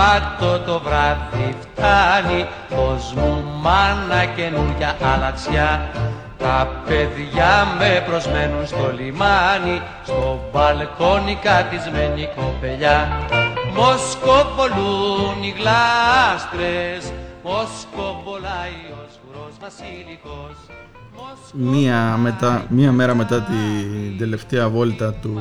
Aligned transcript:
Σαββάτο 0.00 0.58
το 0.64 0.80
βράδυ 0.80 1.54
φτάνει 1.60 2.46
Πως 2.68 3.12
μου 3.16 3.44
μάνα 3.62 4.24
καινούρια 4.36 4.96
αλατσιά 5.14 5.90
τα 6.38 6.82
παιδιά 6.86 7.66
με 7.78 8.04
προσμένουν 8.06 8.66
στο 8.66 8.92
λιμάνι 8.96 9.80
Στο 10.04 10.40
μπαλκόνι 10.52 11.38
κατισμένη 11.42 12.28
κοπελιά. 12.36 13.08
Μοσκοβολούν 13.74 15.42
οι 15.42 15.54
γλάστρες 15.58 17.12
Μοσκοβολάει 17.44 18.80
ο 18.90 19.02
σγουρός 19.14 19.54
βασιλικός 19.60 20.56
Μία, 21.52 22.16
μετά, 22.16 22.64
μία 22.68 22.92
μέρα 22.92 23.14
μετά 23.14 23.40
την 23.40 24.18
τελευταία 24.18 24.68
βόλτα 24.68 25.12
του 25.12 25.40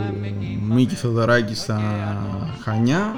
Μίκη 0.69 0.95
Θοδωράκη 0.95 1.55
στα 1.55 1.81
Χανιά 2.63 3.13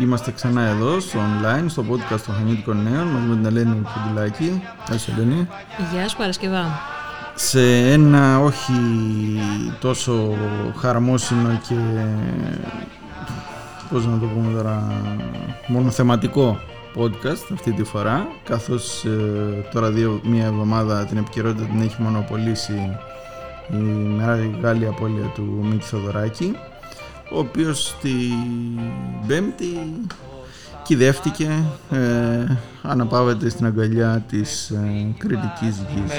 Είμαστε 0.00 0.30
ξανά 0.30 0.62
εδώ 0.62 1.00
στο 1.00 1.18
online, 1.18 1.64
στο 1.66 1.84
podcast 1.90 2.20
των 2.26 2.34
Χανιώτικων 2.34 2.82
Νέων 2.82 3.06
μαζί 3.06 3.26
με 3.26 3.34
την 3.34 3.44
Ελένη 3.44 3.82
Κουντουλάκη. 3.94 4.62
Γεια 4.88 4.98
σου 4.98 5.12
Ελένη. 5.16 5.48
Γεια 5.92 6.08
σου 6.08 6.16
Παρασκευά 6.16 6.92
σε 7.34 7.90
ένα 7.92 8.38
όχι 8.38 8.72
τόσο 9.80 10.34
χαρμόσυνο 10.76 11.60
και 11.68 11.74
πώς 13.90 14.06
να 14.06 14.18
το 14.18 14.26
πούμε 14.26 14.52
τώρα 14.52 15.02
μονοθεματικό 15.66 16.58
podcast 16.96 17.52
αυτή 17.52 17.72
τη 17.72 17.84
φορά 17.84 18.26
καθώς 18.44 19.04
ε, 19.04 19.68
τώρα 19.72 19.90
δύο, 19.90 20.20
μία 20.24 20.44
εβδομάδα 20.44 21.04
την 21.04 21.16
επικαιρότητα 21.16 21.64
την 21.64 21.80
έχει 21.80 22.02
μονοπολίσει 22.02 22.98
η 23.70 23.76
μεγάλη 23.76 24.86
απώλεια 24.86 25.32
του 25.34 25.58
Μίκη 25.62 25.84
Θοδωράκη 25.84 26.56
ο 27.34 27.38
οποίος 27.38 27.96
την 28.02 28.80
Πέμπτη 29.26 30.00
κυδεύτηκε, 30.82 31.64
ε, 31.90 32.56
αναπαύεται 32.82 33.48
στην 33.48 33.66
αγκαλιά 33.66 34.24
της 34.28 34.70
ε, 34.70 35.14
κριτικής 35.18 35.82
γης. 35.88 36.12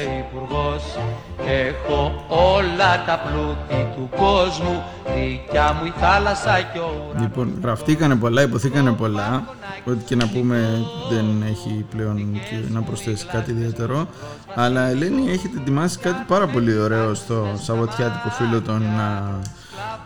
Έχω 1.45 2.25
όλα 2.27 3.05
τα 3.05 3.19
πλούτη 3.19 3.88
του 3.95 4.09
κόσμου, 4.17 4.83
δικιά 5.16 5.73
μου 5.73 5.86
η 5.86 5.93
θάλασσα 5.99 6.61
και 6.73 6.80
ο 6.80 7.13
Λοιπόν, 7.19 7.53
γραφτήκανε 7.61 8.16
πολλά, 8.16 8.41
υποθήκανε 8.41 8.91
πολλά, 8.91 9.43
ό,τι 9.86 10.03
και 10.03 10.16
να 10.16 10.27
πούμε 10.27 10.86
δεν 11.09 11.25
έχει 11.49 11.86
πλέον 11.95 12.17
και 12.33 12.73
να 12.73 12.81
προσθέσει 12.81 13.25
κάτι 13.25 13.52
ιδιαίτερο, 13.52 14.08
αλλά 14.55 14.88
Ελένη 14.88 15.30
έχετε 15.31 15.58
ετοιμάσει 15.61 15.99
κάτι 15.99 16.23
πάρα 16.27 16.47
πολύ 16.47 16.77
ωραίο 16.77 17.13
στο 17.13 17.47
Σαββατιάτικο 17.55 18.30
φίλο 18.30 18.61
των 18.61 18.83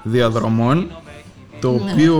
διαδρομών, 0.04 0.92
το 1.62 1.72
ναι. 1.72 1.92
οποίο 1.92 2.16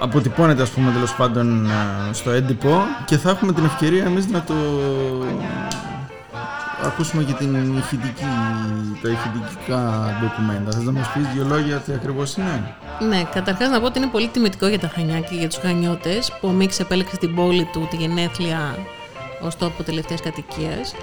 αποτυπώνεται 0.00 0.62
ας 0.62 0.70
πούμε 0.70 0.92
τέλος 0.92 1.14
πάντων 1.14 1.66
στο 2.12 2.30
έντυπο 2.30 2.82
και 3.04 3.16
θα 3.16 3.30
έχουμε 3.30 3.52
την 3.52 3.64
ευκαιρία 3.64 4.04
εμείς 4.04 4.26
να 4.26 4.42
το 4.42 4.54
ακούσουμε 6.84 7.22
και 7.22 7.32
την 7.32 7.76
ηχητική, 7.76 8.24
τα 9.02 9.08
ηχητικά 9.08 9.80
ντοκουμέντα. 10.20 10.70
Θες 10.70 10.84
να 10.84 10.92
μας 10.92 11.12
πεις 11.12 11.26
δύο 11.34 11.44
λόγια 11.44 11.76
τι 11.76 11.92
ακριβώς 11.92 12.36
είναι; 12.36 12.74
Ναι, 13.08 13.22
καταρχάς 13.34 13.68
να 13.68 13.80
πω 13.80 13.86
ότι 13.86 13.98
είναι 13.98 14.08
πολύ 14.08 14.28
τιμητικό 14.28 14.66
για 14.66 14.78
τα 14.78 14.90
Χανιά 14.94 15.20
και 15.20 15.34
για 15.34 15.48
τους 15.48 15.58
Χανιώτες 15.58 16.32
που 16.40 16.48
ο 16.48 16.50
Μίξ 16.50 16.80
επέλεξε 16.80 17.16
την 17.16 17.34
πόλη 17.34 17.68
του, 17.72 17.86
τη 17.90 17.96
γενέθλια 17.96 18.76
ως 19.40 19.56
τόπο 19.56 19.82
τελευταίας 19.82 20.20
κατοικίας 20.20 20.94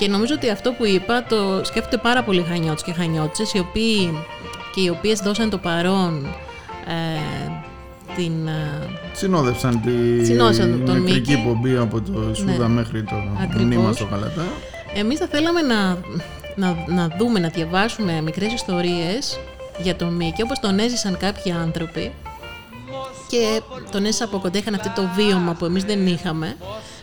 και 0.00 0.08
νομίζω 0.08 0.34
ότι 0.34 0.50
αυτό 0.50 0.72
που 0.72 0.86
είπα 0.86 1.24
το 1.28 1.64
σκέφτονται 1.64 1.96
πάρα 1.96 2.22
πολλοί 2.22 2.44
Χανιώτες 2.48 2.82
και 2.82 2.92
Χανιώτες 2.92 3.52
οι 3.52 3.58
οποίοι 3.58 4.24
και 4.74 4.80
οι 4.80 4.88
οποίες 4.88 5.20
δώσαν 5.20 5.50
το 5.50 5.58
παρόν 5.58 6.26
ε, 6.86 7.50
την... 8.16 8.32
Συνόδευσαν 9.12 9.80
τη 9.80 10.24
Συνόδευσαν 10.24 10.82
τον 10.86 11.02
νεκρική 11.02 11.42
πομπή 11.46 11.76
από 11.76 12.00
το 12.00 12.34
Σούδα 12.34 12.68
ναι. 12.68 12.74
μέχρι 12.74 13.02
το 13.02 13.14
μνήμα 13.58 13.92
στο 13.92 14.04
Καλατά. 14.06 14.42
Εμείς 14.94 15.18
θα 15.18 15.26
θέλαμε 15.26 15.60
να, 15.60 15.98
να, 16.56 16.84
να 16.86 17.16
δούμε, 17.18 17.38
να 17.38 17.48
διαβάσουμε 17.48 18.20
μικρές 18.20 18.52
ιστορίες 18.52 19.38
για 19.82 19.96
τον 19.96 20.14
Μίκη, 20.14 20.42
όπως 20.42 20.58
τον 20.58 20.78
έζησαν 20.78 21.16
κάποιοι 21.16 21.52
άνθρωποι 21.52 22.12
και 23.28 23.60
τον 23.90 24.04
έζησαν 24.04 24.28
από 24.28 24.38
κοντά, 24.38 24.58
είχαν 24.58 24.74
αυτό 24.74 24.92
το 24.94 25.08
βίωμα 25.14 25.52
που 25.52 25.64
εμείς 25.64 25.84
δεν 25.84 26.06
είχαμε, 26.06 26.56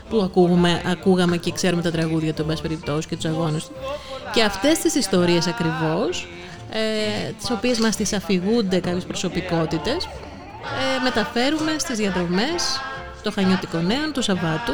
που 0.09 0.21
ακούγαμε, 0.21 0.81
ακούγαμε 0.85 1.37
και 1.37 1.51
ξέρουμε 1.51 1.81
τα 1.81 1.91
τραγούδια 1.91 2.33
του, 2.33 2.45
εν 2.49 2.57
περιπτώσει, 2.61 3.07
και 3.07 3.15
τους 3.15 3.25
αγώνες 3.25 3.65
του. 3.65 3.71
Και 4.33 4.43
αυτές 4.43 4.79
τις 4.79 4.95
ιστορίες 4.95 5.47
ακριβώς, 5.47 6.27
ε, 6.69 7.31
τις 7.31 7.51
οποίες 7.51 7.79
μας 7.79 7.95
τις 7.95 8.13
αφηγούνται 8.13 8.79
κάποιες 8.79 9.03
προσωπικότητες, 9.05 10.05
ε, 10.05 11.01
μεταφέρουμε 11.03 11.75
στις 11.77 11.97
διαδρομές 11.97 12.79
το 13.23 13.31
Χανιώτικο 13.31 13.77
Νέων 13.77 14.13
του 14.13 14.21
Σαββάτου 14.21 14.73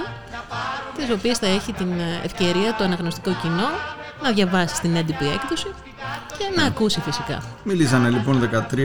τις 0.98 1.10
οποίες 1.10 1.38
θα 1.38 1.48
έχει 1.48 1.74
την 1.74 1.92
ευκαιρία 2.24 2.76
το 2.78 2.84
αναγνωστικό 2.84 3.32
κοινό 3.42 3.70
να 4.24 4.32
διαβάσει 4.32 4.76
στην 4.76 4.96
έντυπη 4.96 5.26
έκδοση 5.26 5.68
και 6.38 6.46
να 6.56 6.66
ακούσει 6.66 7.00
φυσικά. 7.02 7.44
Μιλήσανε 7.64 8.10
λοιπόν 8.10 8.40
13, 8.40 8.76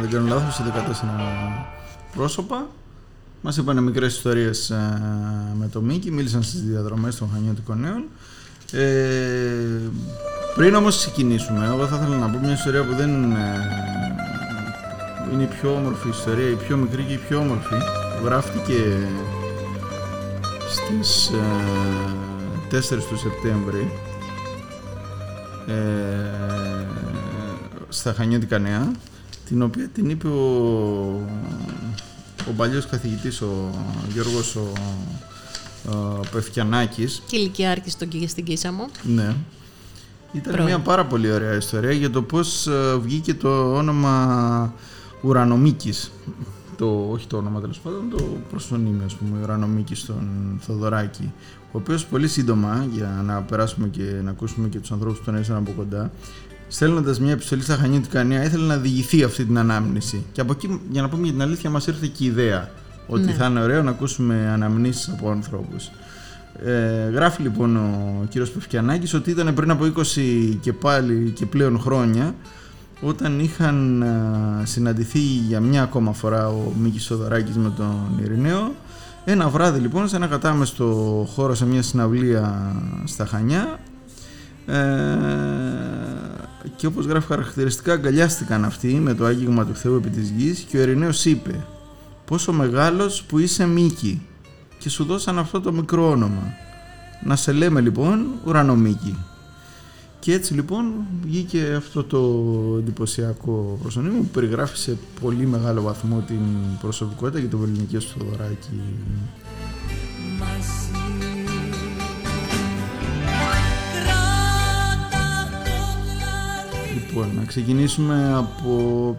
δεν 0.00 0.10
κάνω 0.10 0.26
λάθος, 0.26 0.54
σε 0.54 0.62
14 0.62 1.66
πρόσωπα. 2.16 2.66
Μας 3.42 3.56
είπαν 3.56 3.82
μικρές 3.82 4.16
ιστορίες 4.16 4.70
ε, 4.70 5.02
με 5.58 5.68
το 5.68 5.80
Μίκη, 5.80 6.10
μίλησαν 6.10 6.42
στις 6.42 6.62
διαδρομές 6.62 7.16
των 7.16 7.30
Χανιώτικων 7.32 7.80
Νέων. 7.80 8.04
Ε, 8.72 9.80
πριν 10.54 10.74
όμως 10.74 10.96
ξεκινήσουμε, 10.96 11.66
εγώ 11.66 11.86
θα 11.86 11.96
ήθελα 11.96 12.16
να 12.16 12.30
πω 12.30 12.38
μια 12.38 12.52
ιστορία 12.52 12.84
που 12.84 12.94
δεν 12.94 13.32
ε, 13.32 13.80
είναι 15.32 15.42
η 15.42 15.48
πιο 15.60 15.74
όμορφη 15.74 16.08
ιστορία, 16.08 16.50
η 16.50 16.54
πιο 16.54 16.76
μικρή 16.76 17.02
και 17.02 17.12
η 17.12 17.20
πιο 17.28 17.38
όμορφη. 17.38 17.74
Γράφτηκε 18.24 18.96
στις 20.68 21.30
4 22.70 22.72
ε, 22.72 22.96
του 23.08 23.18
Σεπτέμβρη 23.18 23.92
ε, 25.66 25.74
στα 27.88 28.12
Χανιώτικα 28.12 28.58
Νέα 28.58 28.92
την 29.48 29.62
οποία 29.62 29.88
την 29.88 30.10
είπε 30.10 30.28
ο, 30.28 31.28
ο 32.48 32.52
παλιός 32.56 32.86
καθηγητής 32.86 33.40
ο 33.40 33.70
Γιώργος 34.12 34.56
ο, 34.56 34.72
ο 35.90 36.20
Πεφκιανάκης. 36.32 37.22
Και 37.26 37.36
ηλικιάρχης 37.36 37.92
στον 37.92 38.08
στην 38.26 38.44
Κίσαμο. 38.44 38.88
Ναι. 39.02 39.34
Ήταν 40.32 40.62
μια 40.62 40.78
πάρα 40.78 41.06
πολύ 41.06 41.32
ωραία 41.32 41.54
ιστορία 41.54 41.92
για 41.92 42.10
το 42.10 42.22
πώς 42.22 42.66
ε, 42.66 42.96
βγήκε 43.02 43.34
το 43.34 43.74
όνομα 43.74 44.74
Ουρανομίκης. 45.22 46.10
Το, 46.76 47.08
όχι 47.10 47.26
το 47.26 47.36
όνομα 47.36 47.60
τέλος 47.60 47.78
πάντων, 47.78 48.10
το 48.10 48.24
προσωνύμιο, 48.50 49.04
ας 49.04 49.14
πούμε, 49.14 49.40
Ουρανομίκης 49.42 49.98
στον 49.98 50.28
Θοδωράκη, 50.60 51.32
ο 51.72 51.78
οποίος 51.78 52.06
πολύ 52.06 52.28
σύντομα, 52.28 52.86
για 52.92 53.22
να 53.26 53.42
περάσουμε 53.42 53.88
και 53.88 54.02
να 54.02 54.30
ακούσουμε 54.30 54.68
και 54.68 54.78
τους 54.78 54.92
ανθρώπους 54.92 55.18
που 55.18 55.24
τον 55.24 55.34
έζησαν 55.34 55.56
από 55.56 55.70
κοντά, 55.70 56.10
στέλνοντας 56.70 57.20
μια 57.20 57.32
επιστολή 57.32 57.62
στα 57.62 57.76
Χανιώτικα 57.76 58.24
Νέα, 58.24 58.44
ήθελε 58.44 58.66
να 58.66 58.76
διηγηθεί 58.76 59.22
αυτή 59.22 59.44
την 59.44 59.58
ανάμνηση. 59.58 60.24
Και 60.32 60.40
από 60.40 60.52
εκεί, 60.52 60.80
για 60.90 61.02
να 61.02 61.08
πούμε 61.08 61.22
για 61.22 61.32
την 61.32 61.42
αλήθεια, 61.42 61.70
μας 61.70 61.86
ήρθε 61.86 62.06
και 62.06 62.24
η 62.24 62.26
ιδέα 62.26 62.70
ότι 63.06 63.24
ναι. 63.24 63.32
θα 63.32 63.46
είναι 63.46 63.62
ωραίο 63.62 63.82
να 63.82 63.90
ακούσουμε 63.90 64.50
αναμνήσεις 64.52 65.08
από 65.08 65.30
ανθρώπους. 65.30 65.90
Ε, 66.64 67.10
γράφει 67.10 67.42
λοιπόν 67.42 67.76
ο 67.76 68.26
κύριος 68.28 68.50
Πευκιανάκης 68.50 69.14
ότι 69.14 69.30
ήταν 69.30 69.54
πριν 69.54 69.70
από 69.70 69.84
20 70.16 70.56
και 70.60 70.72
πάλι 70.72 71.30
και 71.30 71.46
πλέον 71.46 71.80
χρόνια 71.80 72.34
όταν 73.00 73.40
είχαν 73.40 74.04
συναντηθεί 74.62 75.18
για 75.18 75.60
μια 75.60 75.82
ακόμα 75.82 76.12
φορά 76.12 76.48
ο 76.48 76.72
Μίκης 76.80 77.02
Σοδωράκης 77.02 77.56
με 77.56 77.72
τον 77.76 78.20
Ειρηναίο 78.22 78.74
ένα 79.24 79.48
βράδυ 79.48 79.80
λοιπόν 79.80 80.08
σε 80.08 80.16
ένα 80.16 80.26
κατάμεστο 80.26 80.84
χώρο 81.34 81.54
σε 81.54 81.66
μια 81.66 81.82
συναυλία 81.82 82.74
στα 83.04 83.26
Χανιά 83.26 83.78
ε, 84.66 84.76
και 86.76 86.86
όπως 86.86 87.06
γράφει 87.06 87.26
χαρακτηριστικά 87.26 87.92
αγκαλιάστηκαν 87.92 88.64
αυτοί 88.64 88.94
με 88.94 89.14
το 89.14 89.24
άγγιγμα 89.24 89.66
του 89.66 89.74
Θεού 89.74 89.94
επί 89.94 90.08
της 90.08 90.28
γης 90.28 90.60
και 90.60 90.78
ο 90.78 90.80
Ειρηναίος 90.80 91.24
είπε 91.24 91.66
πόσο 92.24 92.52
μεγάλος 92.52 93.22
που 93.22 93.38
είσαι 93.38 93.66
Μίκη 93.66 94.22
και 94.78 94.88
σου 94.88 95.04
δώσαν 95.04 95.38
αυτό 95.38 95.60
το 95.60 95.72
μικρό 95.72 96.10
όνομα 96.10 96.52
να 97.24 97.36
σε 97.36 97.52
λέμε 97.52 97.80
λοιπόν 97.80 98.26
ουρανομίκη 98.44 99.16
και 100.20 100.32
έτσι 100.32 100.54
λοιπόν 100.54 100.92
βγήκε 101.22 101.74
αυτό 101.76 102.04
το 102.04 102.18
εντυπωσιακό 102.78 103.78
προσωνύμιο 103.82 104.20
που 104.20 104.28
περιγράφει 104.28 104.76
σε 104.76 104.96
πολύ 105.20 105.46
μεγάλο 105.46 105.82
βαθμό 105.82 106.24
την 106.26 106.40
προσωπικότητα 106.80 107.40
και 107.40 107.46
το 107.46 107.58
ελληνική 107.62 107.96
του 107.96 108.06
Θοδωράκη. 108.18 108.80
Λοιπόν, 117.10 117.30
να 117.36 117.44
ξεκινήσουμε 117.44 118.34
από 118.36 119.16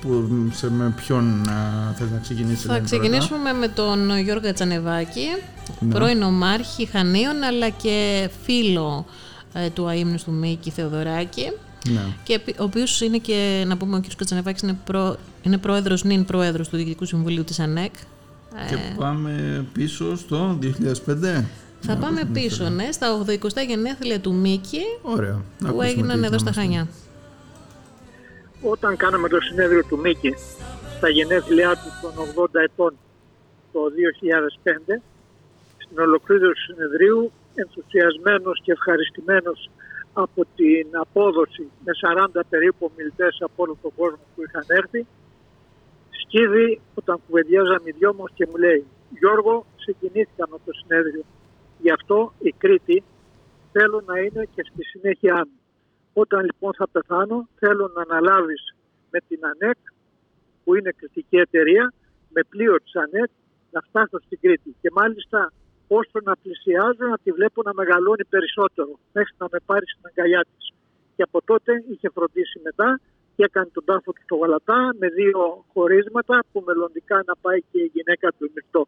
που, 0.00 0.28
σε, 0.52 0.70
με 0.70 0.92
ποιον 0.96 1.44
θες 1.96 2.10
να 2.10 2.18
ξεκινήσεις. 2.18 2.64
Θα 2.64 2.80
ξεκινήσουμε 2.80 3.52
με 3.52 3.68
τον 3.68 4.18
Γιώργο 4.18 4.52
Τσανεβάκη, 4.52 5.26
ναι. 5.80 5.94
πρώην 5.94 6.22
ομάρχη 6.22 6.86
Χανίων 6.86 7.42
αλλά 7.42 7.68
και 7.68 8.28
φίλο 8.44 9.06
ε, 9.52 9.70
του 9.70 9.86
αείμνου 9.86 10.16
του 10.24 10.32
Μίκη 10.32 10.70
Θεοδωράκη. 10.70 11.52
Ναι. 11.88 12.00
Και 12.22 12.40
ο 12.58 12.62
οποίος 12.62 13.00
είναι 13.00 13.18
και, 13.18 13.64
να 13.66 13.76
πούμε, 13.76 13.96
ο 13.96 14.00
κ. 14.00 14.04
Κατσανεβάκης 14.16 14.62
είναι, 14.62 14.78
προ, 14.84 15.16
είναι 15.42 15.58
πρόεδρος, 15.58 16.04
νυν 16.04 16.24
πρόεδρος 16.24 16.68
του 16.68 16.76
Διοικητικού 16.76 17.04
Συμβουλίου 17.04 17.44
της 17.44 17.60
ΑΝΕΚ. 17.60 17.94
Και 18.68 18.74
Ε, 18.74 18.94
πάμε 18.98 19.64
πίσω 19.72 20.16
στο 20.16 20.58
2005. 20.62 21.44
Θα 21.80 21.96
πάμε 21.96 22.28
πίσω, 22.32 22.68
ναι, 22.68 22.92
στα 22.92 23.24
80 23.26 23.66
γενέθλια 23.66 24.20
του 24.20 24.34
Μίκη 24.34 24.80
Ωραία. 25.02 25.30
Να 25.30 25.40
που 25.58 25.66
ακούσουμε 25.66 25.86
έγιναν 25.86 26.20
τι 26.20 26.26
εδώ 26.26 26.38
στα 26.38 26.46
μας 26.46 26.56
Χανιά. 26.56 26.88
Όταν 28.62 28.96
κάναμε 28.96 29.28
το 29.28 29.40
συνέδριο 29.40 29.84
του 29.84 29.98
Μίκη 29.98 30.34
στα 30.96 31.08
γενέθλιά 31.08 31.74
του 31.74 31.90
των 32.02 32.12
80 32.44 32.46
ετών 32.54 32.94
το 33.72 33.80
2005, 34.96 35.02
στην 35.76 35.98
ολοκλήρωση 35.98 36.66
του 36.66 36.72
συνεδρίου, 36.72 37.32
ενθουσιασμένος 37.54 38.60
και 38.62 38.72
ευχαριστημένος 38.72 39.70
από 40.12 40.46
την 40.56 40.86
απόδοση 40.92 41.70
με 41.84 41.92
40 42.34 42.40
περίπου 42.48 42.90
μιλητές 42.96 43.36
από 43.40 43.62
όλο 43.62 43.76
τον 43.82 43.92
κόσμο 43.96 44.24
που 44.34 44.42
είχαν 44.42 44.64
έρθει, 44.66 45.06
σκύβει 46.20 46.80
όταν 46.94 47.20
κουβεντιάζαμε 47.26 47.88
οι 47.88 47.94
δυο 47.98 48.14
μας 48.14 48.30
και 48.34 48.46
μου 48.50 48.56
λέει 48.56 48.84
«Γιώργο, 49.18 49.66
συγκινήθηκα 49.76 50.44
με 50.50 50.56
το 50.64 50.72
συνέδριο. 50.72 51.24
Γι' 51.78 51.90
αυτό 51.90 52.32
η 52.38 52.50
Κρήτη 52.58 53.02
θέλω 53.72 54.02
να 54.06 54.18
είναι 54.18 54.48
και 54.54 54.62
στη 54.70 54.84
συνέχεια 54.84 55.34
μου. 55.34 55.58
Όταν 56.12 56.44
λοιπόν 56.44 56.72
θα 56.74 56.88
πεθάνω 56.88 57.48
θέλω 57.58 57.90
να 57.94 58.02
αναλάβεις 58.02 58.74
με 59.10 59.18
την 59.28 59.40
ΑΝΕΚ 59.50 59.78
που 60.64 60.74
είναι 60.76 60.90
κριτική 60.96 61.36
εταιρεία 61.36 61.92
με 62.28 62.40
πλοίο 62.48 62.76
της 62.82 62.96
ΑΝΕΚ 62.96 63.30
να 63.70 63.80
φτάσω 63.80 64.18
στην 64.24 64.38
Κρήτη 64.40 64.74
και 64.80 64.90
μάλιστα 64.92 65.52
όσο 65.88 66.18
να 66.22 66.36
πλησιάζω 66.42 67.06
να 67.12 67.18
τη 67.22 67.30
βλέπω 67.32 67.62
να 67.62 67.72
μεγαλώνει 67.74 68.24
περισσότερο 68.24 68.98
μέχρι 69.12 69.34
να 69.38 69.46
με 69.50 69.58
πάρει 69.66 69.86
στην 69.86 70.04
αγκαλιά 70.08 70.42
της. 70.50 70.72
Και 71.16 71.22
από 71.22 71.38
τότε 71.44 71.84
είχε 71.90 72.08
φροντίσει 72.14 72.60
μετά 72.64 73.00
και 73.36 73.44
έκανε 73.44 73.68
τον 73.72 73.84
τάφο 73.84 74.12
του 74.12 74.22
στο 74.22 74.36
Γαλατά 74.36 74.94
με 74.98 75.08
δύο 75.08 75.64
χωρίσματα 75.72 76.44
που 76.52 76.62
μελλοντικά 76.66 77.22
να 77.26 77.34
πάει 77.40 77.60
και 77.70 77.78
η 77.86 77.90
γυναίκα 77.94 78.28
του 78.38 78.50
μυρτό. 78.54 78.86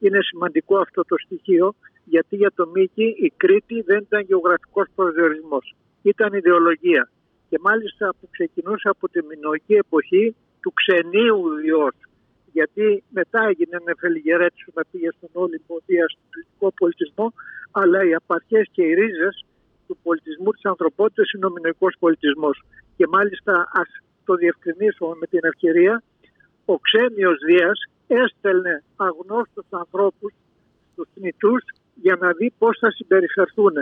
Είναι 0.00 0.18
σημαντικό 0.22 0.78
αυτό 0.78 1.02
το 1.02 1.16
στοιχείο 1.24 1.74
γιατί 2.04 2.36
για 2.36 2.52
το 2.54 2.66
Μίκη 2.74 3.06
η 3.26 3.32
Κρήτη 3.36 3.80
δεν 3.80 3.98
ήταν 3.98 4.20
γεωγραφικός 4.28 4.86
προσδιορισμός. 4.94 5.74
Ήταν 6.02 6.32
ιδεολογία. 6.32 7.10
Και 7.48 7.58
μάλιστα 7.60 8.14
που 8.20 8.28
ξεκινούσε 8.30 8.88
από 8.88 9.08
τη 9.08 9.20
μινοϊκή 9.24 9.74
εποχή 9.74 10.34
του 10.60 10.72
ξενίου 10.72 11.58
ιδιός. 11.58 11.94
Γιατί 12.52 13.02
μετά 13.08 13.40
έγινε 13.50 13.76
νεφελιγερέτης 13.84 14.64
που 14.64 14.72
πήγε 14.90 15.10
στον 15.16 15.30
Όλυμπο 15.32 15.74
Δία 15.86 16.06
στον 16.08 16.24
κριτικό 16.30 16.72
πολιτισμό, 16.80 17.32
αλλά 17.70 18.04
οι 18.04 18.14
απαρχές 18.14 18.68
και 18.72 18.82
οι 18.82 18.94
ρίζες 18.94 19.44
του 19.86 19.96
πολιτισμού 20.02 20.50
της 20.52 20.64
ανθρωπότητας 20.64 21.30
είναι 21.32 21.46
ο 21.46 21.50
μινοϊκός 21.50 21.94
πολιτισμός. 21.98 22.62
Και 22.96 23.06
μάλιστα 23.06 23.68
ας 23.72 23.88
το 24.24 24.34
διευκρινίσουμε 24.34 25.14
με 25.20 25.26
την 25.26 25.40
ευκαιρία, 25.42 26.02
ο 26.64 26.78
ξένιος 26.78 27.38
Δίας 27.46 27.78
έστελνε 28.06 28.82
αγνώστους 28.96 29.66
ανθρώπους 29.70 30.32
στους 30.92 31.08
νητούς 31.14 31.62
για 31.94 32.16
να 32.20 32.32
δει 32.32 32.52
πώς 32.58 32.78
θα 32.80 32.90
συμπεριφερθούν. 32.90 33.72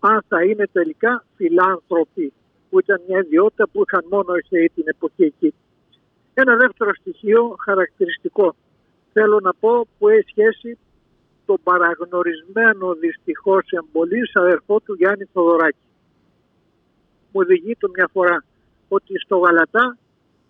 Αν 0.00 0.24
θα 0.28 0.44
είναι 0.44 0.66
τελικά 0.72 1.24
φιλάνθρωποι, 1.36 2.32
που 2.74 2.80
ήταν 2.80 3.00
μια 3.08 3.18
ιδιότητα 3.18 3.68
που 3.68 3.82
είχαν 3.86 4.04
μόνο 4.10 4.34
οι 4.34 4.44
Θεοί 4.48 4.68
την 4.74 4.84
εποχή 4.86 5.22
εκεί. 5.22 5.54
Ένα 6.34 6.56
δεύτερο 6.56 6.94
στοιχείο 6.94 7.56
χαρακτηριστικό 7.64 8.54
θέλω 9.12 9.40
να 9.40 9.54
πω 9.54 9.86
που 9.98 10.08
έχει 10.08 10.28
σχέση 10.28 10.78
τον 11.46 11.58
παραγνωρισμένο 11.62 12.94
δυστυχώς 12.94 13.64
εμπολής 13.70 14.36
αδερφό 14.36 14.80
του 14.80 14.94
Γιάννη 14.94 15.24
Θοδωράκη. 15.32 15.86
Μου 17.32 17.44
διηγείται 17.44 17.88
μια 17.94 18.08
φορά 18.12 18.44
ότι 18.88 19.18
στο 19.18 19.36
Γαλατά 19.38 19.96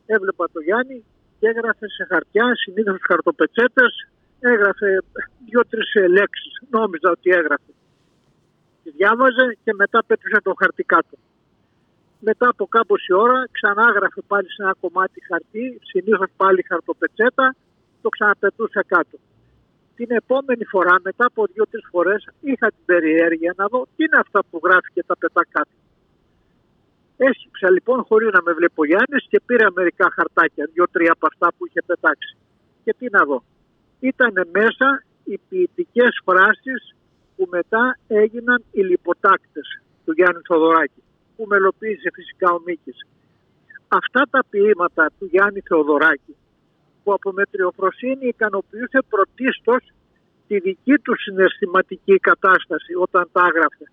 έβλεπα 0.07 0.49
το 0.53 0.61
Γιάννη 0.61 1.05
και 1.45 1.51
έγραφε 1.51 1.89
σε 1.89 2.05
χαρτιά, 2.11 2.47
συνήθως 2.63 2.99
χαρτοπετσέτες, 3.09 3.93
έγραφε 4.41 4.89
δύο-τρεις 5.47 5.91
λέξεις, 6.17 6.53
νόμιζα 6.71 7.09
ότι 7.11 7.31
έγραφε. 7.31 7.73
Τη 8.83 8.91
διάβαζε 8.91 9.47
και 9.65 9.73
μετά 9.75 10.05
πέτουσε 10.07 10.39
το 10.43 10.53
χαρτί 10.61 10.83
κάτω. 10.83 11.17
Μετά 12.19 12.49
από 12.49 12.67
κάμποση 12.67 13.13
ώρα 13.13 13.49
ξανά 13.51 13.85
έγραφε 13.93 14.21
πάλι 14.27 14.49
σε 14.51 14.63
ένα 14.63 14.75
κομμάτι 14.81 15.19
χαρτί, 15.29 15.81
συνήθως 15.91 16.31
πάλι 16.37 16.65
χαρτοπετσέτα, 16.69 17.55
το 18.03 18.09
ξαναπετούσε 18.09 18.81
κάτω. 18.87 19.17
Την 19.97 20.11
επόμενη 20.11 20.65
φορά, 20.65 20.95
μετά 21.03 21.25
από 21.27 21.47
δύο-τρεις 21.53 21.87
φορές, 21.91 22.29
είχα 22.41 22.69
την 22.69 22.85
περιέργεια 22.85 23.53
να 23.57 23.67
δω 23.67 23.87
τι 23.97 24.05
είναι 24.05 24.19
αυτά 24.25 24.41
που 24.51 24.61
γράφει 24.65 24.91
και 24.95 25.05
τα 25.07 25.17
πετά 25.17 25.43
κάτω. 25.51 25.77
Έσκυψα 27.17 27.71
λοιπόν 27.71 28.05
χωρίς 28.09 28.31
να 28.33 28.43
με 28.43 28.53
βλέπει 28.53 28.75
ο 28.75 28.85
Γιάννης 28.85 29.25
και 29.29 29.41
πήρα 29.47 29.73
μερικά 29.73 30.11
χαρτάκια, 30.15 30.69
δύο-τρία 30.73 31.13
από 31.13 31.27
αυτά 31.27 31.49
που 31.57 31.67
είχε 31.67 31.83
πετάξει. 31.87 32.37
Και 32.85 32.95
τι 32.99 33.07
να 33.11 33.25
δω. 33.25 33.43
Ήταν 34.01 34.49
μέσα 34.53 35.05
οι 35.25 35.41
ποιητικές 35.49 36.21
φράσεις 36.25 36.95
που 37.37 37.47
μετά 37.51 37.99
έγιναν 38.07 38.65
οι 38.71 38.81
λιποτάκτες 38.81 39.83
του 40.05 40.13
Γιάννη 40.13 40.41
Θοδωράκη, 40.47 41.03
που 41.37 41.45
μελοποίησε 41.49 42.11
φυσικά 42.15 42.53
ο 42.53 42.61
Μίκης. 42.67 43.07
Αυτά 43.89 44.23
τα 44.31 44.45
ποίηματα 44.51 45.11
του 45.19 45.25
Γιάννη 45.25 45.61
Θεοδωράκη, 45.61 46.37
που 47.03 47.13
από 47.13 47.33
μετριοφροσύνη 47.33 48.27
ικανοποιούσε 48.27 48.99
πρωτίστως 49.09 49.83
τη 50.47 50.59
δική 50.59 50.95
του 50.99 51.15
συναισθηματική 51.19 52.17
κατάσταση 52.19 52.93
όταν 52.95 53.29
τα 53.33 53.43
έγραφε 53.49 53.85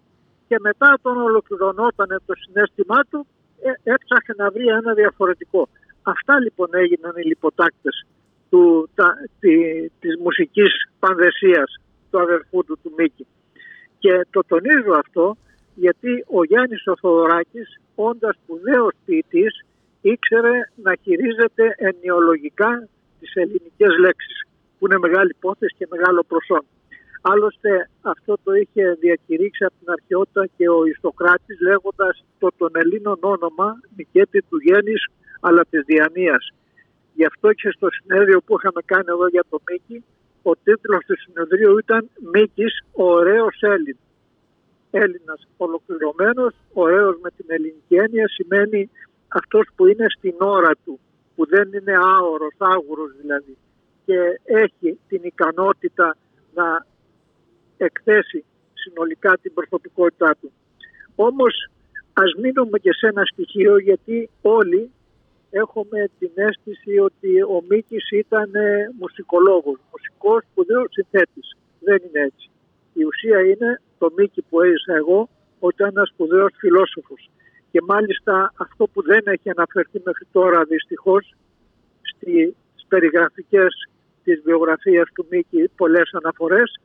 και 0.51 0.59
μετά 0.67 0.93
όταν 0.97 1.17
ολοκληρωνόταν 1.17 2.21
το 2.25 2.33
συνέστημά 2.41 2.99
του 3.09 3.27
ε, 3.67 3.91
έψαχνε 3.93 4.33
να 4.37 4.51
βρει 4.51 4.65
ένα 4.67 4.93
διαφορετικό. 4.93 5.61
Αυτά 6.01 6.39
λοιπόν 6.39 6.69
έγιναν 6.71 7.13
οι 7.15 7.25
λιποτάκτες 7.31 8.05
του, 8.49 8.89
τα, 8.95 9.07
τη, 9.39 9.53
της 10.01 10.13
μουσικής 10.23 10.71
πανδεσίας 10.99 11.69
του 12.09 12.19
αδερφού 12.19 12.63
του 12.65 12.77
του 12.83 12.93
Μίκη. 12.97 13.25
Και 13.99 14.13
το 14.31 14.41
τονίζω 14.47 14.93
αυτό 15.03 15.37
γιατί 15.75 16.11
ο 16.37 16.43
Γιάννης 16.43 16.87
ο 16.87 16.95
Θοδωράκης 17.01 17.79
όντας 17.95 18.35
σπουδαίος 18.35 18.93
ποιητής 19.05 19.53
ήξερε 20.01 20.55
να 20.75 20.93
χειρίζεται 21.03 21.75
ενιολογικά 21.77 22.87
τις 23.19 23.31
ελληνικές 23.33 23.93
λέξεις 23.99 24.37
που 24.77 24.85
είναι 24.85 24.99
μεγάλη 24.99 25.29
υπόθεση 25.37 25.75
και 25.77 25.87
μεγάλο 25.89 26.23
προσόν. 26.27 26.63
Άλλωστε 27.21 27.89
αυτό 28.01 28.37
το 28.43 28.53
είχε 28.53 28.97
διακηρύξει 28.99 29.63
από 29.63 29.73
την 29.79 29.89
αρχαιότητα 29.91 30.45
και 30.57 30.69
ο 30.69 30.85
Ιστοκράτης 30.85 31.59
λέγοντας 31.61 32.23
το 32.39 32.49
των 32.57 32.69
Ελλήνων 32.73 33.17
όνομα 33.21 33.79
Νικέτη 33.95 34.41
του 34.41 34.57
Γέννης 34.57 35.05
αλλά 35.39 35.65
της 35.69 35.81
Διανίας. 35.85 36.53
Γι' 37.13 37.25
αυτό 37.25 37.53
και 37.53 37.69
στο 37.69 37.87
συνέδριο 37.91 38.41
που 38.41 38.55
είχαμε 38.57 38.81
κάνει 38.85 39.05
εδώ 39.07 39.27
για 39.27 39.43
το 39.49 39.59
Μίκη 39.71 40.03
ο 40.41 40.51
τίτλος 40.63 41.05
του 41.05 41.15
συνεδρίου 41.17 41.77
ήταν 41.77 42.09
Μίκης 42.33 42.83
ο 42.91 43.03
ωραίος 43.03 43.57
Έλλην. 43.61 43.97
Έλληνας 44.91 45.47
ολοκληρωμένος, 45.57 46.53
ωραίος 46.73 47.15
με 47.21 47.29
την 47.37 47.45
ελληνική 47.47 47.95
έννοια 47.95 48.27
σημαίνει 48.27 48.89
αυτός 49.27 49.67
που 49.75 49.85
είναι 49.87 50.05
στην 50.17 50.35
ώρα 50.39 50.71
του, 50.85 50.99
που 51.35 51.45
δεν 51.47 51.69
είναι 51.73 51.95
άωρος, 52.15 52.55
άγουρος 52.57 53.11
δηλαδή 53.21 53.57
και 54.05 54.39
έχει 54.43 54.99
την 55.07 55.19
ικανότητα 55.23 56.17
να 56.53 56.85
εκθέσει 57.83 58.43
συνολικά 58.73 59.37
την 59.41 59.53
προσωπικότητά 59.53 60.35
του. 60.41 60.51
Όμως 61.15 61.69
ας 62.13 62.33
μείνουμε 62.41 62.79
και 62.79 62.93
σε 62.93 63.07
ένα 63.07 63.23
στοιχείο 63.25 63.77
γιατί 63.77 64.29
όλοι 64.41 64.91
έχουμε 65.49 66.09
την 66.19 66.31
αίσθηση 66.35 66.97
ότι 66.97 67.41
ο 67.41 67.63
Μίκης 67.69 68.09
ήταν 68.11 68.51
μουσικολόγος, 68.99 69.79
μουσικός 69.91 70.43
σπουδαίος 70.51 70.87
συνθέτης. 70.91 71.55
Δεν 71.79 71.97
είναι 72.05 72.21
έτσι. 72.29 72.49
Η 72.93 73.03
ουσία 73.03 73.39
είναι 73.41 73.81
το 73.97 74.11
Μίκη 74.17 74.41
που 74.49 74.61
έζησα 74.61 74.93
εγώ 74.95 75.29
ότι 75.59 75.75
ήταν 75.75 75.91
ένας 75.95 76.09
σπουδαίος 76.09 76.51
φιλόσοφος. 76.57 77.29
Και 77.71 77.81
μάλιστα 77.81 78.53
αυτό 78.57 78.87
που 78.87 79.01
δεν 79.01 79.21
έχει 79.25 79.49
αναφερθεί 79.49 80.01
μέχρι 80.03 80.25
τώρα 80.31 80.63
δυστυχώς 80.63 81.33
στις 82.01 82.53
περιγραφικές 82.87 83.89
της 84.23 84.41
βιογραφίας 84.43 85.09
του 85.13 85.25
Μίκη 85.29 85.69
πολλές 85.75 86.09
αναφορές 86.13 86.79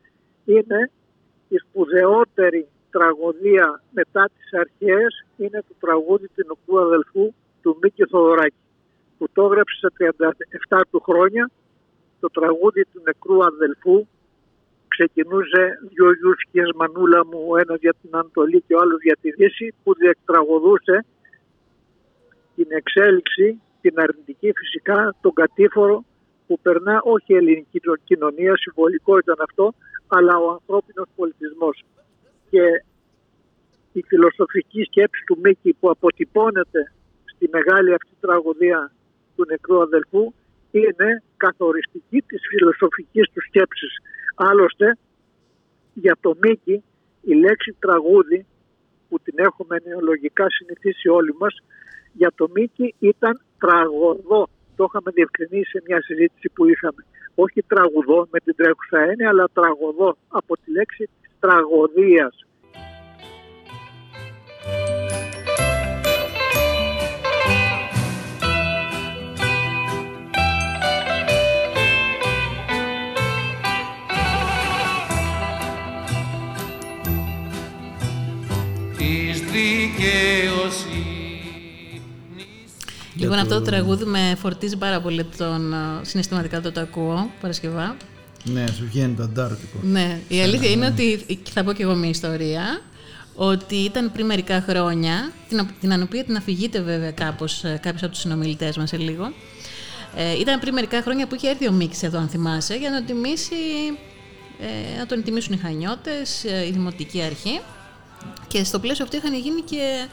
είναι 0.46 0.90
η 1.48 1.56
σπουδαιότερη 1.56 2.66
τραγωδία 2.90 3.82
μετά 3.90 4.30
τις 4.36 4.58
αρχές 4.60 5.24
είναι 5.36 5.60
το 5.68 5.74
τραγούδι 5.80 6.28
του 6.34 6.44
νοκού 6.46 6.80
αδελφού 6.80 7.34
του 7.62 7.78
Μίκη 7.82 8.04
Θοδωράκη 8.04 8.64
που 9.18 9.26
το 9.32 9.42
έγραψε 9.44 9.78
σε 9.78 10.14
37 10.68 10.80
του 10.90 11.00
χρόνια. 11.00 11.50
Το 12.20 12.28
τραγούδι 12.28 12.82
του 12.92 13.00
νεκρού 13.04 13.44
αδελφού 13.44 14.06
ξεκινούσε 14.88 15.62
δυο 15.92 16.12
γιούσκες 16.12 16.70
μανούλα 16.74 17.26
μου 17.26 17.44
ο 17.48 17.56
ένας 17.56 17.78
για 17.80 17.94
την 18.00 18.10
Ανατολή 18.12 18.60
και 18.66 18.74
ο 18.74 18.78
άλλος 18.80 19.02
για 19.02 19.16
τη 19.20 19.30
Δύση 19.30 19.74
που 19.82 19.94
διεκτραγωδούσε 19.94 21.04
την 22.56 22.66
εξέλιξη 22.68 23.60
την 23.80 24.00
αρνητική 24.00 24.52
φυσικά 24.52 25.14
τον 25.20 25.32
κατήφορο 25.32 26.04
που 26.46 26.58
περνά 26.62 27.00
όχι 27.02 27.32
η 27.32 27.36
ελληνική 27.36 27.80
κοινωνία, 28.04 28.56
συμβολικό 28.56 29.18
ήταν 29.18 29.36
αυτό, 29.48 29.74
αλλά 30.06 30.38
ο 30.38 30.50
ανθρώπινος 30.50 31.08
πολιτισμός. 31.16 31.84
Και 32.50 32.84
η 33.92 34.02
φιλοσοφική 34.08 34.82
σκέψη 34.82 35.22
του 35.26 35.38
Μίκη 35.42 35.76
που 35.80 35.90
αποτυπώνεται 35.90 36.92
στη 37.34 37.48
μεγάλη 37.52 37.94
αυτή 37.94 38.14
τραγωδία 38.20 38.92
του 39.36 39.44
νεκρού 39.48 39.80
αδελφού 39.80 40.32
είναι 40.70 41.22
καθοριστική 41.36 42.22
της 42.22 42.40
φιλοσοφικής 42.48 43.30
του 43.32 43.40
σκέψης. 43.40 43.92
Άλλωστε, 44.34 44.98
για 45.94 46.16
το 46.20 46.36
Μίκη 46.40 46.82
η 47.22 47.34
λέξη 47.34 47.76
τραγούδι 47.78 48.46
που 49.08 49.18
την 49.18 49.34
έχουμε 49.36 49.76
νεολογικά 49.84 50.46
συνηθίσει 50.50 51.08
όλοι 51.08 51.34
μας 51.38 51.54
για 52.12 52.32
το 52.34 52.48
Μίκη 52.54 52.94
ήταν 52.98 53.40
τραγωδό. 53.58 54.48
Το 54.76 54.84
είχαμε 54.88 55.10
διευκρινίσει 55.14 55.70
σε 55.70 55.82
μια 55.86 56.02
συζήτηση 56.02 56.48
που 56.54 56.68
είχαμε. 56.68 57.04
Όχι 57.38 57.62
τραγουδό 57.62 58.26
με 58.30 58.38
την 58.40 58.54
τρέχουσα 58.56 58.98
έννοια, 58.98 59.28
αλλά 59.28 59.48
τραγωδό 59.52 60.16
από 60.28 60.56
τη 60.56 60.70
λέξη 60.70 61.08
της 61.20 61.30
τραγωδίας. 61.40 62.46
Λοιπόν, 83.16 83.38
αυτό 83.38 83.54
το 83.54 83.61
τραγούδι 83.61 84.04
με 84.04 84.37
φορτίζει 84.38 84.76
πάρα 84.76 85.00
πολύ 85.00 85.25
τον 85.25 85.75
συναισθηματικά 86.02 86.61
το 86.61 86.73
το 86.73 86.80
ακούω 86.80 87.30
Παρασκευά. 87.40 87.96
Ναι, 88.44 88.64
σου 88.66 88.87
βγαίνει 88.90 89.14
το 89.14 89.23
αντάρτικο. 89.23 89.78
Ναι, 89.82 90.20
η 90.28 90.40
αλήθεια 90.40 90.70
είναι 90.70 90.87
ότι, 90.87 91.26
θα 91.52 91.64
πω 91.64 91.73
και 91.73 91.82
εγώ 91.82 91.94
μια 91.94 92.08
ιστορία, 92.08 92.80
ότι 93.35 93.76
ήταν 93.76 94.12
πριν 94.12 94.26
μερικά 94.26 94.64
χρόνια, 94.68 95.32
την, 95.49 95.68
την 95.80 96.02
οποία 96.02 96.25
την 96.25 96.37
αφηγείται 96.37 96.80
βέβαια 96.80 97.11
κάπως, 97.11 97.64
ε, 97.64 97.78
κάποιος 97.82 98.02
από 98.02 98.12
τους 98.12 98.20
συνομιλητές 98.20 98.76
μας 98.76 98.88
σε 98.88 98.96
λίγο, 98.96 99.32
ε, 100.16 100.38
ήταν 100.38 100.61
πριν 100.61 100.75
μερικά 100.75 101.02
χρόνια 101.02 101.26
που 101.26 101.35
είχε 101.35 101.49
έρθει 101.49 101.68
ο 101.68 101.73
Μίξ 101.73 102.02
εδώ, 102.02 102.18
αν 102.18 102.28
θυμάσαι, 102.28 102.75
για 102.75 102.90
να, 102.90 103.02
τιμήσει, 103.02 103.54
ε, 104.61 104.99
να 104.99 105.06
τον 105.06 105.23
τιμήσουν 105.23 105.52
οι 105.52 105.56
Χανιώτες, 105.56 106.44
ε, 106.44 106.66
η 106.66 106.70
Δημοτική 106.70 107.23
Αρχή. 107.23 107.61
Και 108.49 108.64
στο 108.64 108.78
πλαίσιο 108.78 109.04
αυτό 109.04 109.16
είχαν 109.16 109.35
γίνει 109.35 109.61
και 109.61 109.76
ε, 109.76 110.08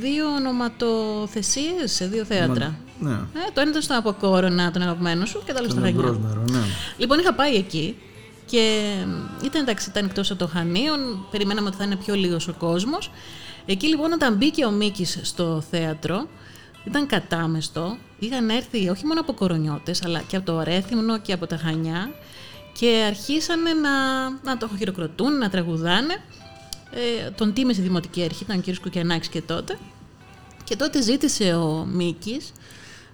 δύο 0.00 0.26
ονοματοθεσίες 0.26 1.92
σε 1.92 2.06
δύο 2.06 2.24
θέατρα. 2.24 2.76
Ναι. 3.00 3.10
Ε, 3.10 3.50
το 3.52 3.60
ένα 3.60 3.70
ήταν 3.70 3.82
στο 3.82 3.98
Αποκόρονα, 3.98 4.70
τον 4.70 4.82
αγαπημένο 4.82 5.24
σου, 5.24 5.42
και 5.46 5.52
το 5.52 5.58
άλλο 5.58 5.68
στο 5.68 5.80
Χανιά. 5.80 6.18
Ναι. 6.50 6.60
Λοιπόν, 6.96 7.18
είχα 7.18 7.34
πάει 7.34 7.54
εκεί 7.54 7.96
και 8.46 8.94
ήταν 9.44 9.62
εντάξει, 9.62 9.90
ήταν 9.90 10.04
εκτός 10.04 10.30
από 10.30 10.38
το 10.38 10.46
Χανίων, 10.46 11.26
περιμέναμε 11.30 11.68
ότι 11.68 11.76
θα 11.76 11.84
είναι 11.84 11.96
πιο 11.96 12.14
λίγος 12.14 12.48
ο 12.48 12.54
κόσμος. 12.58 13.10
Εκεί 13.66 13.86
λοιπόν, 13.86 14.12
όταν 14.12 14.34
μπήκε 14.34 14.64
ο 14.64 14.70
Μίκης 14.70 15.18
στο 15.22 15.62
θέατρο, 15.70 16.26
ήταν 16.84 17.06
κατάμεστο. 17.06 17.96
Είχαν 18.18 18.48
έρθει 18.48 18.88
όχι 18.88 19.06
μόνο 19.06 19.20
από 19.20 19.32
κορονιώτες, 19.32 20.02
αλλά 20.04 20.20
και 20.20 20.36
από 20.36 20.46
το 20.46 20.62
Ρέθυμνο 20.62 21.18
και 21.18 21.32
από 21.32 21.46
τα 21.46 21.56
Χανιά 21.56 22.10
και 22.72 23.04
αρχίσανε 23.06 23.72
να, 23.72 23.90
να 24.30 24.56
το 24.56 24.68
χειροκροτούν, 24.78 25.38
να 25.38 25.50
τραγουδάνε 25.50 26.22
ε, 26.90 27.30
τον 27.30 27.52
τίμησε 27.52 27.80
η 27.80 27.84
Δημοτική 27.84 28.22
Αρχή, 28.22 28.42
ήταν 28.42 28.58
ο 28.58 28.70
κ. 28.70 28.80
Κουκιανάκης 28.80 29.28
και 29.28 29.40
τότε. 29.40 29.78
Και 30.64 30.76
τότε 30.76 31.02
ζήτησε 31.02 31.54
ο 31.54 31.86
Μίκης 31.92 32.52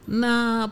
να 0.04 0.28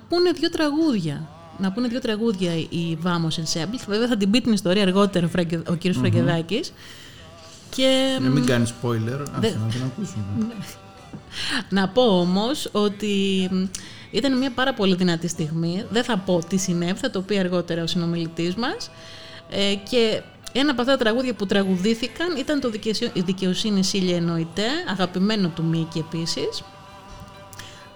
πούνε 0.08 0.30
δύο 0.30 0.50
τραγούδια. 0.50 1.28
Να 1.58 1.72
πούνε 1.72 1.88
δύο 1.88 2.00
τραγούδια 2.00 2.54
οι 2.54 2.98
Vamos 3.04 3.42
Ensemble. 3.42 3.84
Βέβαια 3.88 4.08
θα 4.08 4.16
την 4.16 4.30
πει 4.30 4.40
την 4.40 4.52
ιστορία 4.52 4.82
αργότερα 4.82 5.30
ο 5.68 5.74
κ. 5.76 5.80
mm 5.84 5.92
Φραγκεδάκης. 5.92 6.72
Και... 7.70 8.18
Να 8.20 8.28
μην 8.28 8.46
κάνεις 8.46 8.70
spoiler, 8.70 9.24
Δε... 9.40 9.50
να 9.50 9.66
την 9.70 9.82
ακούσουμε. 9.84 10.24
να 11.76 11.88
πω 11.88 12.02
όμως 12.02 12.68
ότι 12.72 13.48
ήταν 14.10 14.38
μια 14.38 14.50
πάρα 14.50 14.74
πολύ 14.74 14.94
δυνατή 14.94 15.28
στιγμή. 15.28 15.84
Δεν 15.90 16.04
θα 16.04 16.18
πω 16.18 16.40
τι 16.48 16.56
συνέβη, 16.56 16.98
θα 16.98 17.10
το 17.10 17.20
πει 17.20 17.38
αργότερα 17.38 17.82
ο 17.82 17.86
συνομιλητής 17.86 18.54
μας. 18.54 18.90
Ε, 19.50 19.74
και 19.74 20.22
ένα 20.56 20.70
από 20.70 20.80
αυτά 20.80 20.92
τα 20.92 21.04
τραγούδια 21.04 21.34
που 21.34 21.46
τραγουδήθηκαν 21.46 22.36
ήταν 22.36 22.60
το 22.60 22.70
«Η 23.12 23.20
δικαιοσύνη 23.20 23.84
Σίλια 23.84 24.16
εννοείται», 24.16 24.62
αγαπημένο 24.90 25.48
του 25.48 25.64
Μίκη 25.64 25.98
επίσης, 25.98 26.62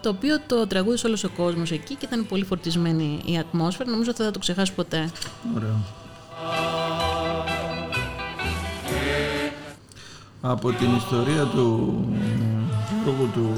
το 0.00 0.08
οποίο 0.08 0.40
το 0.46 0.66
τραγούδισε 0.66 1.06
όλος 1.06 1.24
ο 1.24 1.28
κόσμος 1.28 1.70
εκεί 1.70 1.94
και 1.94 2.06
ήταν 2.06 2.26
πολύ 2.26 2.44
φορτισμένη 2.44 3.20
η 3.24 3.38
ατμόσφαιρα. 3.38 3.90
Νομίζω 3.90 4.10
ότι 4.10 4.18
δεν 4.18 4.26
θα 4.26 4.32
το 4.32 4.38
ξεχάσω 4.38 4.72
ποτέ. 4.72 5.10
Ωραίο. 5.56 5.76
Από 10.40 10.72
την 10.72 10.96
ιστορία 10.96 11.44
του 11.44 11.94
Γιώργου 13.04 13.30
του... 13.34 13.52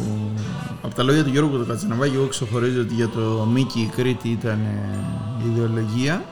Από 0.82 0.94
τα 0.94 1.02
λόγια 1.02 1.24
του 1.24 1.30
Γιώργου 1.30 1.58
του 1.58 1.66
Κατσαναβάκη, 1.66 2.14
εγώ 2.14 2.26
ξεχωρίζω 2.26 2.80
ότι 2.80 2.94
για 2.94 3.08
το 3.08 3.20
Μίκη 3.52 3.80
η 3.80 3.90
Κρήτη 3.96 4.28
ήταν 4.28 4.60
ιδεολογία 5.44 6.24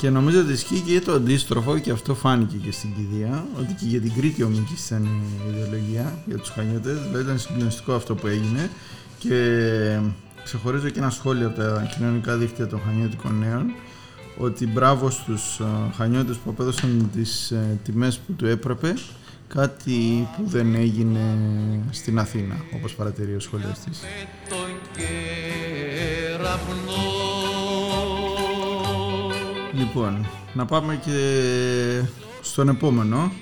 και 0.00 0.10
νομίζω 0.10 0.40
ότι 0.40 0.52
ισχύει 0.52 0.80
και 0.80 1.00
το 1.00 1.12
αντίστροφο 1.12 1.78
και 1.78 1.90
αυτό 1.90 2.14
φάνηκε 2.14 2.56
και 2.56 2.72
στην 2.72 2.94
κηδεία, 2.94 3.44
ότι 3.58 3.72
και 3.72 3.84
για 3.86 4.00
την 4.00 4.12
Κρήτη 4.14 4.42
ο 4.42 4.48
Μίκης 4.48 4.86
ήταν 4.86 5.04
η 5.04 5.48
ιδεολογία 5.48 6.18
για 6.26 6.36
τους 6.36 6.48
Χανιώτες, 6.48 6.98
δηλαδή 6.98 7.22
ήταν 7.24 7.38
συγκλονιστικό 7.38 7.92
αυτό 7.92 8.14
που 8.14 8.26
έγινε. 8.26 8.70
Και 9.18 9.98
ξεχωρίζω 10.44 10.88
και 10.88 10.98
ένα 10.98 11.10
σχόλιο 11.10 11.46
από 11.46 11.56
τα 11.56 11.90
κοινωνικά 11.96 12.36
δίκτυα 12.36 12.66
των 12.66 12.80
Χανιώτικων 12.86 13.38
Νέων 13.38 13.72
ότι 14.38 14.66
μπράβο 14.66 15.10
στους 15.10 15.60
Χανιώτες 15.96 16.36
που 16.36 16.50
απέδωσαν 16.50 17.10
τις 17.14 17.50
ε, 17.50 17.78
τιμές 17.84 18.18
που 18.18 18.32
του 18.32 18.46
έπρεπε 18.46 18.94
κάτι 19.48 20.28
που 20.36 20.42
δεν 20.46 20.74
έγινε 20.74 21.38
στην 21.90 22.18
Αθήνα, 22.18 22.64
όπως 22.74 22.94
παρατηρεί 22.94 23.34
ο 23.34 23.40
σχολιαστής. 23.40 24.00
Λοιπόν, 29.72 30.26
να 30.54 30.64
πάμε 30.64 31.00
και 31.04 32.02
στον 32.40 32.68
επόμενο, 32.68 33.32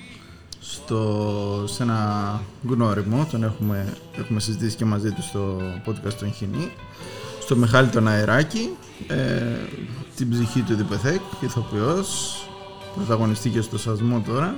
στο, 0.59 1.63
σε 1.67 1.83
ένα 1.83 2.41
γνώριμο, 2.67 3.27
τον 3.31 3.43
έχουμε, 3.43 3.93
έχουμε 4.17 4.39
συζητήσει 4.39 4.75
και 4.75 4.85
μαζί 4.85 5.11
του 5.11 5.21
στο 5.21 5.57
podcast 5.85 6.13
των 6.13 6.33
Χινή, 6.33 6.71
στο 7.41 7.55
Μιχάλη 7.55 7.87
τον 7.87 8.07
Αεράκη, 8.07 8.69
ε, 9.07 9.17
την 10.15 10.29
ψυχή 10.29 10.61
του 10.61 10.75
Διπεθέκ, 10.75 11.21
ηθοποιός, 11.41 12.37
πρωταγωνιστή 12.95 13.49
και 13.49 13.61
στο 13.61 13.77
σασμό 13.77 14.23
τώρα, 14.27 14.55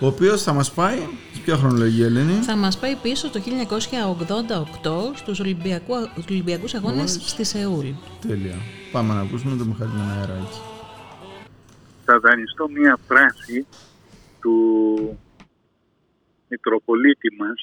ο 0.00 0.06
οποίος 0.06 0.42
θα 0.42 0.52
μας 0.52 0.72
πάει. 0.72 0.98
Σε 1.32 1.40
ποια 1.44 1.56
χρονολογία, 1.56 2.06
Ελένη; 2.06 2.32
Θα 2.32 2.56
μας 2.56 2.78
πάει 2.78 2.96
πίσω 2.96 3.30
το 3.30 3.40
1988 3.40 5.14
στους 5.14 5.40
Ολυμπιακού 5.40 6.66
Αγώνες 6.76 7.18
στη 7.22 7.44
Σεούλ. 7.44 7.86
Τέλεια. 8.20 8.56
Πάμε 8.92 9.14
να 9.14 9.20
ακούσουμε 9.20 9.56
το 9.56 9.64
Μιχάλη 9.64 9.90
Μεναεράκη. 9.96 10.60
Θα 12.04 12.20
δανειστώ 12.20 12.68
μία 12.68 12.98
φράση 13.06 13.66
του 14.40 14.54
Μητροπολίτη 16.48 17.30
μας 17.38 17.58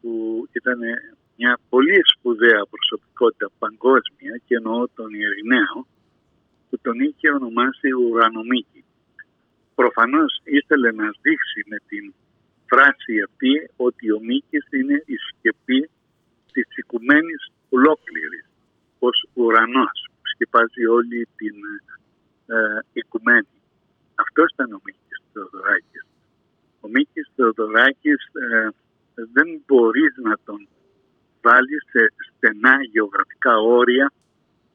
που 0.00 0.10
ήταν 0.52 0.78
μια 1.36 1.58
πολύ 1.68 2.00
σπουδαία 2.12 2.62
προσωπικότητα 2.72 3.48
παγκόσμια 3.58 4.32
και 4.46 4.54
εννοώ 4.54 4.88
τον 4.94 5.10
Ειρηναίο 5.20 5.76
που 6.68 6.76
τον 6.82 6.96
είχε 7.00 7.26
ονομάσει 7.38 7.88
Ουρανομίκη. 7.92 8.73
Προφανώς 9.74 10.40
ήθελε 10.44 10.92
να 10.92 11.10
δείξει 11.22 11.60
με 11.66 11.78
την 11.88 12.14
φράση 12.66 13.20
αυτή 13.28 13.70
ότι 13.76 14.12
ο 14.12 14.20
Μίκης 14.20 14.66
είναι 14.70 15.02
η 15.06 15.16
σκεπή 15.28 15.90
της 16.52 16.76
οικουμένης 16.76 17.52
ολόκληρης 17.68 18.46
ως 18.98 19.28
ουρανός 19.34 20.08
σκεπάζει 20.32 20.86
όλη 20.86 21.28
την 21.36 21.54
ε, 22.46 22.78
οικουμένη. 22.92 23.54
Αυτός 24.14 24.52
ήταν 24.52 24.72
ο 24.72 24.80
Μίκης 24.84 25.18
Θεοδωράκης. 25.32 26.04
Ο 26.80 26.88
Μίκης 26.88 27.30
Θεοδωράκης 27.36 28.22
ε, 28.32 28.68
δεν 29.14 29.62
μπορείς 29.66 30.14
να 30.16 30.34
τον 30.44 30.68
βάλεις 31.42 31.82
σε 31.90 32.12
στενά 32.26 32.76
γεωγραφικά 32.92 33.58
όρια 33.58 34.12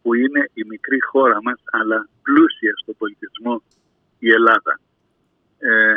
που 0.02 0.14
είναι 0.14 0.50
η 0.54 0.64
μικρή 0.64 1.00
χώρα 1.02 1.42
μας 1.42 1.60
αλλά 1.72 2.08
πλούσια 2.22 2.74
στο 2.82 2.94
πολιτισμό 2.94 3.62
η 4.20 4.32
Ελλάδα. 4.32 4.80
Ε, 5.60 5.96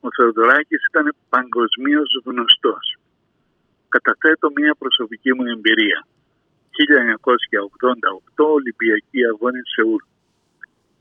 ο 0.00 0.08
Θεοδωράκης 0.16 0.82
ήταν 0.90 1.14
παγκοσμίως 1.28 2.10
γνωστός. 2.24 2.96
Καταθέτω 3.88 4.50
μια 4.54 4.74
προσωπική 4.78 5.34
μου 5.34 5.44
εμπειρία. 5.54 6.06
1988 8.36 8.44
Ολυμπιακή 8.58 9.20
Αγώνες 9.30 9.66
Σεούλ. 9.74 10.02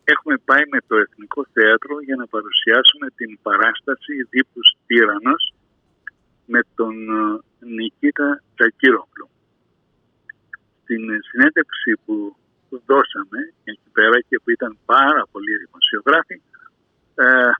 Έχουμε 0.04 0.38
πάει 0.46 0.64
με 0.70 0.80
το 0.88 0.96
Εθνικό 0.98 1.46
Θέατρο 1.54 2.02
για 2.02 2.16
να 2.16 2.28
παρουσιάσουμε 2.28 3.08
την 3.16 3.40
παράσταση 3.42 4.14
Δίπους 4.30 4.68
Τύρανος 4.88 5.54
με 6.46 6.62
τον 6.76 6.96
ε, 7.20 7.40
Νικήτα 7.60 8.42
Τσακύρογλου. 8.56 9.28
Στην 10.82 11.02
συνέντευξη 11.30 11.92
που 12.06 12.36
δώσαμε 12.86 13.40
εκεί 13.64 13.90
πέρα 13.92 14.18
και 14.28 14.40
που 14.44 14.50
ήταν 14.52 14.78
πάρα 14.86 15.24
πολλοί 15.32 15.54
δημοσιογράφοι 15.64 16.42
ε, 17.16 17.52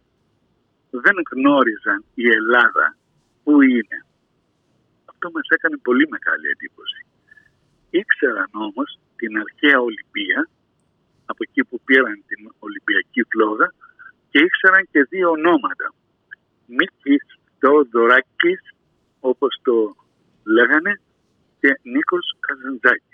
δεν 1.00 1.16
γνώριζαν 1.32 2.04
η 2.14 2.28
Ελλάδα 2.30 2.96
πού 3.44 3.62
είναι. 3.62 4.06
Αυτό 5.06 5.32
μας 5.32 5.48
έκανε 5.50 5.78
πολύ 5.78 6.08
μεγάλη 6.10 6.48
εντύπωση. 6.48 7.06
Ήξεραν 7.90 8.50
όμως 8.52 9.00
την 9.16 9.38
αρχαία 9.38 9.80
Ολυμπία, 9.80 10.50
από 11.26 11.44
εκεί 11.48 11.64
που 11.64 11.82
πήραν 11.86 12.24
την 12.28 12.52
Ολυμπιακή 12.60 13.24
φλόγα, 13.24 13.74
και 14.30 14.40
ήξεραν 14.40 14.88
και 14.92 15.04
δύο 15.04 15.30
ονόματα. 15.30 15.94
Μίκης 16.66 17.26
Θεοδωράκης, 17.60 18.62
όπως 19.20 19.60
το 19.62 19.96
λέγανε, 20.44 21.02
και 21.60 21.80
Νίκος 21.84 22.36
Καζαντζάκης. 22.40 23.11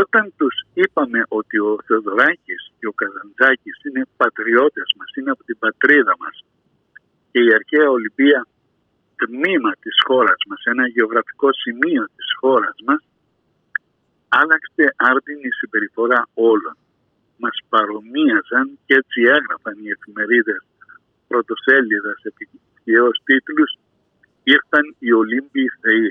Όταν 0.00 0.24
τους 0.38 0.54
είπαμε 0.74 1.20
ότι 1.28 1.56
ο 1.58 1.72
Θεοδωράκης 1.86 2.62
και 2.78 2.86
ο 2.86 2.92
Καζαντζάκης 3.00 3.76
είναι 3.86 4.02
πατριώτες 4.16 4.88
μας, 4.96 5.10
είναι 5.16 5.30
από 5.30 5.44
την 5.44 5.58
πατρίδα 5.58 6.14
μας 6.22 6.36
και 7.30 7.40
η 7.46 7.50
αρχαία 7.58 7.88
Ολυμπία 7.90 8.40
τμήμα 9.20 9.72
της 9.82 9.96
χώρας 10.06 10.40
μας, 10.48 10.60
ένα 10.64 10.84
γεωγραφικό 10.88 11.48
σημείο 11.52 12.04
της 12.16 12.28
χώρας 12.40 12.76
μας, 12.86 13.02
άλλαξε 14.28 14.84
άρτινη 14.96 15.48
συμπεριφορά 15.58 16.20
όλων. 16.34 16.76
Μας 17.42 17.56
παρομοίαζαν 17.68 18.66
και 18.86 18.94
έτσι 19.00 19.20
έγραφαν 19.36 19.76
οι 19.82 19.88
εφημερίδες 19.96 20.60
πρωτοσέλιδας 21.28 22.16
σε 22.20 22.28
επικοινωνιαίους 22.32 23.16
τίτλους 23.24 23.70
«Ήρθαν 24.54 24.86
οι 24.98 25.12
Ολύμπιοι 25.12 25.68
Θεοί». 25.80 26.10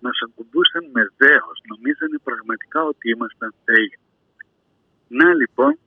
Μας 0.00 0.18
ακουμπούσαν 0.26 0.84
με 0.92 1.02
δέος, 1.16 1.56
νομίζανε 1.70 2.18
πραγματικά 2.28 2.80
ότι 2.92 3.10
ήμασταν 3.10 3.54
Θεοί. 3.64 3.92
Να 5.08 5.34
λοιπόν 5.34 5.78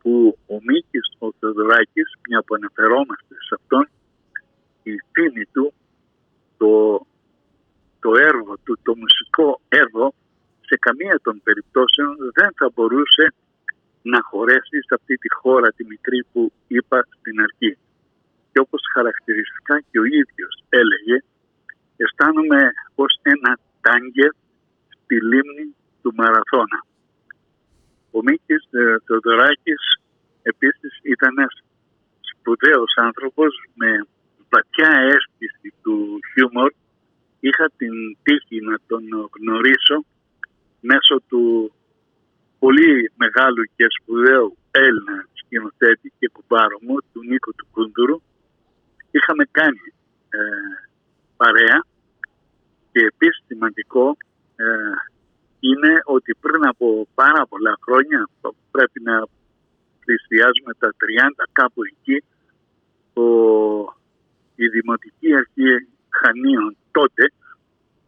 που 0.00 0.38
ο 0.46 0.56
Μίκης 0.68 1.06
ο 1.18 1.32
Θεοδωράκης, 1.38 2.08
μια 2.28 2.40
που 2.42 2.54
αναφερόμαστε 2.54 3.34
σε 3.46 3.54
αυτόν, 3.58 3.88
η 4.82 4.94
φήμη 5.12 5.44
του, 5.52 5.72
το, 6.56 6.70
το 8.00 8.10
έργο 8.30 8.54
του, 8.64 8.78
το 8.82 8.92
μουσικό 8.96 9.60
έργο, 9.68 10.14
σε 10.68 10.76
καμία 10.84 11.20
των 11.22 11.40
περιπτώσεων 11.42 12.12
δεν 12.38 12.50
θα 12.58 12.70
μπορούσε 12.74 13.24
να 14.02 14.18
χωρέσει 14.30 14.78
σε 14.86 14.94
αυτή 14.98 15.14
τη 15.16 15.28
χώρα 15.40 15.68
τη 15.76 15.84
μικρή 15.84 16.20
που 16.32 16.52
είπα 16.66 16.98
στην 17.18 17.40
αρχή. 17.40 17.72
Και 18.52 18.60
όπως 18.64 18.82
χαρακτηριστικά 18.94 19.74
και 19.90 19.98
ο 19.98 20.04
ίδιος 20.04 20.54
έλεγε, 20.68 21.16
αισθάνομαι 21.96 22.70
ως 22.94 23.18
ένα 23.22 23.58
τάγκερ 23.80 24.32
στη 24.88 25.16
λίμνη 25.30 25.74
του 26.02 26.12
Μαραθώνα. 26.14 26.78
Ο 28.10 28.22
Μίκης 28.22 28.62
ε, 28.70 28.96
Θεοδωράκης 29.06 29.82
επίσης 30.42 30.92
ήταν 31.02 31.38
ένας 31.38 31.62
σπουδαίος 32.20 32.92
άνθρωπος 32.96 33.50
με 33.74 34.06
βαθιά 34.50 34.90
αίσθηση 35.10 35.74
του 35.82 36.18
χιούμορ. 36.32 36.72
Είχα 37.40 37.70
την 37.76 37.94
τύχη 38.22 38.60
να 38.60 38.76
τον 38.86 39.02
γνωρίσω 39.36 40.04
μέσω 40.80 41.14
του 41.28 41.72
πολύ 42.58 43.12
μεγάλου 43.16 43.62
και 43.76 43.86
σπουδαίου 43.96 44.56
Έλληνα 44.70 45.28
σκηνοθέτη 45.32 46.12
και 46.18 46.28
κουμπάρο 46.28 46.78
μου, 46.80 46.96
του 47.12 47.20
Νίκο 47.28 47.52
του 47.52 47.66
Κούντουρου. 47.72 48.20
Είχαμε 49.10 49.44
κάνει 49.50 49.86
ε, 50.28 50.38
παρέα 51.36 51.78
και 52.92 53.00
επίσης 53.12 53.44
σημαντικό 53.46 54.16
ε, 54.56 54.64
είναι 55.60 55.92
ότι 56.04 56.34
πριν 56.40 56.66
από 56.66 57.08
πάρα 57.14 57.46
πολλά 57.46 57.74
χρόνια, 57.84 58.28
πρέπει 58.70 59.00
να 59.02 59.16
πλησιάζουμε 60.04 60.72
τα 60.78 60.90
30 61.38 61.44
κάπου 61.52 61.80
εκεί, 61.92 62.18
ο, 63.22 63.26
η 64.54 64.66
Δημοτική 64.68 65.34
Αρχή 65.34 65.88
Χανίων 66.18 66.76
τότε 66.90 67.24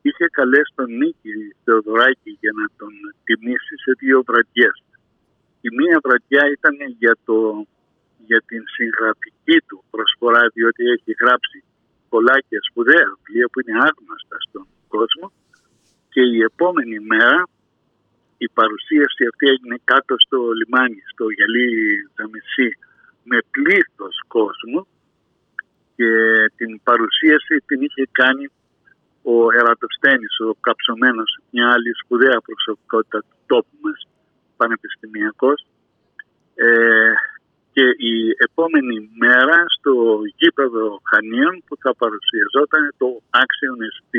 είχε 0.03 0.27
καλέσει 0.39 0.73
τον 0.75 0.91
Νίκη 1.01 1.35
Θεοδωράκη 1.65 2.31
για 2.43 2.53
να 2.61 2.67
τον 2.79 2.93
τιμήσει 3.25 3.75
σε 3.85 3.93
δύο 3.99 4.23
βραδιές. 4.29 4.77
Η 5.61 5.69
μία 5.79 5.99
βραδιά 6.05 6.43
ήταν 6.57 6.75
για, 6.99 7.15
το, 7.25 7.67
για 8.29 8.41
την 8.47 8.63
συγγραφική 8.77 9.57
του 9.69 9.85
προσφορά, 9.91 10.43
διότι 10.55 10.83
έχει 10.97 11.13
γράψει 11.23 11.65
πολλά 12.09 12.37
και 12.49 12.59
σπουδαία 12.69 13.07
βιβλία 13.17 13.47
που 13.53 13.61
είναι 13.61 13.77
άγνωστα 13.87 14.37
στον 14.47 14.65
κόσμο 14.95 15.27
και 16.13 16.23
η 16.37 16.39
επόμενη 16.51 16.99
μέρα 17.13 17.41
η 18.45 18.49
παρουσίαση 18.59 19.23
αυτή 19.31 19.45
έγινε 19.53 19.77
κάτω 19.85 20.15
στο 20.25 20.39
λιμάνι, 20.59 21.03
στο 21.13 21.25
γυαλί 21.37 21.69
Ζαμισή 22.17 22.69
με 23.31 23.39
πλήθος 23.55 24.17
κόσμου 24.35 24.81
και 25.97 26.11
την 26.59 26.71
παρουσίαση 26.89 27.55
την 27.67 27.79
είχε 27.87 28.05
κάνει 28.21 28.47
ο 29.23 29.37
Ερατοστένης, 29.61 30.35
ο 30.47 30.49
Καψωμένος, 30.67 31.31
μια 31.51 31.67
άλλη 31.75 31.91
σπουδαία 32.03 32.39
προσωπικότητα 32.49 33.19
του 33.19 33.37
τόπου 33.47 33.77
μας, 33.83 33.99
πανεπιστημιακός. 34.57 35.59
Ε, 36.55 37.13
και 37.73 37.85
η 38.13 38.15
επόμενη 38.49 39.11
μέρα 39.23 39.65
στο 39.77 39.93
γήπεδο 40.37 41.01
Χανίων 41.11 41.63
που 41.67 41.77
θα 41.83 41.95
παρουσιαζόταν 41.95 42.95
το 43.01 43.09
Action 43.43 43.79
SP 43.97 44.13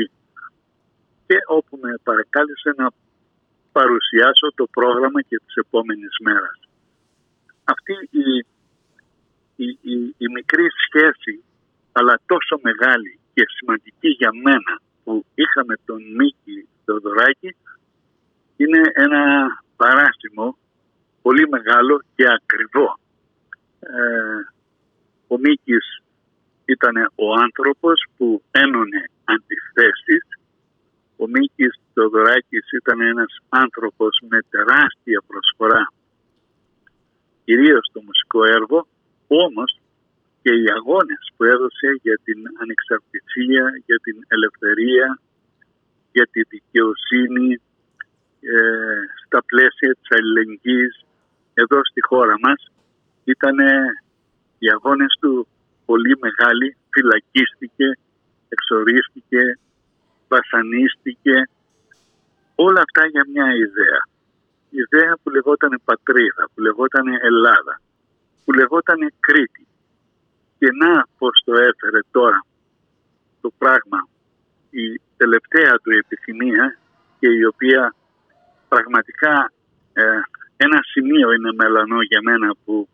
και 1.26 1.36
όπου 1.46 1.78
με 1.82 1.94
παρακάλεσε 2.02 2.70
να 2.76 2.86
παρουσιάσω 3.72 4.46
το 4.54 4.66
πρόγραμμα 4.66 5.20
και 5.22 5.36
τις 5.44 5.54
επόμενες 5.54 6.14
μέρες. 6.22 6.58
Αυτή 7.64 7.94
η, 8.10 8.26
η, 9.64 9.66
η, 9.92 10.14
η 10.24 10.26
μικρή 10.36 10.66
σχέση 10.84 11.42
αλλά 11.92 12.20
τόσο 12.26 12.58
μεγάλη 12.62 13.18
και 13.34 13.44
σημαντική 13.56 14.08
για 14.08 14.30
μένα 14.44 14.72
που 15.04 15.24
είχαμε 15.34 15.74
τον 15.84 16.00
Μίκη 16.16 16.68
Θεοδωράκη 16.84 17.56
είναι 18.56 18.80
ένα 18.94 19.22
παράσημο 19.76 20.56
πολύ 21.22 21.48
μεγάλο 21.48 22.02
και 22.16 22.24
ακριβό. 22.38 22.99
Ε, 23.80 23.92
ο 25.26 25.38
Μίκης 25.38 26.02
ήταν 26.64 26.96
ο 27.14 27.26
άνθρωπος 27.34 28.06
που 28.16 28.42
ένωνε 28.50 29.02
αντιθέσεις. 29.24 30.24
Ο 31.16 31.26
Μίκης 31.28 31.80
Θεοδωράκης 31.94 32.72
ήταν 32.72 33.00
ένας 33.00 33.38
άνθρωπος 33.48 34.20
με 34.28 34.38
τεράστια 34.50 35.22
προσφορά 35.26 35.92
κυρίως 37.50 37.84
στο 37.90 38.00
μουσικό 38.06 38.40
έργο, 38.58 38.86
όμως 39.26 39.70
και 40.42 40.52
οι 40.60 40.66
αγώνες 40.78 41.22
που 41.36 41.44
έδωσε 41.44 41.88
για 42.02 42.18
την 42.24 42.38
ανεξαρτησία, 42.62 43.64
για 43.86 43.98
την 44.06 44.16
ελευθερία, 44.34 45.06
για 46.12 46.26
τη 46.32 46.40
δικαιοσύνη 46.54 47.50
ε, 48.40 48.56
στα 49.24 49.40
πλαίσια 49.50 49.90
της 49.98 50.08
αλληλεγγύης 50.16 50.94
εδώ 51.54 51.78
στη 51.90 52.00
χώρα 52.08 52.36
μας 52.44 52.60
ήταν 53.34 53.56
οι 54.58 54.70
αγώνες 54.70 55.12
του 55.20 55.46
πολύ 55.86 56.18
μεγάλοι, 56.24 56.76
φυλακίστηκε, 56.90 57.88
εξορίστηκε, 58.48 59.58
βασανίστηκε, 60.28 61.36
όλα 62.54 62.80
αυτά 62.86 63.02
για 63.06 63.24
μια 63.32 63.48
ιδέα. 63.66 64.00
Ιδέα 64.82 65.12
που 65.22 65.30
λεγόταν 65.30 65.80
πατρίδα, 65.84 66.42
που 66.54 66.60
λεγόταν 66.60 67.06
Ελλάδα, 67.30 67.80
που 68.44 68.52
λεγόταν 68.52 69.12
Κρήτη. 69.20 69.66
Και 70.58 70.68
να 70.82 71.06
πώς 71.18 71.42
το 71.44 71.52
έφερε 71.52 72.00
τώρα 72.10 72.40
το 73.40 73.50
πράγμα 73.58 74.08
η 74.70 75.00
τελευταία 75.16 75.72
του 75.82 75.90
επιθυμία 75.90 76.78
και 77.18 77.28
η 77.28 77.44
οποία 77.44 77.94
πραγματικά 78.68 79.52
ε, 79.92 80.02
ένα 80.56 80.78
σημείο 80.92 81.32
είναι 81.32 81.52
μελανό 81.52 82.02
για 82.02 82.20
μένα 82.22 82.54
που 82.64 82.88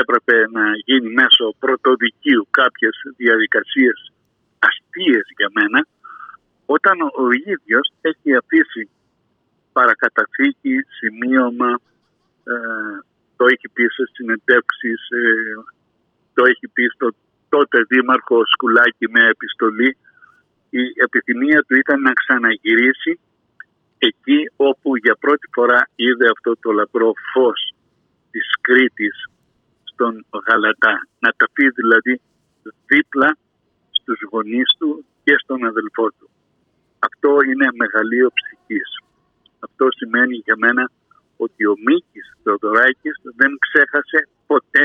έπρεπε 0.00 0.36
να 0.56 0.64
γίνει 0.84 1.08
μέσω 1.20 1.44
πρωτοδικίου 1.58 2.46
κάποιες 2.50 2.94
διαδικασίες 3.16 3.98
αστείες 4.58 5.26
για 5.38 5.50
μένα 5.58 5.86
όταν 6.66 6.96
ο 7.00 7.26
ίδιος 7.50 7.92
έχει 8.00 8.36
αφήσει 8.36 8.88
παρακαταθήκη, 9.72 10.74
σημείωμα, 10.98 11.72
ε, 12.44 12.54
το 13.36 13.44
έχει 13.52 13.68
πει 13.74 13.84
σε 13.96 14.04
συνεντεύξεις, 14.12 15.00
ε, 15.10 15.22
το 16.34 16.44
έχει 16.44 16.66
πει 16.68 16.84
στο 16.94 17.08
τότε 17.48 17.78
δήμαρχο 17.88 18.38
Σκουλάκη 18.52 19.06
με 19.10 19.22
επιστολή. 19.34 19.96
Η 20.70 20.82
επιθυμία 21.06 21.60
του 21.66 21.74
ήταν 21.76 22.00
να 22.00 22.12
ξαναγυρίσει 22.12 23.20
εκεί 23.98 24.50
όπου 24.56 24.96
για 24.96 25.16
πρώτη 25.20 25.46
φορά 25.52 25.88
είδε 25.94 26.26
αυτό 26.34 26.52
το 26.60 26.70
λαμπρό 26.70 27.12
φως 27.32 27.74
της 28.30 28.46
Κρήτης 28.60 29.16
στον 29.94 30.26
Γαλατά. 30.46 30.94
Να 31.18 31.30
ταφεί 31.36 31.68
δηλαδή 31.68 32.20
δίπλα 32.86 33.36
στους 33.90 34.20
γονείς 34.30 34.68
του 34.78 35.04
και 35.24 35.34
στον 35.42 35.64
αδελφό 35.64 36.06
του. 36.18 36.28
Αυτό 36.98 37.30
είναι 37.48 37.66
μεγαλείο 37.82 38.28
ψυχής. 38.38 38.88
Αυτό 39.58 39.86
σημαίνει 39.90 40.36
για 40.46 40.56
μένα 40.56 40.90
ότι 41.36 41.66
ο 41.66 41.74
Μίκης 41.86 42.26
Θεοδωράκης 42.42 43.16
δεν 43.40 43.52
ξέχασε 43.64 44.28
ποτέ 44.46 44.84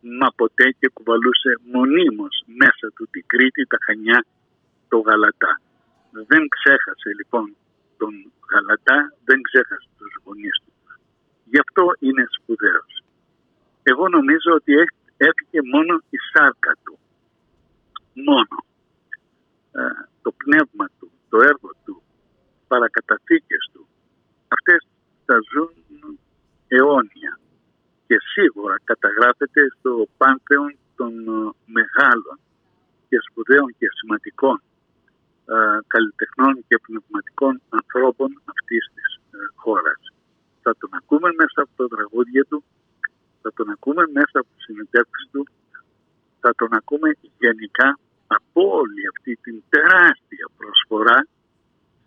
μα 0.00 0.28
ποτέ 0.36 0.66
και 0.78 0.88
κουβαλούσε 0.88 1.52
μονίμως 1.72 2.44
μέσα 2.46 2.86
του 2.94 3.08
την 3.10 3.24
Κρήτη, 3.26 3.66
τα 3.66 3.78
Χανιά, 3.84 4.24
το 4.88 4.98
Γαλατά. 4.98 5.60
Δεν 6.10 6.48
ξέχασε 6.48 7.08
λοιπόν 7.18 7.56
τον 7.96 8.12
Γαλατά, 8.50 8.98
δεν 9.24 9.42
ξέχασε 9.42 9.88
τους 9.98 10.12
γονείς 10.24 10.56
του. 10.64 10.72
Γι' 11.44 11.58
αυτό 11.58 11.84
είναι 11.98 12.24
σπουδαίος. 12.36 12.97
Εγώ 13.90 14.08
νομίζω 14.08 14.50
ότι 14.60 14.72
έφυγε 15.16 15.60
μόνο 15.74 15.92
η 16.16 16.18
σάρκα 16.32 16.72
του. 16.84 16.98
Μόνο. 18.28 18.56
Ε, 19.78 19.80
το 20.22 20.30
πνεύμα 20.42 20.86
του, 20.98 21.10
το 21.28 21.36
έργο 21.50 21.70
του, 21.84 22.02
παρακαταθήκες 22.68 23.70
του, 23.72 23.86
αυτές 24.48 24.80
θα 25.26 25.36
ζουν 25.52 25.72
αιώνια 26.68 27.32
και 28.06 28.16
σίγουρα 28.32 28.74
καταγράφεται 28.84 29.62
στο 29.78 29.92
πάνθεον 30.16 30.76
των 30.96 31.12
ε, 31.28 31.50
μεγάλων 31.76 32.36
και 33.08 33.18
σπουδαίων 33.26 33.68
και 33.78 33.88
σημαντικών 33.98 34.58
ε, 35.54 35.78
καλλιτεχνών 35.86 36.54
και 36.68 36.76
πνευματικών 36.86 37.54
ανθρώπων 37.68 38.30
αυτής 38.54 38.84
της 38.94 39.08
ε, 39.16 39.36
χώρας. 39.54 40.00
Θα 40.62 40.72
τον 40.80 40.90
ακούμε 40.98 41.28
μέσα 41.40 41.58
από 41.64 41.72
το 41.76 41.86
τραγούδια 41.94 42.44
του, 42.44 42.64
θα 43.42 43.50
τον 43.56 43.70
ακούμε 43.70 44.02
μέσα 44.18 44.36
από 44.42 44.48
τις 44.54 44.64
συνεντεύξεις 44.64 45.28
του, 45.32 45.42
θα 46.40 46.50
τον 46.60 46.70
ακούμε 46.72 47.08
γενικά 47.38 47.88
από 48.26 48.60
όλη 48.80 49.02
αυτή 49.12 49.32
την 49.44 49.56
τεράστια 49.68 50.46
προσφορά 50.58 51.18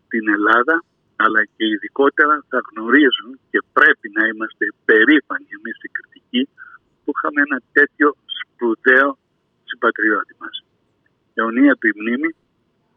στην 0.05 0.25
Ελλάδα 0.35 0.75
αλλά 1.23 1.41
και 1.55 1.65
ειδικότερα 1.73 2.35
θα 2.49 2.59
γνωρίζουν 2.69 3.31
και 3.51 3.59
πρέπει 3.77 4.07
να 4.17 4.23
είμαστε 4.29 4.65
περήφανοι 4.85 5.49
εμείς 5.59 5.77
οι 5.83 5.89
κριτικοί 5.95 6.43
που 7.01 7.11
είχαμε 7.15 7.39
ένα 7.47 7.59
τέτοιο 7.77 8.07
σπουδαίο 8.39 9.09
συμπατριώτη 9.69 10.35
μας. 10.41 10.55
Αιωνία 11.33 11.73
του 11.79 11.87
η 11.87 11.93
μνήμη, 11.99 12.29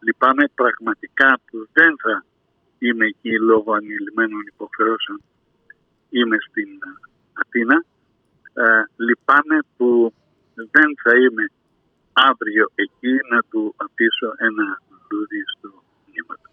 λυπάμαι 0.06 0.44
πραγματικά 0.60 1.28
που 1.46 1.56
δεν 1.72 1.92
θα 2.02 2.24
είμαι 2.78 3.06
εκεί 3.06 3.32
λόγω 3.50 3.72
ανηλυμένων 3.72 4.42
υποχρεώσεων, 4.52 5.18
είμαι 6.10 6.38
στην 6.48 6.70
Αθήνα. 7.42 7.76
Ε, 8.54 8.62
λυπάμαι 8.96 9.58
που 9.76 10.12
δεν 10.54 10.88
θα 11.02 11.12
είμαι 11.16 11.44
αύριο 12.12 12.70
εκεί 12.74 13.14
να 13.30 13.40
του 13.50 13.74
αφήσω 13.76 14.34
ένα 14.38 14.82
λουλούδι 14.88 15.42
στο 15.56 15.68
μνήμα 16.06 16.34
του. 16.42 16.50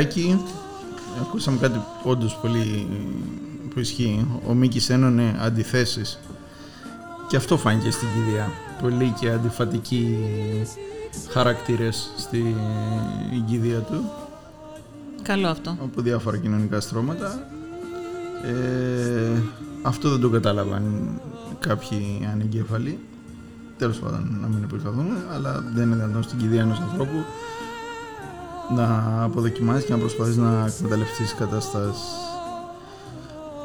Τον 0.00 0.08
Αεράκη 0.08 0.44
ακούσαμε 1.20 1.58
κάτι 1.58 1.80
όντως 2.02 2.38
πολύ 2.42 2.86
που 3.74 3.80
ισχύει. 3.80 4.26
Ο 4.48 4.54
Μίκης 4.54 4.90
ένωνε 4.90 5.36
αντιθέσεις 5.40 6.18
και 7.28 7.36
αυτό 7.36 7.56
φάνηκε 7.56 7.90
στην 7.90 8.08
κηδεία. 8.14 8.50
Πολύ 8.82 9.14
και 9.20 9.30
αντιφατικοί 9.30 10.18
χαρακτήρες 11.30 12.12
στην 12.16 12.54
κηδεία 13.46 13.78
του. 13.78 14.04
Καλό 15.22 15.48
αυτό. 15.48 15.70
Από 15.70 16.02
διάφορα 16.02 16.36
κοινωνικά 16.36 16.80
στρώματα. 16.80 17.46
Ε, 18.44 19.42
αυτό 19.82 20.08
δεν 20.10 20.20
το 20.20 20.28
κατάλαβαν 20.28 21.10
κάποιοι 21.58 22.28
ανεγκέφαλοι. 22.32 22.98
Τέλος 23.78 23.98
πάντων 23.98 24.38
να 24.40 24.46
μην 24.46 24.62
επεκταθούμε, 24.62 25.24
αλλά 25.32 25.64
δεν 25.74 25.86
είναι 25.86 25.94
δυνατόν 25.94 26.22
στην 26.22 26.38
κηδεία 26.38 26.60
ενός 26.60 26.80
ανθρώπου 26.80 27.24
να 28.76 29.14
αποδοκιμάσεις 29.22 29.84
και 29.84 29.92
να 29.92 29.98
προσπαθείς 29.98 30.36
να 30.36 30.66
εκμεταλλευτείς 30.66 31.16
τις 31.16 31.34
κατάσταση. 31.34 32.00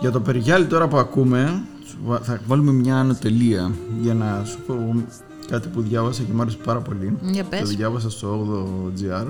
Για 0.02 0.12
το 0.12 0.20
περιγιάλι 0.20 0.66
τώρα 0.66 0.88
που 0.88 0.98
ακούμε, 0.98 1.62
θα 2.22 2.40
βάλουμε 2.48 2.72
μια 2.72 2.96
ανωτελεία 2.96 3.72
για 4.02 4.14
να 4.14 4.44
σου 4.46 4.60
πω 4.68 5.04
κάτι 5.50 5.68
που 5.68 5.82
διάβασα 5.82 6.24
και 6.24 6.34
μου 6.34 6.42
άρεσε 6.42 6.58
πάρα 6.64 6.80
πολύ. 6.80 7.18
Για 7.22 7.44
πες. 7.44 7.60
Το 7.60 7.66
διάβασα 7.66 8.10
στο 8.10 8.48
8ο 8.96 9.02
GR. 9.02 9.28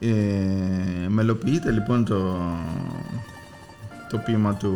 Ε, 0.00 1.08
μελοποιείται 1.08 1.70
λοιπόν 1.70 2.04
το, 2.04 2.38
το 4.10 4.18
ποίημα 4.18 4.54
του, 4.54 4.74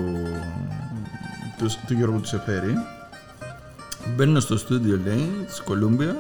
του, 1.59 1.67
του 1.87 1.95
Γιώργου 1.95 2.21
Τσεφέρη. 2.21 2.75
Μπαίνω 4.17 4.41
στο 4.41 4.57
στούντιο 4.57 5.01
λέει 5.05 5.31
της 5.47 5.61
Κολούμπια 5.61 6.17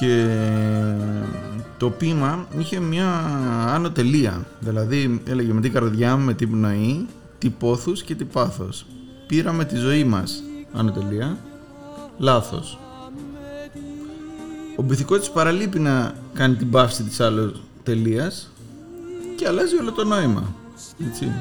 και 0.00 0.26
το 1.78 1.90
ποίημα 1.90 2.46
είχε 2.58 2.80
μια 2.80 3.08
άνω 3.68 3.90
τελεία. 3.90 4.46
Δηλαδή 4.60 5.22
έλεγε 5.24 5.52
με 5.52 5.60
την 5.60 5.72
καρδιά 5.72 6.16
με 6.16 6.34
την 6.34 6.50
πνοή, 6.50 7.06
τι 7.38 7.50
πόθους 7.50 8.02
και 8.02 8.14
τι 8.14 8.24
πάθος. 8.24 8.86
Πήραμε 9.26 9.64
τη 9.64 9.76
ζωή 9.76 10.04
μας, 10.04 10.42
άνω 10.72 10.90
τελεία, 10.90 11.38
λάθος. 12.18 12.78
Ο 14.76 14.82
μπιθικότης 14.82 15.30
παραλείπει 15.30 15.78
να 15.78 16.14
κάνει 16.34 16.54
την 16.54 16.70
παύση 16.70 17.02
της 17.02 17.20
άλλης 17.20 17.52
τελείας 17.82 18.50
και 19.36 19.46
αλλάζει 19.46 19.76
όλο 19.76 19.92
το 19.92 20.04
νόημα. 20.04 20.54
Έτσι. 21.08 21.32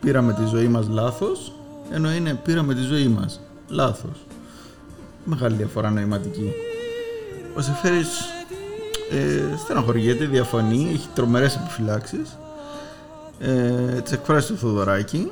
Πήραμε 0.00 0.32
τη 0.32 0.44
ζωή 0.44 0.68
μας 0.68 0.88
λάθος, 0.88 1.52
ενώ 1.90 2.12
είναι 2.12 2.40
πήραμε 2.44 2.74
τη 2.74 2.80
ζωή 2.80 3.08
μας 3.08 3.40
λάθος. 3.68 4.26
Μεγάλη 5.24 5.56
διαφορά 5.56 5.90
νοηματική. 5.90 6.52
Ο 7.56 7.60
Σεφέρης 7.60 8.08
ε, 9.10 9.56
στεναχωριέται, 9.56 10.24
διαφωνεί, 10.24 10.90
έχει 10.92 11.08
τρομερές 11.14 11.56
επιφυλάξεις. 11.56 12.38
Ε, 13.38 14.00
τις 14.00 14.12
εκφράσει 14.12 14.52
του 14.52 14.58
Θοδωράκη 14.58 15.30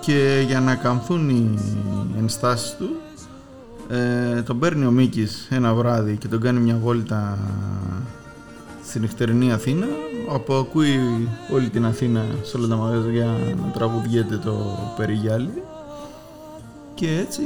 και 0.00 0.44
για 0.46 0.60
να 0.60 0.74
καμφθούν 0.74 1.28
οι 1.28 1.58
ενστάσεις 2.18 2.76
του 2.76 2.96
ε, 3.88 4.42
τον 4.42 4.58
παίρνει 4.58 4.86
ο 4.86 4.90
Μίκης 4.90 5.48
ένα 5.50 5.74
βράδυ 5.74 6.16
και 6.16 6.28
τον 6.28 6.40
κάνει 6.40 6.60
μια 6.60 6.76
βόλτα 6.76 7.38
στη 8.84 8.98
νυχτερινή 8.98 9.52
Αθήνα 9.52 9.86
από 10.30 10.56
ακούει 10.56 10.98
όλη 11.52 11.68
την 11.68 11.84
Αθήνα 11.84 12.24
σε 12.42 12.56
όλα 12.56 12.66
τα 12.66 12.76
μαγαζιά 12.76 13.26
να 13.64 13.70
τραγουδιέται 13.72 14.36
το 14.36 14.78
Περιγιάλι. 14.96 15.62
Και 16.94 17.18
έτσι 17.18 17.42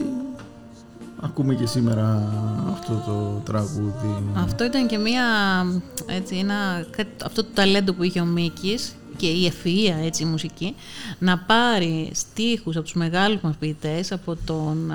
ακούμε 1.20 1.54
και 1.54 1.66
σήμερα 1.66 2.32
αυτό 2.72 3.02
το 3.06 3.42
τραγούδι. 3.52 4.24
Αυτό 4.34 4.64
ήταν 4.64 4.86
και 4.86 4.98
μία, 4.98 5.24
έτσι, 6.06 6.36
ένα, 6.36 6.86
αυτό 7.24 7.44
το 7.44 7.50
ταλέντο 7.54 7.92
που 7.92 8.02
είχε 8.02 8.20
ο 8.20 8.24
Μίκης 8.24 8.92
και 9.16 9.26
η 9.26 9.52
ευφυΐα 9.52 10.04
έτσι 10.04 10.22
η 10.22 10.26
μουσική 10.26 10.74
να 11.18 11.38
πάρει 11.38 12.10
στίχους 12.14 12.76
από 12.76 12.84
τους 12.84 12.94
μεγάλους 12.94 13.40
μας 13.40 13.56
ποιητές 13.56 14.12
από 14.12 14.36
τον, 14.46 14.92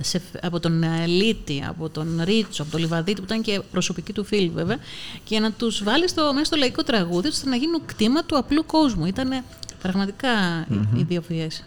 σε, 0.00 0.20
από 0.42 0.60
τον 0.60 0.82
Ελίτη, 0.82 1.64
από 1.68 1.88
τον 1.88 2.20
Ρίτσο, 2.24 2.62
από 2.62 2.70
τον 2.70 2.80
Λιβαδίτη 2.80 3.20
που 3.20 3.26
ήταν 3.26 3.42
και 3.42 3.60
προσωπική 3.70 4.12
του 4.12 4.24
φίλη 4.24 4.48
βέβαια 4.48 4.76
και 5.24 5.38
να 5.40 5.52
τους 5.52 5.82
βάλει 5.82 6.08
στο, 6.08 6.32
μέσα 6.32 6.44
στο 6.44 6.56
λαϊκό 6.56 6.82
τραγούδι 6.82 7.28
ώστε 7.28 7.48
να 7.48 7.56
γίνουν 7.56 7.82
κτήμα 7.86 8.24
του 8.24 8.38
απλού 8.38 8.66
κόσμου. 8.66 9.06
Ήταν 9.06 9.44
πραγματικά 9.82 10.30
οι 10.96 11.02
δύο 11.02 11.22
φιές. 11.22 11.62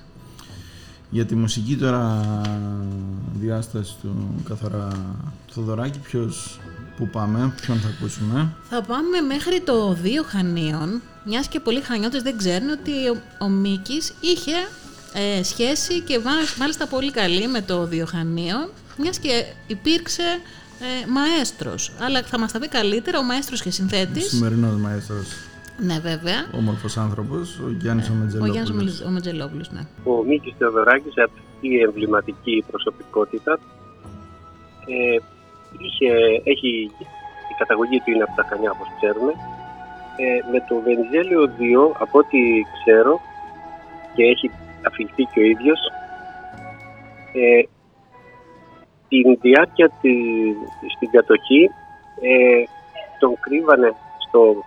Για 1.09 1.25
τη 1.25 1.35
μουσική 1.35 1.75
τώρα 1.75 2.21
διάσταση 3.33 3.95
του 4.01 4.41
καθαρά 4.47 4.87
Θοδωράκη, 5.51 5.99
ποιος, 5.99 6.59
που 6.97 7.07
πάμε, 7.07 7.53
ποιον 7.61 7.77
θα 7.77 7.87
ακούσουμε; 7.87 8.53
Θα 8.69 8.81
πάμε 8.81 9.21
μέχρι 9.27 9.61
το 9.61 9.97
2 10.03 10.07
Χανίων, 10.25 11.01
μιας 11.25 11.47
και 11.47 11.59
πολλοί 11.59 11.81
Χανιώτες 11.81 12.21
δεν 12.21 12.37
ξέρουν 12.37 12.69
ότι 12.69 12.91
ο, 12.91 13.21
ο 13.39 13.47
Μίκης 13.47 14.13
είχε 14.19 14.55
ε, 15.13 15.43
σχέση 15.43 16.01
και 16.01 16.19
μάλιστα 16.59 16.87
πολύ 16.87 17.11
καλή 17.11 17.47
με 17.47 17.61
το 17.61 17.89
2 17.91 18.03
Χανίων, 18.07 18.69
μιας 18.97 19.19
και 19.19 19.45
υπήρξε 19.67 20.23
ε, 20.79 21.07
μαέστρος. 21.07 21.91
Αλλά 21.99 22.23
θα 22.23 22.39
μας 22.39 22.51
τα 22.51 22.59
πει 22.59 22.67
καλύτερα 22.67 23.19
ο 23.19 23.23
μαέστρος 23.23 23.61
και 23.61 23.71
συνθέτης. 23.71 24.25
Ο 24.25 24.29
σημερινός 24.29 24.75
μαέστρος. 24.79 25.27
Ναι, 25.77 25.99
βέβαια. 25.99 26.39
Όμορφος 26.55 26.97
άνθρωπος, 26.97 27.59
ο 27.59 27.69
Γιάννης 27.69 28.09
ο 28.09 28.13
Μετζελόπουλος. 28.13 28.49
Ο 28.49 28.73
Γιάννης 28.73 29.01
ο 29.01 29.09
Μετζελόπουλος, 29.09 29.71
ναι. 29.71 29.81
Ο 30.03 30.23
Μίκης 30.23 30.53
Θεοδωράκης, 30.57 31.17
αυτή 31.17 31.41
η 31.59 31.81
εμβληματική 31.81 32.63
προσωπικότητα, 32.71 33.59
ε, 34.87 35.17
είχε, 35.85 36.11
έχει, 36.43 36.69
η 37.51 37.53
καταγωγή 37.57 37.97
του 37.99 38.11
είναι 38.11 38.23
από 38.23 38.35
τα 38.35 38.45
Χανιά, 38.49 38.71
όπως 38.71 38.87
ξέρουμε. 38.97 39.31
Ε, 40.23 40.51
με 40.51 40.59
το 40.67 40.75
Βενιζέλιο 40.85 41.41
2, 41.45 41.95
από 41.99 42.19
ό,τι 42.19 42.39
ξέρω, 42.77 43.19
και 44.15 44.23
έχει 44.23 44.51
αφηγηθεί 44.87 45.23
και 45.23 45.39
ο 45.39 45.43
ίδιος, 45.43 45.79
ε, 47.33 47.61
την 49.07 49.37
διάρκεια 49.41 49.89
τη, 50.01 50.13
στην 50.95 51.09
κατοχή 51.11 51.69
ε, 52.21 52.63
τον 53.19 53.33
κρύβανε 53.39 53.93
στο 54.27 54.63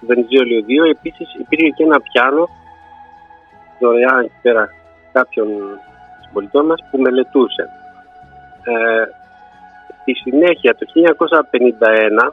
Βενιζέλιο 0.00 0.64
2. 0.68 0.90
Επίσης 0.90 1.34
υπήρχε 1.34 1.68
και 1.68 1.84
ένα 1.84 2.00
πιάνο 2.00 2.48
δωρεάν 3.80 4.20
εκεί 4.24 4.38
πέρα 4.42 4.68
κάποιων 5.12 5.48
συμπολιτών 6.24 6.66
μας 6.66 6.80
που 6.90 6.98
μελετούσε. 6.98 7.68
Ε, 8.62 9.04
στη 10.00 10.12
συνέχεια 10.14 10.74
το 10.74 10.86
1951 12.30 12.32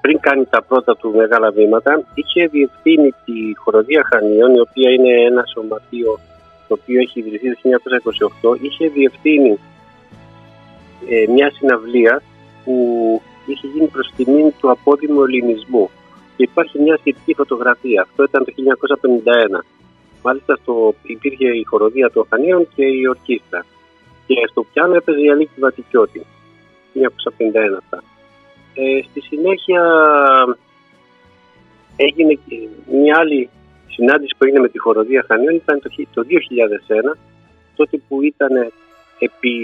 πριν 0.00 0.20
κάνει 0.20 0.44
τα 0.50 0.62
πρώτα 0.62 0.96
του 0.96 1.14
μεγάλα 1.16 1.50
βήματα 1.50 2.02
είχε 2.14 2.46
διευθύνει 2.46 3.10
τη 3.24 3.56
χοροδία 3.56 4.02
Χανίων 4.12 4.54
η 4.54 4.60
οποία 4.60 4.90
είναι 4.90 5.22
ένα 5.22 5.44
σωματείο 5.52 6.18
το 6.68 6.78
οποίο 6.80 7.00
έχει 7.00 7.18
ιδρυθεί 7.18 7.48
το 7.50 7.58
1928 8.52 8.56
είχε 8.60 8.88
διευθύνει 8.88 9.58
ε, 11.10 11.32
μια 11.32 11.50
συναυλία 11.50 12.22
που 12.64 12.76
είχε 13.46 13.66
γίνει 13.66 13.86
προς 13.86 14.12
τιμή 14.16 14.54
του 14.60 14.70
απόδημου 14.70 15.22
ελληνισμού. 15.22 15.90
Και 16.36 16.42
υπάρχει 16.42 16.80
μια 16.80 16.96
σχετική 16.96 17.34
φωτογραφία. 17.34 18.02
Αυτό 18.02 18.22
ήταν 18.22 18.44
το 18.44 18.52
1951 19.54 19.60
μάλιστα 20.22 20.56
στο, 20.56 20.94
υπήρχε 21.02 21.48
η 21.48 21.64
χοροδία 21.64 22.10
των 22.10 22.26
Χανίων 22.30 22.68
και 22.74 22.84
η 22.84 23.06
ορκίστρα 23.08 23.64
και 24.26 24.34
στο 24.50 24.64
πιάνο 24.72 24.94
έπαιζε 24.94 25.20
η 25.20 25.30
Αλίκη 25.30 25.60
Βατικιώτη. 25.60 26.26
1951 26.94 27.78
αυτά. 27.78 28.02
Ε, 28.74 29.02
στη 29.10 29.20
συνέχεια 29.20 29.82
έγινε 31.96 32.38
μια 32.92 33.16
άλλη 33.18 33.48
συνάντηση 33.88 34.34
που 34.38 34.44
έγινε 34.44 34.60
με 34.60 34.68
τη 34.68 34.78
χοροδία 34.78 35.24
Χανίων. 35.28 35.54
Ήταν 35.54 35.80
το, 35.80 35.88
το 36.14 36.22
2001 37.12 37.16
τότε 37.76 37.96
που 38.08 38.22
ήταν 38.22 38.72
επί, 39.18 39.54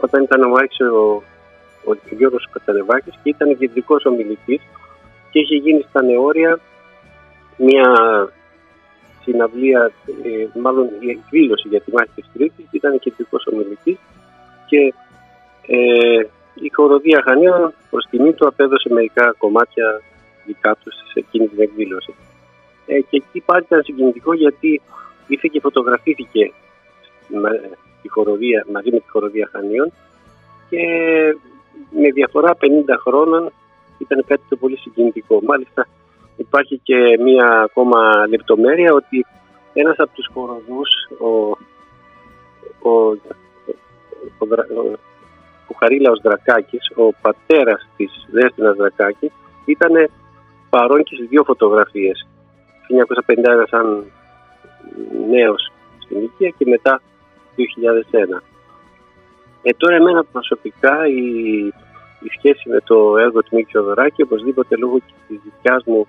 όταν 0.00 0.22
ήταν 0.22 0.42
ο 0.42 0.48
ο, 0.48 1.22
ο 1.86 1.96
Γιώργος 2.10 2.48
Κατανεβάκης 2.52 3.14
και 3.22 3.28
ήταν 3.28 3.58
κεντρικός 3.58 4.04
ομιλητής 4.04 4.60
και 5.30 5.38
είχε 5.38 5.56
γίνει 5.56 5.84
στα 5.88 6.02
νεόρια 6.02 6.60
μια 7.56 7.88
συναυλία, 9.22 9.92
ε, 10.24 10.58
μάλλον 10.60 10.88
η 11.00 11.10
εκδήλωση 11.10 11.68
για 11.68 11.80
τη 11.80 11.92
μάχη 11.92 12.10
της 12.14 12.26
Τρίτης, 12.32 12.66
ήταν 12.70 12.98
κεντρικός 12.98 13.46
ομιλητής 13.46 13.98
και 14.66 14.94
ε, 15.66 16.20
η 16.54 16.68
χοροδία 16.74 17.22
Χανίων 17.24 17.74
προς 17.90 18.06
τιμή 18.10 18.32
του 18.32 18.46
απέδωσε 18.46 18.92
μερικά 18.92 19.34
κομμάτια 19.38 20.00
δικά 20.46 20.74
του 20.74 20.90
σε 20.92 21.18
εκείνη 21.18 21.48
την 21.48 21.60
εκδήλωση. 21.60 22.14
Ε, 22.86 23.00
και 23.00 23.16
εκεί 23.16 23.40
πάλι 23.46 23.64
ήταν 23.66 23.82
συγκινητικό 23.82 24.34
γιατί 24.34 24.80
ήρθε 25.26 25.48
και 25.52 25.60
φωτογραφήθηκε 25.60 26.52
με 27.28 27.50
τη 28.02 28.08
χοροδία, 28.08 28.66
μαζί 28.72 28.90
με 28.90 28.98
τη 28.98 29.08
χοροδία 29.10 29.48
Χανίων 29.52 29.92
και 30.68 30.80
με 31.90 32.10
διαφορά 32.10 32.56
50 32.60 32.64
χρόνων 33.06 33.52
ήταν 33.98 34.24
κάτι 34.26 34.42
το 34.48 34.56
πολύ 34.56 34.76
συγκινητικό. 34.76 35.40
Μάλιστα 35.42 35.86
υπάρχει 36.36 36.80
και 36.82 37.18
μία 37.22 37.60
ακόμα 37.60 38.26
λεπτομέρεια 38.28 38.92
ότι 38.92 39.26
ένας 39.72 39.96
από 39.98 40.10
τους 40.14 40.28
χοροδούς, 40.32 40.90
ο, 41.18 41.28
ο, 42.88 42.92
ο, 44.38 44.46
ο, 44.74 44.98
ο 45.66 45.74
Χαρίλαος 45.78 46.20
Δρακάκης, 46.22 46.90
ο 46.94 47.12
πατέρας 47.22 47.88
της 47.96 48.26
Δέστηνας 48.30 48.76
Δρακάκης, 48.76 49.32
ήταν 49.64 50.10
παρόν 50.70 51.02
και 51.02 51.14
στις 51.14 51.28
δύο 51.28 51.44
φωτογραφίες. 51.44 52.26
1951 52.88 53.64
σαν 53.70 54.04
νέος 55.30 55.72
στην 55.98 56.18
ηλικία 56.18 56.48
και 56.58 56.64
μετά 56.68 57.00
2001. 57.56 58.42
Ε, 59.68 59.70
τώρα 59.76 59.94
εμένα 59.94 60.24
προσωπικά 60.24 61.06
η, 61.06 61.22
η 62.26 62.28
σχέση 62.36 62.68
με 62.68 62.80
το 62.80 63.16
έργο 63.16 63.42
του 63.42 63.56
Μίκη 63.56 63.76
Οδωράκη 63.76 64.22
οπωσδήποτε 64.22 64.76
λόγω 64.76 64.98
και 64.98 65.14
της 65.28 65.40
δικιάς 65.44 65.84
μου 65.84 66.06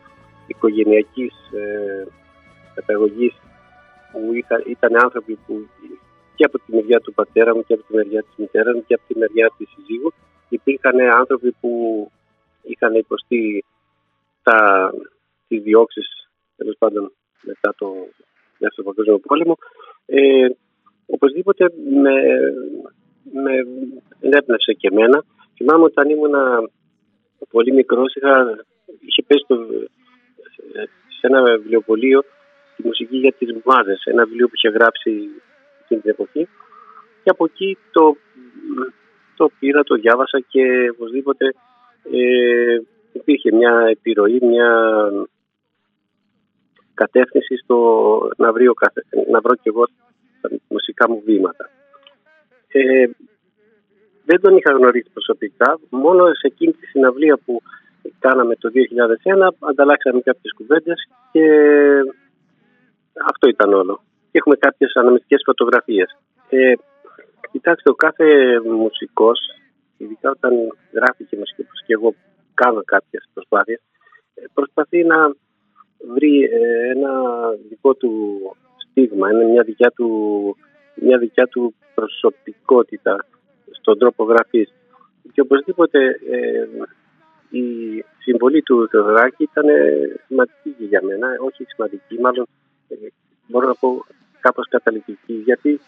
οικογενειακής 0.48 1.34
ε, 1.52 2.08
καταγωγής 2.74 3.34
που 4.12 4.34
ήταν, 4.34 4.63
ήταν 4.67 5.04
άνθρωποι 5.04 5.38
που 5.46 5.67
και 6.36 6.46
από 6.46 6.58
τη 6.60 6.76
μεριά 6.76 7.00
του 7.00 7.13
πατέρα 7.13 7.56
μου 7.56 7.63
και 7.63 7.74
από 7.74 7.84
τη 7.88 7.96
μεριά 7.96 8.22
της 8.24 8.34
μητέρας 8.38 8.76
μου 8.76 8.84
και 8.88 8.93
από 8.93 9.04
τη 9.08 9.17
μεριά 9.20 9.52
της 9.58 9.67
συζύγου 9.70 10.13
υπήρχαν 10.50 11.00
άνθρωποι 11.00 11.52
που 11.60 11.72
είχαν 12.62 12.93
υποστεί 12.93 13.65
τα, 14.43 14.91
τις 15.48 15.62
διώξεις 15.62 16.30
τέλος 16.58 16.76
πάντων 16.78 17.12
μετά 17.41 17.74
το 17.78 17.88
Δεύτερο 18.58 18.88
Παγκόσμιο 18.88 19.20
Πόλεμο. 19.20 19.58
Ε, 20.06 20.48
οπωσδήποτε 21.06 21.63
με, 22.02 22.12
με 23.34 23.54
ενέπνευσε 24.20 24.74
και 24.74 24.88
εμένα. 24.92 25.24
Θυμάμαι 25.56 25.84
όταν 25.84 26.10
ήμουν 26.10 26.36
πολύ 27.50 27.72
μικρός 27.72 28.16
είχα, 28.16 28.66
είχε 29.00 29.24
πέσει 29.28 29.46
το, 29.48 29.56
σε 31.20 31.28
ένα 31.28 31.44
βιβλιοπωλείο 31.44 32.24
τη 32.76 32.88
μουσική 32.88 33.18
για 33.18 33.34
τις 33.38 33.50
μάδες, 33.66 34.02
ένα 34.06 34.26
βιβλίο 34.26 34.48
που 34.48 34.56
είχε 34.56 34.70
γράψει 34.70 35.30
εκείνη 35.84 36.02
την 36.02 36.10
εποχή. 36.10 36.48
Και 37.24 37.30
από 37.30 37.46
εκεί 37.46 37.78
το, 37.92 38.16
το 39.36 39.50
πήρα, 39.60 39.84
το 39.84 39.96
διάβασα 39.96 40.40
και 40.48 40.90
οπωσδήποτε 40.90 41.46
ε, 42.12 42.78
υπήρχε 43.12 43.52
μια 43.52 43.86
επιρροή, 43.90 44.40
μια 44.42 44.70
κατεύθυνση 46.94 47.56
στο 47.63 47.78
να, 48.38 48.52
βρω, 48.52 48.74
να 49.32 49.40
βρω 49.42 49.56
και 49.56 49.70
εγώ 49.70 49.86
τα 50.42 50.50
μουσικά 50.68 51.10
μου 51.10 51.22
βήματα. 51.26 51.70
Ε, 52.67 53.06
δεν 54.25 54.41
τον 54.41 54.58
είχα 54.58 54.71
γνωρίσει 54.71 55.10
προσωπικά, 55.13 55.80
μόνο 55.89 56.25
σε 56.34 56.47
εκείνη 56.47 56.71
τη 56.71 56.86
συναυλία 56.86 57.38
που 57.45 57.62
κάναμε 58.19 58.56
το 58.56 58.69
2001, 58.73 59.56
ανταλλάξαμε 59.60 60.21
κάποιες 60.21 60.53
κουβέντες 60.58 61.08
και 61.32 61.45
αυτό 63.25 63.47
ήταν 63.47 63.73
όλο. 63.73 64.01
Και 64.32 64.38
έχουμε 64.38 64.56
κάποιες 64.56 64.91
αναμυστικές 64.95 65.41
φωτογραφίες. 65.45 66.17
Ε, 66.49 66.73
κοιτάξτε, 67.51 67.89
ο 67.89 67.93
κάθε 67.93 68.25
μουσικός, 68.65 69.39
ειδικά 69.97 70.30
όταν 70.30 70.53
γράφει 70.93 71.23
και 71.23 71.38
μουσική, 71.38 71.63
και 71.86 71.93
εγώ 71.93 72.15
κάνω 72.53 72.82
κάποιες 72.86 73.30
προσπάθειες, 73.34 73.82
ε, 74.34 74.43
προσπαθεί 74.53 75.03
να 75.03 75.36
βρει 76.13 76.43
ε, 76.43 76.89
ένα 76.89 77.12
δικό 77.69 77.93
του 77.93 78.12
στίγμα, 78.77 79.27
μια 79.51 79.63
δικιά 79.63 79.91
του, 79.95 80.10
μια 80.95 81.17
δικιά 81.17 81.47
του 81.47 81.75
προσωπικότητα 81.99 83.25
στον 83.79 83.97
τρόπο 83.97 84.23
γραφής. 84.23 84.73
Και 85.33 85.41
οπωσδήποτε 85.41 85.99
ε, 86.31 86.67
η 87.49 87.65
συμβολή 88.17 88.62
του 88.62 88.88
Θεοδωράκη 88.91 89.43
ήταν 89.43 89.65
σημαντική 90.27 90.75
για 90.77 91.01
μένα, 91.03 91.27
όχι 91.39 91.65
σημαντική, 91.67 92.19
μάλλον 92.19 92.47
ε, 92.88 92.95
μπορώ 93.47 93.67
να 93.67 93.75
πω 93.75 94.05
κάπως 94.39 94.67
καταλητική, 94.69 95.33
γιατί 95.33 95.79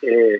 ε, 0.00 0.36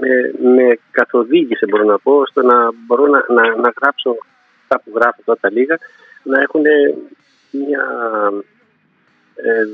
με, 0.00 0.10
με 0.54 0.78
καθοδήγησε 0.90 1.66
μπορώ 1.66 1.84
να 1.84 1.98
πω 1.98 2.12
ώστε 2.12 2.42
να 2.42 2.72
μπορώ 2.86 3.06
να, 3.06 3.24
να, 3.28 3.56
να 3.56 3.72
γράψω 3.80 4.16
αυτά 4.62 4.80
που 4.80 4.90
γράφω 4.94 5.22
τώρα 5.24 5.50
λίγα 5.50 5.78
να 6.22 6.40
έχουν 6.40 6.62
μια 7.50 7.84
ε, 8.32 8.57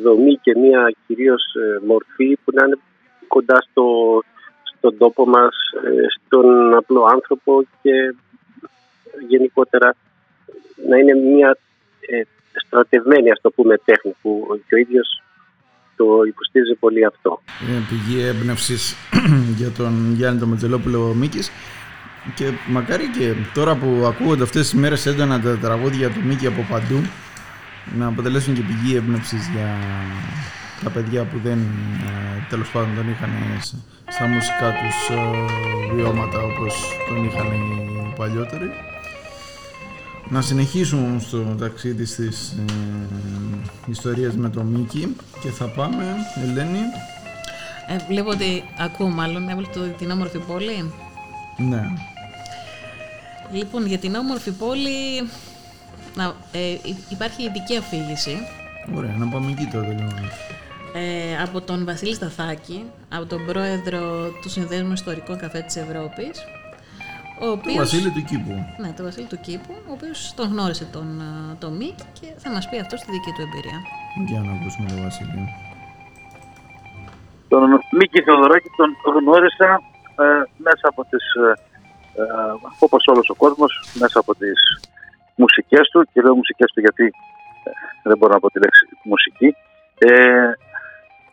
δομή 0.03 0.39
και 0.43 0.57
μια 0.57 0.95
κυρίως 1.07 1.43
ε, 1.55 1.87
μορφή 1.87 2.39
που 2.45 2.53
να 2.55 2.65
είναι 2.65 2.79
κοντά 3.29 3.59
στο, 3.71 3.87
στον 4.63 4.99
τόπο 4.99 5.27
μας, 5.27 5.57
ε, 5.85 6.07
στον 6.17 6.75
απλό 6.75 7.05
άνθρωπο 7.05 7.65
και 7.83 8.15
γενικότερα 9.29 9.95
να 10.89 10.97
είναι 10.99 11.15
μια 11.15 11.59
ε, 12.01 12.23
στρατευμένη 12.67 13.31
ας 13.31 13.41
το 13.41 13.51
πούμε 13.51 13.77
τέχνη 13.85 14.15
που 14.23 14.61
και 14.69 14.75
ο 14.75 14.79
ίδιος 14.79 15.23
το 15.97 16.23
υποστήριζε 16.27 16.75
πολύ 16.75 17.05
αυτό. 17.05 17.41
Είναι 17.69 17.83
πηγή 17.89 18.27
έμπνευσης 18.27 18.95
για 19.59 19.71
τον 19.71 20.15
Γιάννη 20.17 20.39
τον 20.41 20.49
Μετζελόπουλο 20.49 21.15
Μίκης 21.15 21.51
και 22.35 22.45
μακάρι 22.69 23.05
και 23.19 23.35
τώρα 23.55 23.77
που 23.77 24.05
ακούγονται 24.07 24.43
αυτές 24.43 24.63
τις 24.63 24.81
μέρες 24.81 25.07
έντονα 25.07 25.41
τα 25.41 25.59
τραγούδια 25.59 26.11
του 26.11 26.21
Μίκη 26.25 26.47
από 26.47 26.67
παντού 26.71 27.03
να 27.99 28.07
αποτελέσουν 28.07 28.55
και 28.55 28.63
πηγή 28.63 28.97
έμπνευσης 28.97 29.49
για 29.49 29.79
τα 30.85 30.91
παιδιά 30.91 31.25
που 31.25 31.39
δεν 31.43 31.59
ε, 31.59 32.47
τέλος 32.49 32.71
πάντων 32.71 32.95
τον 32.95 33.11
είχαν 33.11 33.31
στα 34.09 34.27
μουσικά 34.27 34.73
τους 34.73 35.17
ε, 35.17 35.95
βιώματα 35.95 36.39
όπως 36.43 36.75
τον 37.09 37.25
είχαν 37.25 37.47
οι 37.47 38.13
παλιότεροι 38.17 38.71
να 40.29 40.41
συνεχίσουμε 40.41 41.21
στο 41.21 41.39
ταξίδι 41.39 42.05
της 42.05 42.19
ε, 42.19 42.29
ιστορίας 43.87 44.35
με 44.35 44.49
το 44.49 44.63
Μίκη 44.63 45.17
και 45.43 45.49
θα 45.49 45.65
πάμε, 45.65 46.05
Ελένη. 46.43 46.79
Ε, 47.87 47.97
βλέπω 48.09 48.31
ότι 48.31 48.65
ακούω 48.79 49.09
μάλλον, 49.09 49.49
έβλεπε 49.49 49.95
την 49.99 50.11
όμορφη 50.11 50.39
πόλη. 50.39 50.93
Ναι. 51.57 51.83
Λοιπόν, 53.53 53.87
για 53.87 53.99
την 53.99 54.15
όμορφη 54.15 54.51
πόλη 54.51 55.29
να, 56.15 56.35
ε, 56.53 56.77
υπάρχει 57.09 57.43
ειδική 57.43 57.77
αφήγηση. 57.77 58.37
Ωραία, 58.97 59.15
να 59.19 59.27
πάμε 59.29 59.51
εκεί 59.51 59.69
τώρα 59.73 59.89
λίγο. 59.89 60.09
Ε, 60.95 61.43
από 61.43 61.61
τον 61.61 61.85
Βασίλη 61.85 62.15
Σταθάκη, 62.15 62.85
από 63.09 63.27
τον 63.27 63.47
πρόεδρο 63.47 64.01
του 64.43 64.49
Συνδέσμου 64.49 64.93
Ιστορικών 64.93 65.39
Καφέ 65.39 65.61
της 65.61 65.77
Ευρώπης, 65.77 66.35
ο 67.41 67.47
οποίος, 67.49 67.75
το 67.75 67.81
Βασίλη 67.81 68.11
του 68.11 68.25
Κήπου. 68.25 68.55
Ναι, 68.79 68.93
το 68.97 69.03
Βασίλη 69.03 69.27
του 69.27 69.41
Κήπου, 69.41 69.75
ο 69.89 69.93
οποίος 69.93 70.35
τον 70.37 70.49
γνώρισε 70.51 70.85
τον, 70.85 71.23
τον 71.59 71.73
Μίκ 71.77 71.99
και 72.21 72.27
θα 72.37 72.51
μας 72.51 72.69
πει 72.69 72.79
αυτό 72.79 72.97
στη 72.97 73.11
δική 73.11 73.31
του 73.37 73.43
εμπειρία. 73.47 73.79
Για 74.29 74.41
να 74.41 74.53
ακούσουμε 74.57 74.89
τον 74.89 75.03
Βασίλη. 75.03 75.49
Τον 77.49 77.81
Μίκη 77.99 78.23
Θεοδωράκη 78.23 78.69
τον 78.77 78.91
γνώρισα 79.19 79.83
ε, 80.23 80.25
μέσα 80.57 80.87
από 80.93 81.05
τις, 81.11 81.25
ε, 81.35 81.53
ε, 82.21 82.25
όπως 82.79 83.07
όλος 83.07 83.29
ο 83.29 83.35
κόσμος, 83.35 83.73
μέσα 84.01 84.19
από 84.19 84.35
τις 84.35 84.59
μουσικές 85.35 85.89
του 85.93 86.01
και 86.13 86.21
λέω 86.23 86.35
μουσικές 86.35 86.73
του 86.73 86.81
γιατί 86.81 87.05
ε, 87.65 87.71
δεν 88.09 88.17
μπορώ 88.19 88.33
να 88.33 88.41
πω 88.41 88.51
τη 88.51 88.59
λέξη 88.59 88.83
μουσική. 89.13 89.57
Ε, 89.99 90.51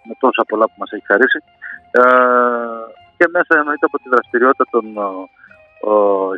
με 0.07 0.13
τόσα 0.19 0.43
πολλά 0.49 0.65
που 0.65 0.77
μας 0.81 0.91
έχει 0.91 1.05
χαρίσει. 1.05 1.39
Ε, 1.91 2.03
και 3.17 3.25
μέσα 3.35 3.53
εννοείται 3.59 3.85
από 3.85 3.97
τη 4.01 4.07
δραστηριότητα 4.09 4.65
των 4.73 4.85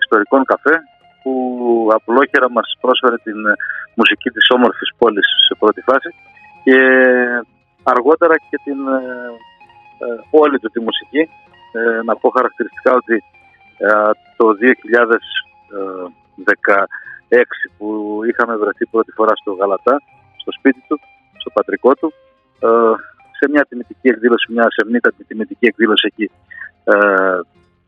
ιστορικών 0.01 0.43
καφέ 0.51 0.75
που 1.21 1.33
απλόχερα 1.97 2.49
μας 2.51 2.67
πρόσφερε 2.81 3.17
την 3.17 3.39
μουσική 3.99 4.29
της 4.29 4.45
όμορφης 4.49 4.89
πόλης 4.97 5.27
σε 5.47 5.55
πρώτη 5.59 5.81
φάση. 5.81 6.09
Και 6.63 6.77
αργότερα 7.83 8.35
και 8.49 8.57
την 8.63 8.79
ε, 8.87 8.99
ε, 10.05 10.19
όλη 10.31 10.59
του 10.59 10.69
τη 10.69 10.79
μουσική. 10.79 11.29
Ε, 11.75 12.01
να 12.03 12.15
πω 12.15 12.29
χαρακτηριστικά 12.29 12.93
ότι 12.93 13.23
το 14.37 14.45
2016 16.47 16.83
που 17.77 17.87
είχαμε 18.29 18.55
βρεθεί 18.55 18.85
πρώτη 18.85 19.11
φορά 19.11 19.33
στο 19.35 19.51
Γαλατά, 19.53 19.95
στο 20.41 20.51
σπίτι 20.51 20.81
του, 20.87 20.99
στο 21.37 21.49
πατρικό 21.53 21.93
του, 21.93 22.13
σε 23.39 23.49
μια 23.51 23.65
τιμητική 23.69 24.07
εκδήλωση, 24.07 24.51
μια 24.51 24.67
σεμνήτατη 24.69 25.23
τιμητική 25.23 25.65
εκδήλωση 25.65 26.05
εκεί 26.11 26.31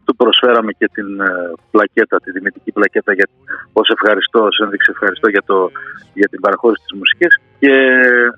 του 0.06 0.16
προσφέραμε 0.16 0.72
και 0.72 0.88
την 0.94 1.20
ε, 1.20 1.52
πλακέτα, 1.72 2.20
τη 2.24 2.32
δημητική 2.32 2.72
πλακέτα 2.72 3.14
για, 3.14 3.28
ως 3.74 3.90
ευχαριστώ, 3.90 4.40
ως 4.44 4.60
ένδειξη 4.64 4.92
ευχαριστώ 4.92 5.28
για, 5.30 5.44
το, 5.46 5.72
για 6.14 6.28
την 6.28 6.40
παραχώρηση 6.40 6.82
της 6.86 6.98
μουσικής 7.00 7.34
και 7.60 7.74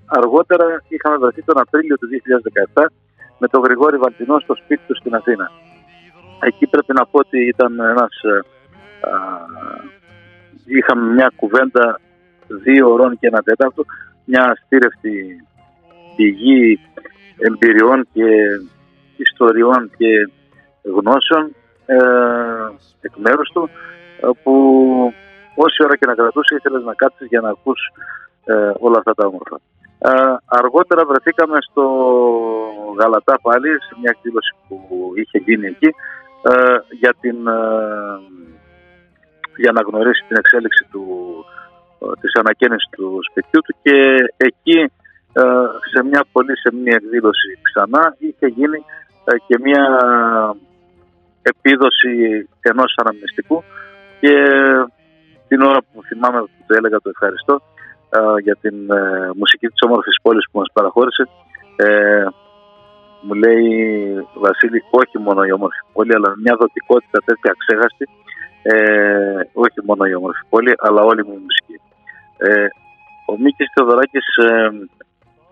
αργότερα 0.06 0.68
είχαμε 0.88 1.18
βρεθεί 1.18 1.42
τον 1.44 1.60
Απρίλιο 1.60 1.98
του 1.98 2.08
2017 2.74 2.86
με 3.40 3.48
τον 3.48 3.62
Γρηγόρη 3.62 3.98
Βαλτινό 3.98 4.40
στο 4.40 4.56
σπίτι 4.56 4.84
του 4.88 4.96
στην 4.96 5.16
Αθήνα. 5.16 5.52
Εκεί 6.40 6.68
πρέπει 6.68 6.94
να 6.94 7.06
πω 7.06 7.18
ότι 7.20 7.40
ήταν 7.48 7.80
ένας, 7.80 8.14
ε, 8.24 8.38
α, 9.10 9.16
είχαμε 10.68 11.14
μια 11.14 11.32
κουβέντα 11.36 12.00
δύο 12.48 12.92
ώρων 12.92 13.18
και 13.20 13.28
ένα 13.28 13.42
τέταρτο, 13.42 13.86
μια 14.26 14.44
αστήρευτη 14.52 15.46
πηγή 16.16 16.80
εμπειριών 17.38 18.08
και 18.14 18.26
ιστοριών 19.16 19.92
και 19.98 20.30
γνώσεων 20.84 21.56
ε, 21.86 21.98
εκ 23.02 23.16
μέρους 23.16 23.50
του 23.50 23.70
ε, 24.22 24.28
που 24.44 24.54
όση 25.56 25.84
ώρα 25.84 25.96
και 25.98 26.06
να 26.06 26.14
κρατούσε 26.14 26.56
ήθελες 26.56 26.84
να 26.84 26.94
κάτσεις 26.94 27.28
για 27.28 27.42
να 27.42 27.50
ακούς 27.50 27.80
ε, 28.46 28.72
όλα 28.80 28.98
αυτά 28.98 29.14
τα 29.14 29.28
όμορφα. 29.28 29.60
Ε, 30.00 30.36
αργότερα 30.46 31.06
βρεθήκαμε 31.06 31.58
στο 31.70 31.84
Γαλατά 33.00 33.40
πάλι 33.42 33.70
σε 33.70 33.96
μια 34.02 34.12
εκδήλωση 34.16 34.54
που 34.68 34.78
είχε 35.16 35.38
γίνει 35.38 35.68
εκεί 35.68 35.90
ε, 36.42 36.78
για, 37.00 37.14
την, 37.20 37.38
για 39.58 39.72
να 39.72 39.82
γνωρίσει 39.82 40.26
την 40.28 40.38
εξέλιξη 40.38 40.84
του, 40.92 41.04
της 42.22 42.32
ανακαίνησης 42.42 42.90
του 42.96 43.20
σπιτιού 43.30 43.62
του 43.66 43.76
και 43.82 43.98
εκεί 44.38 44.92
σε 45.94 46.04
μια 46.04 46.26
πολύ 46.32 46.58
σε 46.58 46.70
μια 46.74 46.96
εκδήλωση 47.02 47.60
ξανά 47.62 48.16
είχε 48.18 48.48
γίνει 48.48 48.80
και 49.48 49.58
μια 49.64 49.84
επίδοση 51.42 52.14
ενός 52.62 52.94
αναμνηστικού 53.02 53.64
και 54.20 54.34
την 55.48 55.62
ώρα 55.62 55.80
που 55.82 56.04
θυμάμαι 56.04 56.40
που 56.42 56.64
το 56.68 56.74
έλεγα 56.78 56.98
το 57.02 57.10
ευχαριστώ 57.10 57.62
ε, 58.10 58.20
για 58.42 58.56
την 58.62 58.92
ε, 58.92 59.32
μουσική 59.36 59.68
της 59.68 59.82
όμορφης 59.88 60.18
πόλης 60.22 60.46
που 60.52 60.58
μας 60.60 60.70
παραχώρησε 60.74 61.24
ε, 61.76 62.26
μου 63.22 63.34
λέει 63.34 63.64
Βασίλη 64.34 64.84
όχι 64.90 65.18
μόνο 65.26 65.44
η 65.44 65.52
όμορφη 65.52 65.82
πόλη 65.94 66.14
αλλά 66.16 66.30
μια 66.44 66.56
δοτικότητα 66.62 67.20
τέτοια 67.26 67.54
ξέχαστη 67.62 68.06
ε, 68.72 69.42
όχι 69.54 69.80
μόνο 69.84 70.06
η 70.06 70.14
όμορφη 70.16 70.44
πόλη 70.50 70.74
αλλά 70.78 71.02
όλη 71.02 71.26
μου 71.26 71.34
η 71.40 71.44
μουσική 71.46 71.78
ε, 72.38 72.68
ο 73.26 73.34
Μίκης 73.38 73.68
Θεοδωράκης 73.74 74.28
ε, 74.48 74.70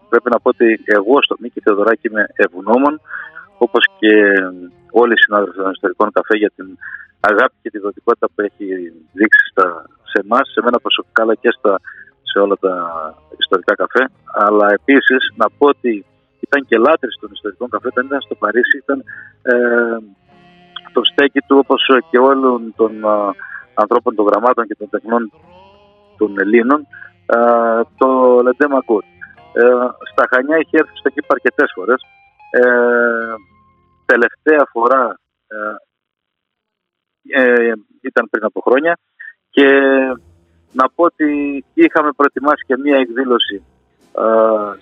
πρέπει 0.09 0.29
να 0.33 0.39
πω 0.39 0.49
ότι 0.49 0.67
εγώ 0.85 1.15
στο 1.21 1.35
Μίκη 1.39 1.59
Θεοδωράκη 1.61 2.07
είμαι 2.07 2.25
ευγνώμων 2.35 3.01
όπως 3.57 3.83
και 3.99 4.13
όλοι 4.91 5.13
οι 5.13 5.21
συνάδελφοι 5.23 5.57
των 5.57 5.71
ιστορικών 5.71 6.11
καφέ 6.11 6.35
για 6.37 6.51
την 6.55 6.67
αγάπη 7.19 7.55
και 7.61 7.69
τη 7.69 7.79
δοτικότητα 7.79 8.27
που 8.27 8.41
έχει 8.41 8.65
δείξει 9.17 9.43
στα, 9.51 9.67
σε 10.11 10.17
εμάς, 10.23 10.45
σε 10.53 10.61
μένα 10.63 10.79
προσωπικά 10.79 11.21
αλλά 11.23 11.35
και 11.35 11.51
στα, 11.57 11.79
σε 12.29 12.37
όλα 12.39 12.55
τα 12.59 12.73
ιστορικά 13.37 13.75
καφέ. 13.75 14.03
Αλλά 14.45 14.67
επίσης 14.79 15.21
να 15.35 15.47
πω 15.57 15.65
ότι 15.75 16.05
ήταν 16.39 16.65
και 16.69 16.77
λάτρης 16.77 17.17
των 17.21 17.29
ιστορικών 17.33 17.69
καφέ, 17.69 17.87
όταν 17.87 18.05
ήταν 18.05 18.21
στο 18.21 18.35
Παρίσι, 18.35 18.77
ήταν 18.77 18.99
ε, 19.41 19.55
το 20.95 21.01
στέκι 21.03 21.41
του 21.47 21.57
όπως 21.63 21.81
και 22.09 22.19
όλων 22.19 22.73
των 22.75 22.91
ε, 23.03 23.31
ανθρώπων 23.73 24.15
των 24.15 24.25
γραμμάτων 24.25 24.67
και 24.67 24.75
των 24.75 24.89
τεχνών 24.89 25.31
των 26.17 26.39
Ελλήνων, 26.39 26.87
ε, 27.35 27.81
το 27.97 28.09
Λεντέ 28.43 28.67
Μακούτ. 28.67 29.03
Ε, 29.53 29.61
στα 30.11 30.23
Χανιά 30.29 30.57
είχε 30.57 30.77
έρθει 30.81 30.97
στο 30.97 31.09
εκεί 31.11 31.21
αρκετές 31.27 31.71
φορές. 31.75 32.01
Ε, 32.49 33.35
τελευταία 34.05 34.67
φορά 34.71 35.19
ε, 35.47 37.41
ε, 37.41 37.73
ήταν 38.01 38.27
πριν 38.29 38.43
από 38.43 38.61
χρόνια 38.61 38.97
και 39.49 39.67
να 40.71 40.89
πω 40.95 41.03
ότι 41.03 41.29
είχαμε 41.73 42.11
προετοιμάσει 42.15 42.63
και 42.67 42.77
μία 42.77 42.97
εκδήλωση 42.97 43.63
ε, 44.17 44.23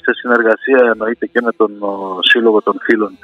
σε 0.03 0.13
συνεργασία 0.13 0.89
εννοείται 0.91 1.25
και 1.25 1.41
με 1.41 1.51
τον 1.51 1.71
Σύλλογο 2.19 2.61
των 2.61 2.77
Φίλων 2.81 3.17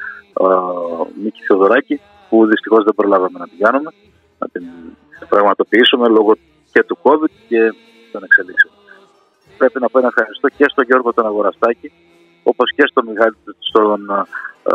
Μίκη 1.23 1.43
Θεοδωράκη 1.47 2.01
που 2.29 2.45
δυστυχώς 2.45 2.83
δεν 2.83 2.95
προλάβαμε 2.95 3.39
να 3.39 3.47
την 3.47 3.57
κάνουμε, 3.59 3.91
να 4.39 4.47
την 4.47 4.63
πραγματοποιήσουμε 5.29 6.07
λόγω 6.07 6.35
και 6.71 6.83
του 6.83 6.97
COVID 7.01 7.31
και 7.47 7.73
των 8.11 8.23
εξελίξεων. 8.23 8.73
Πρέπει 9.57 9.79
να 9.79 9.89
πω 9.89 9.99
ένα 9.99 10.07
ευχαριστώ 10.07 10.47
και 10.49 10.65
στον 10.67 10.85
Γιώργο 10.85 11.13
τον 11.13 11.25
Αγοραστάκη 11.25 11.91
όπως 12.43 12.71
και 12.75 12.83
στον, 12.91 13.05
Μιχάλη, 13.07 13.35
στον 13.59 14.27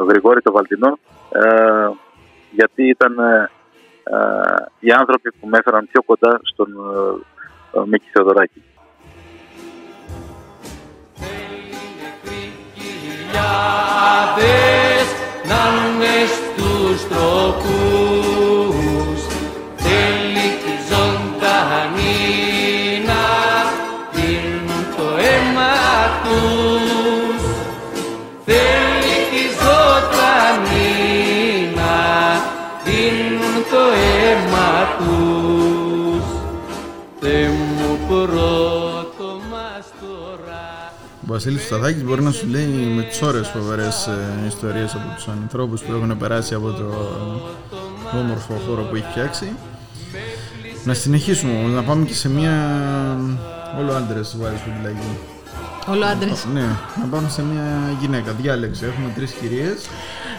Γρηγόρη 0.08 0.40
τον 0.42 0.52
Βαλτινό 0.52 0.98
ε, 1.30 1.90
γιατί 2.50 2.88
ήταν 2.88 3.18
ε, 3.18 3.50
οι 4.78 4.90
άνθρωποι 4.90 5.32
που 5.32 5.46
με 5.48 5.58
έφεραν 5.58 5.88
πιο 5.92 6.02
κοντά 6.02 6.40
στον 6.42 6.68
Μίκη 7.86 8.08
Θεοδωράκη. 8.12 8.62
να 15.48 16.53
είναι 16.94 17.02
στους 17.02 17.93
Βασίλης 41.34 41.64
Σταθάκης 41.64 42.04
μπορεί 42.04 42.22
να 42.22 42.30
σου 42.30 42.46
λέει 42.46 42.66
με 42.66 43.02
τις 43.02 43.22
ώρες 43.22 43.48
φοβερές 43.48 44.06
ε, 44.06 44.46
ιστορίες 44.46 44.94
από 44.94 45.14
τους 45.14 45.28
ανθρώπους 45.28 45.80
που 45.82 45.92
έχουν 45.92 46.16
περάσει 46.18 46.54
από 46.54 46.70
το 46.70 46.84
όμορφο 48.18 48.60
χώρο 48.66 48.82
που 48.82 48.96
έχει 48.96 49.06
φτιάξει. 49.10 49.52
Να 50.84 50.94
συνεχίσουμε 50.94 51.52
να 51.52 51.82
πάμε 51.82 52.04
και 52.04 52.14
σε 52.14 52.28
μια. 52.28 52.54
Όλο 53.78 53.92
άντρες 53.92 54.36
βάζει 54.38 54.56
που 54.56 54.70
λέγει. 54.82 55.18
Όλο 55.88 56.04
άντρες. 56.04 56.46
Ναι, 56.52 56.66
να 57.00 57.06
πάμε 57.10 57.28
σε 57.28 57.42
μια 57.42 57.96
γυναίκα. 58.00 58.32
Διάλεξε. 58.32 58.86
Έχουμε 58.86 59.12
τρεις 59.14 59.32
κυρίες. 59.32 59.86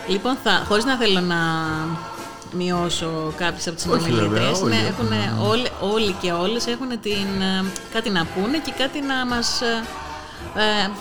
Λοιπόν, 0.08 0.38
θα, 0.44 0.64
χωρίς 0.68 0.86
να 0.86 0.96
θέλω 0.96 1.20
να 1.20 1.36
μειώσω 2.52 3.34
κάποιες 3.38 3.68
από 3.68 3.76
τις 3.76 3.86
ομιλητές. 3.86 4.62
όλοι 4.62 4.76
έχουν, 4.88 5.12
έχουν, 5.12 5.42
όλοι, 5.50 5.68
όλοι 5.94 6.16
και 6.22 6.32
όλες 6.32 6.68
έχουν 6.68 6.88
την, 7.02 7.42
ε, 7.42 7.64
κάτι 7.94 8.10
να 8.10 8.26
πούνε 8.26 8.58
και 8.58 8.74
κάτι 8.78 9.02
να 9.02 9.26
μας 9.26 9.62
ε, 9.62 9.66
ε, 9.66 10.05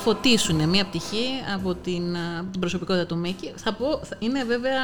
φωτίσουν 0.05 0.68
μία 0.68 0.84
πτυχή 0.84 1.26
από 1.55 1.74
την, 1.74 2.14
ε, 2.14 2.38
από 2.38 2.51
την 2.51 2.61
προσωπικότητα 2.61 3.07
του 3.07 3.16
Μίκη. 3.18 3.53
Θα 3.57 3.72
πω, 3.72 4.01
θα- 4.05 4.16
είναι 4.18 4.45
βέβαια 4.45 4.80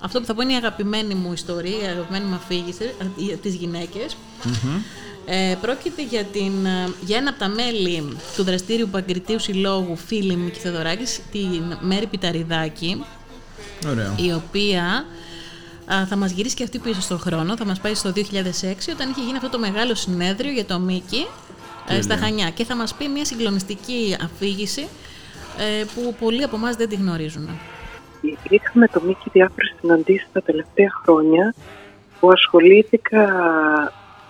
αυτό 0.00 0.20
που 0.20 0.26
θα 0.26 0.34
πω 0.34 0.42
είναι 0.42 0.52
η 0.52 0.56
αγαπημένη 0.56 1.14
μου 1.14 1.32
ιστορία, 1.32 1.82
η 1.82 1.86
αγαπημένη 1.86 2.24
μου 2.24 2.34
αφήγηση 2.34 2.84
ε, 2.84 3.04
για 3.16 3.36
τις 3.36 3.54
γυναικες 3.54 4.16
Ε, 5.26 5.54
πρόκειται 5.60 6.02
για, 6.02 6.24
την, 6.24 6.66
ε, 6.66 6.88
για 7.00 7.16
ένα 7.16 7.30
από 7.30 7.38
τα 7.38 7.48
μέλη 7.48 8.16
του 8.36 8.42
δραστήριου 8.44 8.88
Παγκριτίου 8.90 9.38
Συλλόγου 9.38 9.96
Φίλη 9.96 10.36
Μίκη 10.36 10.58
Θεοδωράκης, 10.60 11.20
την 11.32 11.76
Μέρη 11.80 12.06
Πιταριδάκη, 12.06 13.04
Ωραίο. 13.88 14.14
η 14.16 14.32
οποία 14.32 15.04
α, 15.94 16.06
θα 16.06 16.16
μας 16.16 16.30
γυρίσει 16.30 16.54
και 16.54 16.62
αυτή 16.62 16.78
πίσω 16.78 17.00
στον 17.00 17.18
χρόνο, 17.18 17.56
θα 17.56 17.64
μας 17.66 17.80
πάει 17.80 17.94
στο 17.94 18.12
2006 18.12 18.20
όταν 18.92 19.10
είχε 19.10 19.20
γίνει 19.24 19.36
αυτό 19.36 19.48
το 19.48 19.58
μεγάλο 19.58 19.94
συνέδριο 19.94 20.52
για 20.52 20.64
το 20.64 20.78
Μίκη 20.78 21.26
ε, 21.88 22.00
στα 22.02 22.16
Χανιά 22.16 22.50
και 22.50 22.64
θα 22.64 22.76
μας 22.76 22.94
πει 22.94 23.08
μια 23.08 23.24
συγκλονιστική 23.24 24.16
αφήγηση 24.24 24.88
ε, 25.58 25.84
που 25.94 26.14
πολλοί 26.20 26.42
από 26.42 26.56
εμάς 26.56 26.76
δεν 26.76 26.88
τη 26.88 26.94
γνωρίζουν. 26.94 27.48
Είχα 28.48 28.70
με 28.72 28.86
το 28.88 29.00
Μίκη 29.06 29.30
διάφορες 29.32 29.74
συναντήσεις 29.80 30.28
τα 30.32 30.42
τελευταία 30.42 30.90
χρόνια 31.02 31.54
που 32.20 32.30
ασχολήθηκα 32.30 33.22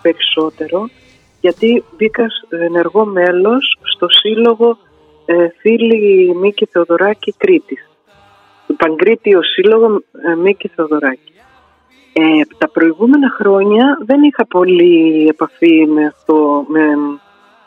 περισσότερο 0.01 0.89
γιατί 1.41 1.83
μπήκα 1.97 2.29
σ- 2.29 2.53
ενεργό 2.53 3.05
μέλος 3.05 3.77
στο 3.81 4.07
σύλλογο 4.09 4.77
ε, 5.25 5.47
Φίλοι 5.59 6.35
Μίκη 6.35 6.65
Θεοδωράκη 6.65 7.33
Κρήτης. 7.37 7.89
Το 8.67 8.73
Παγκρίτιο 8.73 9.43
Σύλλογο 9.43 10.03
ε, 10.31 10.35
Μίκη 10.35 10.67
Θεοδωράκη. 10.67 11.33
Ε, 12.13 12.21
τα 12.57 12.69
προηγούμενα 12.69 13.29
χρόνια 13.29 13.97
δεν 14.05 14.23
είχα 14.23 14.45
πολύ 14.47 15.27
επαφή 15.27 15.85
με, 15.87 16.05
αυτό, 16.05 16.65
με, 16.67 16.81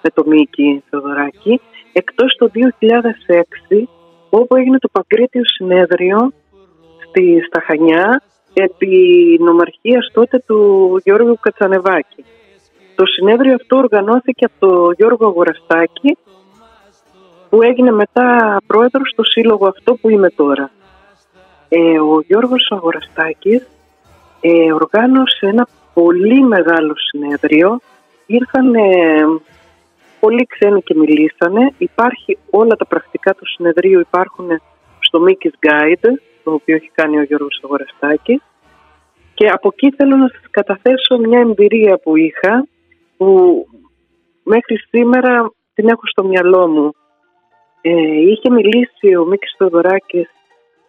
με 0.03 0.11
το 0.11 0.25
Μίκη 0.27 0.83
Θεοδωράκη 0.91 1.61
εκτός 1.93 2.37
το 2.39 2.51
2006 2.55 3.85
όπου 4.31 4.57
έγινε 4.57 4.79
το 4.79 4.89
Παγκρίτιο 4.93 5.43
Συνέδριο 5.45 6.33
στη, 7.09 7.43
στα 7.47 7.63
Χανιά 7.67 8.23
επί 8.53 8.93
νομαρχίας 9.41 10.11
τότε 10.13 10.43
του 10.47 11.01
Γιώργου 11.05 11.39
Κατσανεβάκη. 11.41 12.25
Το 12.95 13.07
συνέδριο 13.07 13.55
αυτό 13.55 13.77
οργανώθηκε 13.77 14.45
από 14.45 14.67
τον 14.67 14.95
Γιώργο 14.97 15.27
Αγοραστάκη 15.27 16.17
που 17.49 17.63
έγινε 17.63 17.91
μετά 17.91 18.57
πρόεδρος 18.67 19.11
στο 19.11 19.25
σύλλογο 19.25 19.67
αυτό 19.67 19.95
που 19.95 20.11
είμαι 20.11 20.31
τώρα. 20.31 20.71
Ε, 21.69 22.01
ο 22.01 22.21
Γιώργος 22.27 22.71
Αγοραστάκης 22.71 23.67
ε, 24.41 24.73
οργάνωσε 24.73 25.47
ένα 25.47 25.69
πολύ 25.95 26.43
μεγάλο 26.43 26.95
συνέδριο. 26.97 27.81
Ήρθαν 28.27 28.75
πολλοί 30.21 30.47
ξένοι 30.47 30.83
και 30.83 30.95
μιλήσανε. 30.95 31.73
Υπάρχει 31.79 32.39
όλα 32.51 32.77
τα 32.77 32.87
πρακτικά 32.87 33.35
του 33.35 33.47
συνεδρίου 33.47 34.01
υπάρχουν 34.01 34.49
στο 34.99 35.25
Mickey's 35.27 35.67
Guide, 35.67 36.09
το 36.45 36.53
οποίο 36.53 36.75
έχει 36.77 36.91
κάνει 36.95 37.19
ο 37.19 37.23
Γιώργος 37.23 37.61
Αγοραστάκης. 37.65 38.43
Και 39.35 39.47
από 39.47 39.71
εκεί 39.73 39.95
θέλω 39.97 40.17
να 40.17 40.29
σας 40.29 40.43
καταθέσω 40.51 41.19
μια 41.19 41.41
εμπειρία 41.41 41.99
που 41.99 42.17
είχα, 42.17 42.67
που 43.17 43.29
μέχρι 44.43 44.77
σήμερα 44.77 45.51
την 45.75 45.89
έχω 45.89 46.07
στο 46.07 46.25
μυαλό 46.25 46.69
μου. 46.69 46.93
Ε, 47.81 47.91
είχε 48.31 48.51
μιλήσει 48.51 49.17
ο 49.17 49.25
Μίκης 49.25 49.55
Θεοδωράκης 49.59 50.29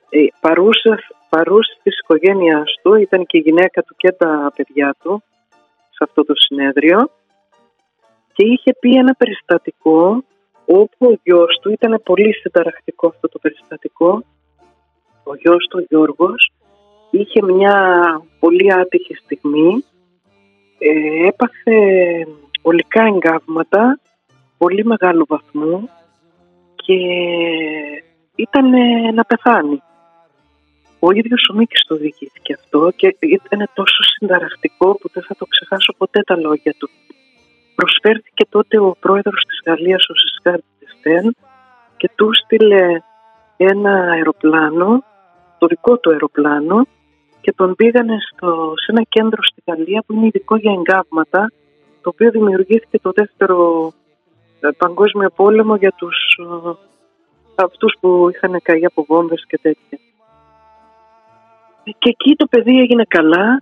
ε, 0.10 0.20
παρούσας, 0.40 1.02
παρούσης 1.30 1.78
της 1.84 2.00
οικογένειάς 2.00 2.74
του, 2.84 2.94
ήταν 2.96 3.26
και 3.26 3.38
η 3.38 3.42
γυναίκα 3.42 3.82
του 3.82 3.96
και 3.98 4.12
τα 4.12 4.52
παιδιά 4.56 4.96
του 5.04 5.24
σε 5.90 6.04
αυτό 6.04 6.26
το 6.26 6.34
συνέδριο 6.36 7.10
και 8.40 8.48
είχε 8.48 8.76
πει 8.80 8.90
ένα 8.96 9.14
περιστατικό 9.14 10.24
όπου 10.66 11.08
ο 11.08 11.20
γιος 11.24 11.60
του, 11.62 11.72
ήταν 11.72 12.02
πολύ 12.04 12.34
συνταρακτικό 12.34 13.08
αυτό 13.08 13.30
το 13.30 13.40
περιστατικό, 13.40 14.24
ο 15.24 15.36
γιος 15.36 15.68
του 15.70 15.80
ο 15.82 15.86
Γιώργος 15.90 16.52
είχε 17.12 17.44
μια 17.44 17.76
πολύ 18.40 18.74
άτυχη 18.74 19.16
στιγμή, 19.16 19.84
ε, 20.78 21.28
έπαθε 21.28 21.78
ολικά 22.62 23.04
εγκάβματα 23.04 24.00
πολύ 24.58 24.86
μεγάλου 24.86 25.26
βαθμού 25.28 25.90
και 26.76 26.98
ήταν 28.36 28.74
ε, 28.74 29.12
να 29.12 29.24
πεθάνει. 29.24 29.82
Ο 31.00 31.12
ίδιος 31.12 31.50
ο 31.52 31.56
Μίκης 31.56 31.86
το 31.88 31.96
διοικήθηκε 31.96 32.54
αυτό 32.54 32.92
και 32.96 33.18
ήταν 33.20 33.70
τόσο 33.74 34.04
συνταρακτικό 34.04 34.98
που 34.98 35.10
δεν 35.14 35.24
θα 35.24 35.36
το 35.36 35.46
ξεχάσω 35.46 35.94
ποτέ 35.98 36.22
τα 36.24 36.38
λόγια 36.38 36.76
του. 36.78 36.90
Προσφέρθηκε 38.02 38.46
τότε 38.50 38.80
ο 38.80 38.96
πρόεδρος 39.00 39.44
της 39.48 39.62
Γαλλίας, 39.66 40.10
ο 40.10 40.14
Σισκάρ 40.16 40.60
Τεστέν 40.80 41.36
και 41.98 42.10
του 42.16 42.30
στείλε 42.34 43.02
ένα 43.58 44.12
αεροπλάνο, 44.12 45.04
το 45.58 45.68
δικό 45.68 45.98
του 45.98 46.12
αεροπλάνο 46.12 46.88
και 47.42 47.54
τον 47.54 47.76
πήγανε 47.76 48.18
στο, 48.32 48.74
σε 48.76 48.92
ένα 48.92 49.02
κέντρο 49.10 49.44
στη 49.44 49.62
Γαλλία 49.66 50.04
που 50.06 50.14
είναι 50.14 50.26
ειδικό 50.26 50.56
για 50.56 50.72
εγκάβματα 50.72 51.52
το 52.02 52.10
οποίο 52.10 52.32
δημιουργήθηκε 52.32 53.00
το 53.00 53.12
δεύτερο 53.16 53.92
ε, 54.60 54.70
παγκόσμιο 54.78 55.30
πόλεμο 55.30 55.76
για 55.76 55.92
τους 55.92 56.40
ε, 56.40 56.70
αυτούς 57.56 57.98
που 58.00 58.30
είχαν 58.34 58.60
καεί 58.62 58.86
από 58.86 59.06
βόμβες 59.08 59.46
και 59.48 59.60
τέτοια. 59.62 60.00
Και 61.84 62.10
εκεί 62.10 62.36
το 62.36 62.46
παιδί 62.50 62.80
έγινε 62.80 63.04
καλά. 63.08 63.62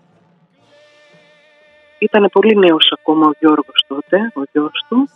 Ήταν 2.00 2.30
πολύ 2.32 2.56
νέος 2.56 2.94
ακόμα 3.00 3.28
ο 3.28 3.32
Γιώργος 3.40 3.86
τότε, 3.88 4.32
ο 4.36 4.42
γιος 4.52 4.86
του. 4.90 5.10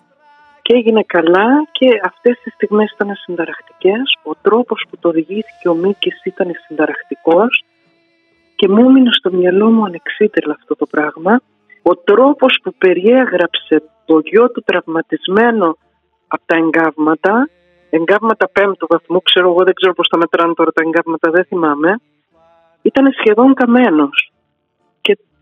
Και 0.61 0.73
έγινε 0.73 1.03
καλά 1.03 1.67
και 1.71 1.87
αυτές 2.03 2.39
τις 2.43 2.53
στιγμές 2.53 2.91
ήταν 2.91 3.15
συνταρακτικές. 3.15 4.17
Ο 4.23 4.35
τρόπος 4.35 4.85
που 4.89 4.97
το 4.97 5.07
οδηγήθηκε 5.07 5.69
ο 5.69 5.73
Μίκης 5.73 6.21
ήταν 6.23 6.51
συνταρακτικός 6.67 7.63
και 8.55 8.67
μου 8.67 8.79
έμεινε 8.79 9.09
στο 9.11 9.31
μυαλό 9.31 9.69
μου 9.71 9.85
ανεξίτελα 9.85 10.53
αυτό 10.59 10.75
το 10.75 10.85
πράγμα. 10.85 11.41
Ο 11.81 11.95
τρόπος 11.95 12.59
που 12.63 12.73
περιέγραψε 12.77 13.83
το 14.05 14.19
γιο 14.23 14.51
του 14.51 14.63
τραυματισμένο 14.65 15.77
από 16.27 16.43
τα 16.45 16.55
εγκάβματα, 16.57 17.49
εγκάβματα 17.89 18.49
πέμπτου 18.49 18.87
βαθμού, 18.89 19.21
ξέρω 19.21 19.49
εγώ 19.49 19.63
δεν 19.63 19.73
ξέρω 19.73 19.93
πώς 19.93 20.07
τα 20.07 20.17
μετράνε 20.17 20.53
τώρα 20.53 20.71
τα 20.71 20.81
εγκάβματα, 20.85 21.31
δεν 21.31 21.45
θυμάμαι, 21.45 21.99
ήταν 22.81 23.13
σχεδόν 23.19 23.53
καμένος. 23.53 24.30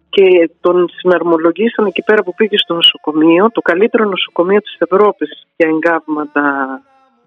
Και, 0.09 0.21
και 0.23 0.51
τον 0.61 0.89
συναρμολογήσαν 0.89 1.85
εκεί 1.85 2.03
πέρα 2.03 2.23
που 2.23 2.33
πήγε 2.33 2.57
στο 2.57 2.73
νοσοκομείο, 2.73 3.51
το 3.51 3.61
καλύτερο 3.61 4.05
νοσοκομείο 4.05 4.61
της 4.61 4.75
Ευρώπης 4.77 5.47
για 5.55 5.69
εγκάβματα 5.69 6.43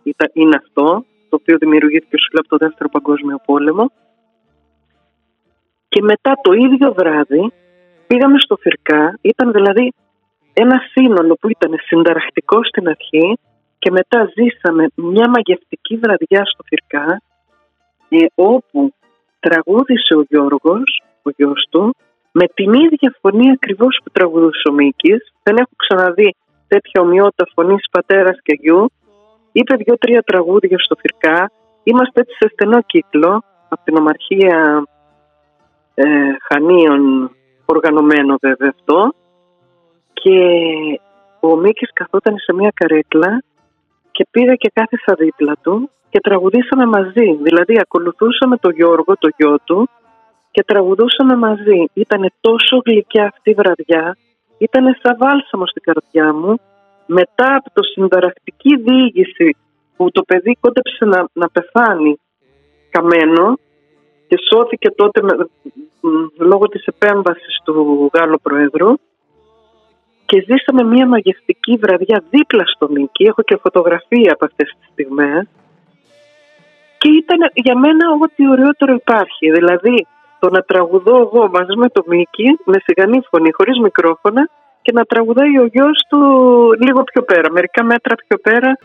ήταν, 0.02 0.30
είναι 0.32 0.56
αυτό, 0.56 1.04
το 1.28 1.36
οποίο 1.40 1.56
δημιουργήθηκε 1.58 2.16
σου 2.18 2.28
λέω 2.32 2.42
από 2.44 2.48
το 2.48 2.66
δεύτερο 2.66 2.88
παγκόσμιο 2.88 3.40
πόλεμο. 3.46 3.90
Και 5.88 6.02
μετά 6.02 6.32
το 6.42 6.52
ίδιο 6.52 6.92
βράδυ 6.92 7.52
πήγαμε 8.06 8.38
στο 8.38 8.56
Φυρκά, 8.56 9.18
ήταν 9.20 9.52
δηλαδή 9.52 9.92
ένα 10.52 10.80
σύνολο 10.92 11.34
που 11.40 11.48
ήταν 11.48 11.74
συνταρακτικό 11.86 12.64
στην 12.64 12.88
αρχή 12.88 13.38
και 13.78 13.90
μετά 13.90 14.30
ζήσαμε 14.34 14.86
μια 14.94 15.28
μαγευτική 15.28 15.96
βραδιά 15.96 16.44
στο 16.44 16.62
Φυρκά 16.66 17.22
ε, 18.08 18.26
όπου 18.34 18.94
τραγούδισε 19.40 20.14
ο 20.14 20.24
Γιώργος, 20.28 21.02
ο 21.22 21.30
γιος 21.36 21.66
του 21.70 21.94
με 22.32 22.46
την 22.54 22.72
ίδια 22.72 23.16
φωνή 23.20 23.50
ακριβώς 23.50 24.00
που 24.04 24.10
τραγουδούσε 24.12 24.68
ο 24.70 24.72
Μίκης. 24.72 25.32
Δεν 25.42 25.56
έχω 25.56 25.70
ξαναδεί 25.76 26.34
τέτοια 26.68 27.00
ομοιότητα 27.00 27.46
φωνής 27.54 27.84
πατέρας 27.90 28.38
και 28.42 28.58
γιου. 28.60 28.90
Είπε 29.52 29.74
δύο-τρία 29.74 30.22
τραγούδια 30.22 30.78
στο 30.78 30.96
Φυρκά. 31.00 31.50
Είμαστε 31.82 32.20
έτσι 32.20 32.34
σε 32.38 32.48
στενό 32.52 32.82
κύκλο 32.82 33.42
από 33.68 33.82
την 33.84 33.96
Ομαρχία 33.96 34.84
ε, 35.94 36.04
Χανίων 36.48 37.30
οργανωμένο 37.64 38.36
βέβαια 38.40 38.72
αυτό 38.78 39.14
και 40.12 40.38
ο 41.40 41.56
Μίκης 41.56 41.92
καθόταν 41.92 42.38
σε 42.38 42.54
μια 42.54 42.72
καρέκλα 42.74 43.42
και 44.10 44.26
πήγα 44.30 44.54
και 44.54 44.70
κάθισα 44.74 45.14
δίπλα 45.18 45.54
του 45.62 45.90
και 46.10 46.20
τραγουδήσαμε 46.20 46.86
μαζί. 46.86 47.38
Δηλαδή 47.42 47.78
ακολουθούσαμε 47.80 48.56
τον 48.56 48.72
Γιώργο, 48.72 49.12
το 49.18 49.28
γιο 49.36 49.58
του 49.64 49.88
και 50.52 50.62
τραγουδούσαμε 50.62 51.36
μαζί. 51.36 51.80
Ήτανε 51.92 52.28
τόσο 52.40 52.82
γλυκιά 52.86 53.24
αυτή 53.24 53.50
η 53.50 53.54
βραδιά, 53.54 54.16
ήταν 54.58 54.84
σαν 55.02 55.16
βάλσαμο 55.18 55.66
στην 55.66 55.82
καρδιά 55.82 56.34
μου. 56.34 56.54
Μετά 57.06 57.54
από 57.54 57.70
το 57.72 57.82
συνταρακτική 57.82 58.76
διήγηση 58.76 59.56
που 59.96 60.10
το 60.10 60.22
παιδί 60.22 60.56
κόντεψε 60.60 61.04
να, 61.04 61.28
να 61.32 61.48
πεθάνει 61.48 62.18
καμένο 62.90 63.58
και 64.28 64.36
σώθηκε 64.50 64.90
τότε 64.90 65.20
λόγω 66.38 66.68
της 66.68 66.84
επέμβασης 66.86 67.60
του 67.64 68.10
Γάλλου 68.14 68.38
Προέδρου 68.42 68.94
και 70.26 70.44
ζήσαμε 70.48 70.82
μια 70.94 71.06
μαγευτική 71.06 71.76
βραδιά 71.76 72.24
δίπλα 72.30 72.64
στο 72.66 72.88
Μίκη. 72.90 73.24
Έχω 73.24 73.42
και 73.42 73.58
φωτογραφία 73.62 74.32
από 74.32 74.44
αυτές 74.44 74.74
τις 74.78 74.88
στιγμές. 74.92 75.46
Και 76.98 77.08
ήταν 77.08 77.50
για 77.54 77.78
μένα 77.78 78.04
ό,τι 78.22 78.48
ωραιότερο 78.48 78.92
υπάρχει. 78.94 79.50
Δηλαδή 79.50 80.06
το 80.42 80.50
να 80.50 80.60
τραγουδώ 80.60 81.16
εγώ 81.16 81.48
μαζί 81.56 81.76
με 81.76 81.88
το 81.88 82.02
Μίκη, 82.06 82.58
με 82.64 82.78
σιγανή 82.84 83.20
φωνή, 83.30 83.50
χωρίς 83.52 83.78
μικρόφωνα 83.78 84.48
και 84.82 84.92
να 84.92 85.02
τραγουδάει 85.04 85.58
ο 85.58 85.66
γιος 85.72 86.06
του 86.08 86.18
λίγο 86.84 87.02
πιο 87.02 87.22
πέρα, 87.22 87.52
μερικά 87.52 87.84
μέτρα 87.84 88.14
πιο 88.26 88.38
πέρα. 88.38 88.78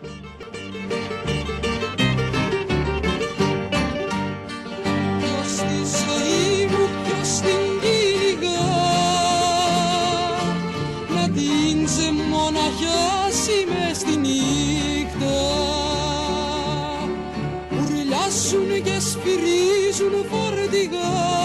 Σφυρίζουν 18.99 20.25
φορτηγά 20.29 21.36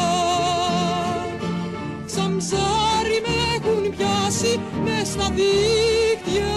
στα 5.22 5.30
δίκτυα 5.34 6.54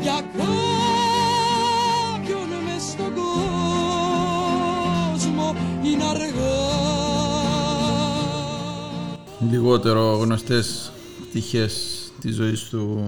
Για 0.00 0.20
κάποιον 0.36 2.48
μες 2.64 2.82
στον 2.82 3.14
κόσμο 3.14 4.36
είναι 5.84 6.04
αργά. 6.04 6.26
Λιγότερο 9.50 10.16
γνωστές 10.16 10.92
πτυχές 11.28 12.02
της 12.20 12.34
ζωής 12.34 12.62
του 12.62 13.04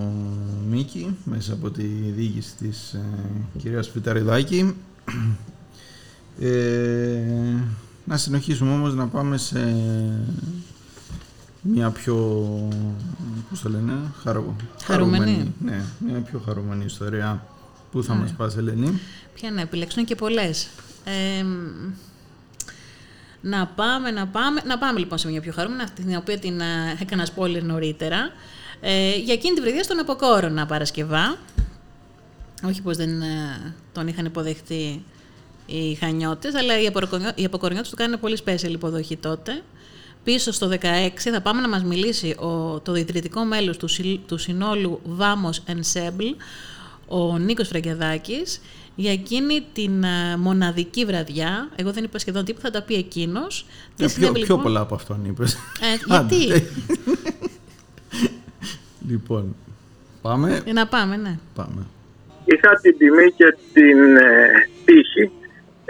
Μίκη 0.70 1.16
μέσα 1.24 1.52
από 1.52 1.70
τη 1.70 1.82
διοίκηση 2.16 2.56
της 2.56 2.92
ε, 2.92 3.00
κυρίας 3.58 3.88
Πιταριδάκη 3.88 4.74
ε, 6.40 7.20
να 8.04 8.16
συνεχίσουμε 8.16 8.72
όμως 8.72 8.94
να 8.94 9.06
πάμε 9.06 9.36
σε 9.36 9.76
μια 11.62 11.90
πιο, 11.90 12.14
πώς 13.50 13.60
το 13.60 13.68
λένε, 13.68 13.92
χαρο, 14.22 14.56
χαρούμενη. 14.84 15.54
Ναι, 15.64 15.82
μια 15.98 16.20
πιο 16.20 16.42
χαρούμενη 16.46 16.84
ιστορία. 16.84 17.46
Πού 17.90 18.02
θα 18.02 18.14
ναι. 18.14 18.20
μας 18.20 18.32
πας, 18.32 18.56
Ελένη; 18.56 19.00
Ποια 19.34 19.50
να 19.50 19.60
επιλέξουν 19.60 20.04
και 20.04 20.14
πολλές. 20.14 20.68
να 23.40 23.66
πάμε, 23.66 24.10
να 24.10 24.26
πάμε. 24.26 24.60
Να 24.66 24.78
πάμε 24.78 24.98
λοιπόν 24.98 25.18
σε 25.18 25.28
μια 25.28 25.40
πιο 25.40 25.52
χαρούμενη, 25.52 25.82
αυτή 25.82 26.02
την 26.02 26.16
οποία 26.16 26.38
την 26.38 26.60
ε, 26.60 26.96
έκανα 27.00 27.28
spoiler 27.36 27.62
νωρίτερα. 27.62 28.30
Ε, 28.80 29.16
για 29.16 29.34
εκείνη 29.34 29.54
τη 29.54 29.60
βραδιά 29.60 29.82
στον 29.82 29.98
Αποκόρονα 29.98 30.66
Παρασκευά. 30.66 31.38
Όχι 32.64 32.82
πως 32.82 32.96
δεν 32.96 33.22
ε, 33.22 33.74
τον 33.92 34.08
είχαν 34.08 34.24
υποδεχτεί 34.24 35.04
οι 35.66 35.94
Χανιώτες, 35.94 36.54
αλλά 36.54 36.80
οι 37.34 37.44
Αποκορνιώτες 37.44 37.90
του 37.90 37.96
κάνουν 37.96 38.20
πολύ 38.20 38.38
special 38.44 38.70
υποδοχή 38.70 39.16
τότε. 39.16 39.62
Πίσω 40.24 40.52
στο 40.52 40.68
16 40.68 40.76
θα 41.16 41.40
πάμε 41.40 41.60
να 41.60 41.68
μας 41.68 41.84
μιλήσει 41.84 42.36
ο, 42.38 42.80
το 42.80 42.94
ιδρυτικό 42.94 43.44
μέλος 43.44 43.76
του, 43.76 43.88
του 44.26 44.38
συνόλου 44.38 45.00
Vamos 45.18 45.72
Ensemble, 45.72 46.34
ο 47.08 47.38
Νίκος 47.38 47.68
Φραγκιαδάκης, 47.68 48.60
για 48.94 49.12
εκείνη 49.12 49.66
την 49.72 50.02
uh, 50.02 50.36
μοναδική 50.38 51.04
βραδιά. 51.04 51.68
Εγώ 51.76 51.92
δεν 51.92 52.04
είπα 52.04 52.18
σχεδόν 52.18 52.44
τίποτα, 52.44 52.70
θα 52.70 52.78
τα 52.78 52.82
πει 52.82 52.94
εκείνος. 52.94 53.66
Ε, 53.98 54.06
πιο, 54.06 54.32
πιο 54.32 54.32
λοιπόν; 54.32 54.62
πολλά 54.62 54.80
από 54.80 54.94
αυτόν 54.94 55.24
είπες. 55.24 55.54
Ε, 55.54 55.58
γιατί; 56.06 56.66
λοιπόν, 59.10 59.54
πάμε. 60.22 60.62
Ε, 60.64 60.72
να 60.72 60.86
πάμε, 60.86 61.16
ναι. 61.16 61.38
Πάμε 61.54 61.86
είχα 62.44 62.80
την 62.82 62.98
τιμή 62.98 63.30
και 63.36 63.56
την 63.72 64.16
ε, 64.16 64.68
τύχη 64.84 65.30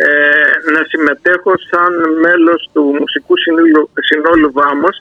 ε, 0.05 0.71
να 0.75 0.83
συμμετέχω 0.91 1.53
σαν 1.71 1.93
μέλος 2.25 2.71
του 2.73 2.83
Μουσικού 2.99 3.35
Συνόλου, 3.39 3.91
Συνόλου 4.09 4.53
Βάμος 4.53 4.97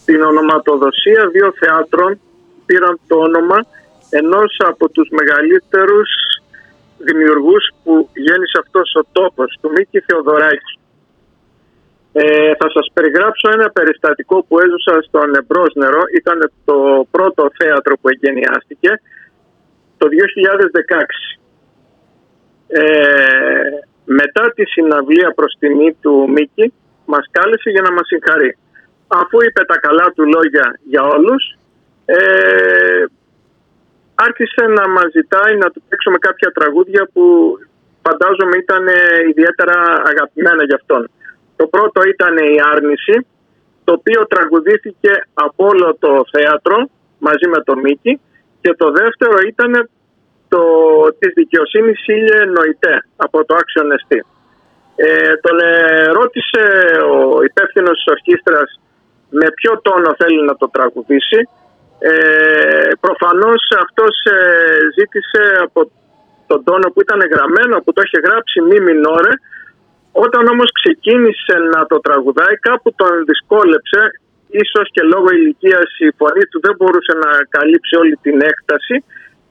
στην 0.00 0.22
ονοματοδοσία 0.22 1.28
δύο 1.32 1.52
θεάτρων 1.60 2.20
πήραν 2.66 3.00
το 3.06 3.16
όνομα 3.16 3.58
ενός 4.10 4.56
από 4.58 4.88
τους 4.88 5.08
μεγαλύτερους 5.18 6.10
δημιουργούς 6.98 7.64
που 7.82 8.08
γέννησε 8.14 8.58
αυτός 8.64 8.94
ο 9.00 9.02
τόπος, 9.12 9.58
του 9.60 9.70
Μίκη 9.74 10.00
Θεοδωράκη. 10.00 10.74
Ε, 12.12 12.52
θα 12.60 12.70
σας 12.74 12.86
περιγράψω 12.92 13.48
ένα 13.52 13.70
περιστατικό 13.70 14.44
που 14.48 14.58
έζωσα 14.58 15.02
στο 15.02 15.26
Νεμπρόσνερο. 15.26 16.02
Ήταν 16.20 16.52
το 16.64 17.06
πρώτο 17.10 17.50
θέατρο 17.58 17.94
που 18.00 18.08
εγκαινιάστηκε 18.08 18.90
το 19.98 20.06
2016. 20.08 21.38
Ε, 22.68 23.89
μετά 24.18 24.44
τη 24.54 24.64
συναυλία 24.64 25.30
προς 25.38 25.52
τιμή 25.58 25.90
του 26.02 26.14
Μίκη 26.34 26.72
μας 27.04 27.24
κάλεσε 27.30 27.70
για 27.70 27.82
να 27.86 27.92
μας 27.92 28.06
συγχαρεί. 28.06 28.56
Αφού 29.20 29.36
είπε 29.46 29.62
τα 29.64 29.78
καλά 29.86 30.06
του 30.14 30.24
λόγια 30.34 30.66
για 30.92 31.02
όλους, 31.14 31.42
ε, 32.04 33.04
άρχισε 34.26 34.62
να 34.78 34.84
μας 34.88 35.08
ζητάει 35.16 35.54
να 35.62 35.68
του 35.70 35.82
παίξουμε 35.88 36.18
κάποια 36.18 36.50
τραγούδια 36.58 37.02
που 37.12 37.24
φαντάζομαι 38.06 38.56
ήταν 38.64 38.84
ιδιαίτερα 39.30 39.76
αγαπημένα 40.10 40.62
για 40.68 40.78
αυτόν. 40.80 41.02
Το 41.56 41.66
πρώτο 41.66 42.00
ήταν 42.14 42.34
η 42.36 42.56
Άρνηση, 42.72 43.16
το 43.84 43.92
οποίο 43.98 44.20
τραγουδήθηκε 44.26 45.12
από 45.34 45.66
όλο 45.70 45.96
το 45.98 46.12
θέατρο 46.32 46.76
μαζί 47.18 47.46
με 47.54 47.60
τον 47.66 47.78
Μίκη 47.78 48.20
και 48.60 48.74
το 48.74 48.90
δεύτερο 48.90 49.36
ήταν 49.52 49.72
το, 50.52 50.62
της 51.18 51.32
δικαιοσύνης 51.40 52.06
Ήλιε 52.06 52.42
Νοητέ 52.56 52.96
από 53.16 53.38
το 53.46 53.52
Action 53.62 53.88
ST. 54.00 54.12
Ε, 54.96 55.34
τον 55.44 55.58
ρώτησε 56.18 56.62
ο 57.14 57.42
υπεύθυνος 57.50 57.96
της 57.98 58.12
ορχήστρας 58.14 58.68
με 59.38 59.46
ποιο 59.58 59.72
τόνο 59.86 60.10
θέλει 60.20 60.42
να 60.50 60.54
το 60.60 60.66
τραγουδήσει. 60.76 61.40
Ε, 61.98 62.12
προφανώς 63.00 63.62
αυτός 63.84 64.14
ε, 64.24 64.38
ζήτησε 64.96 65.42
από 65.66 65.80
τον 66.46 66.60
τόνο 66.64 66.86
που 66.92 67.00
ήταν 67.00 67.20
γραμμένο, 67.32 67.74
που 67.82 67.92
το 67.92 68.00
είχε 68.04 68.20
γράψει 68.26 68.56
μη 68.68 68.78
μινόρε. 68.86 69.32
Όταν 70.24 70.42
όμως 70.54 70.70
ξεκίνησε 70.80 71.54
να 71.74 71.80
το 71.90 71.96
τραγουδάει 72.06 72.56
κάπου 72.68 72.88
τον 73.00 73.12
δυσκόλεψε 73.28 74.00
ίσως 74.62 74.86
και 74.94 75.02
λόγω 75.12 75.28
ηλικίας 75.38 75.90
η 76.06 76.08
φωνή 76.18 76.44
του 76.50 76.60
δεν 76.64 76.74
μπορούσε 76.78 77.12
να 77.24 77.30
καλύψει 77.56 77.94
όλη 78.02 78.16
την 78.24 78.36
έκταση 78.50 78.96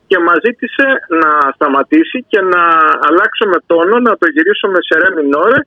και 0.10 0.18
μας 0.28 0.40
ζήτησε 0.46 0.88
να 1.22 1.32
σταματήσει 1.56 2.20
και 2.32 2.42
να 2.54 2.64
αλλάξουμε 3.08 3.58
τόνο, 3.70 3.96
να 4.08 4.14
το 4.20 4.26
γυρίσουμε 4.34 4.80
σε 4.88 4.96
ρε 5.02 5.10
μινόρε 5.18 5.60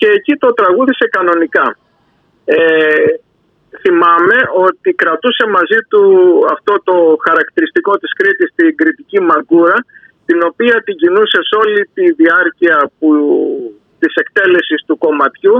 και 0.00 0.08
εκεί 0.16 0.34
το 0.42 0.48
τραγούδισε 0.58 1.06
κανονικά. 1.16 1.66
Ε, 2.44 2.58
θυμάμαι 3.82 4.38
ότι 4.66 4.88
κρατούσε 5.02 5.44
μαζί 5.56 5.78
του 5.90 6.02
αυτό 6.54 6.72
το 6.88 6.96
χαρακτηριστικό 7.26 7.92
της 8.02 8.12
Κρήτης, 8.18 8.50
την 8.54 8.76
κριτική 8.80 9.20
μαγκούρα, 9.20 9.78
την 10.26 10.38
οποία 10.50 10.76
την 10.86 10.96
κινούσε 10.96 11.38
σε 11.48 11.54
όλη 11.62 11.80
τη 11.96 12.04
διάρκεια 12.22 12.76
που, 12.98 13.08
της 14.00 14.14
εκτέλεσης 14.22 14.80
του 14.86 14.98
κομματιού 14.98 15.56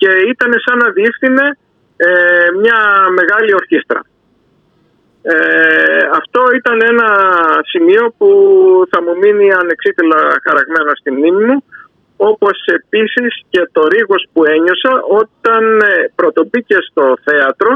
και 0.00 0.10
ήταν 0.32 0.50
σαν 0.64 0.76
να 0.82 0.88
διεύθυνε 0.98 1.46
ε, 1.96 2.08
μια 2.62 2.78
μεγάλη 3.18 3.54
ορχήστρα. 3.60 4.00
Ε, 5.22 5.34
αυτό 6.20 6.40
ήταν 6.54 6.80
ένα 6.92 7.08
σημείο 7.72 8.14
που 8.18 8.28
θα 8.90 9.02
μου 9.02 9.16
μείνει 9.16 9.52
ανεξίτηλα 9.52 10.20
χαραγμένο 10.44 10.90
στη 11.00 11.10
μνήμη 11.10 11.44
μου 11.44 11.64
όπως 12.16 12.56
επίσης 12.78 13.32
και 13.48 13.68
το 13.72 13.82
ρίγος 13.92 14.22
που 14.32 14.44
ένιωσα 14.44 14.92
όταν 15.20 15.80
ε, 15.80 16.12
πρωτομπήκε 16.14 16.76
στο 16.88 17.16
θέατρο 17.24 17.70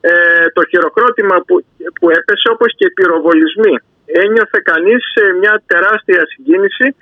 ε, 0.00 0.12
το 0.52 0.62
χειροκρότημα 0.70 1.36
που, 1.46 1.64
που 2.00 2.10
έπεσε 2.10 2.48
όπως 2.54 2.74
και 2.76 2.86
οι 2.86 2.94
πυροβολισμοί. 2.96 3.74
Ένιωθε 4.06 4.60
κανείς 4.64 5.04
μια 5.40 5.62
τεράστια 5.66 6.22
συγκίνηση 6.26 6.96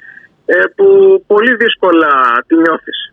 ε, 0.47 0.63
που 0.77 0.87
πολύ 1.27 1.55
δύσκολα 1.55 2.13
τη 2.47 2.55
νιώθεις. 2.57 3.12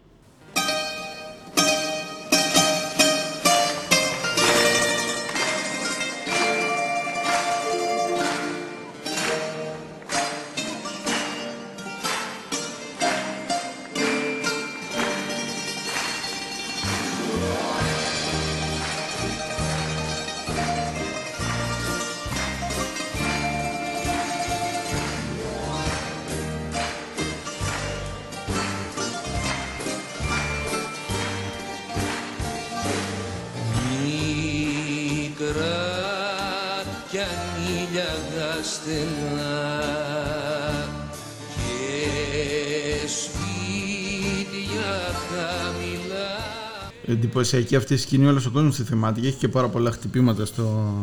Εντυπωσιακή 47.12 47.76
αυτή 47.76 47.94
η 47.94 47.98
σκηνή, 47.98 48.28
όλος 48.28 48.46
ο 48.46 48.52
κόσμος 48.52 48.76
τη 48.76 48.84
θυμάται 48.84 49.20
και 49.20 49.28
έχει 49.28 49.38
και 49.38 49.48
πάρα 49.48 49.68
πολλά 49.68 49.92
χτυπήματα 49.92 50.46
στο 50.46 50.94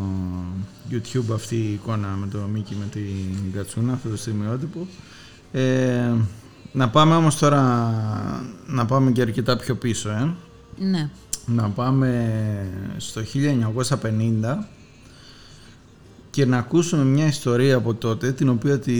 YouTube 0.90 1.34
αυτή 1.34 1.56
η 1.56 1.72
εικόνα 1.72 2.08
με 2.08 2.26
το 2.26 2.38
Μίκη 2.52 2.74
με 2.74 2.86
την 2.90 3.52
Κατσούνα, 3.54 3.92
αυτό 3.92 4.08
το 4.08 4.16
στιγμιότυπο. 4.16 4.86
Ε, 5.52 6.12
να 6.72 6.88
πάμε 6.88 7.14
όμως 7.14 7.38
τώρα, 7.38 7.92
να 8.66 8.86
πάμε 8.86 9.10
και 9.10 9.20
αρκετά 9.20 9.56
πιο 9.56 9.74
πίσω, 9.74 10.10
ε. 10.10 10.34
Ναι. 10.78 11.10
Να 11.46 11.68
πάμε 11.68 12.30
στο 12.96 13.20
1950 14.42 14.66
και 16.30 16.46
να 16.46 16.58
ακούσουμε 16.58 17.04
μια 17.04 17.26
ιστορία 17.26 17.76
από 17.76 17.94
τότε, 17.94 18.32
την 18.32 18.48
οποία 18.48 18.78
τη 18.78 18.92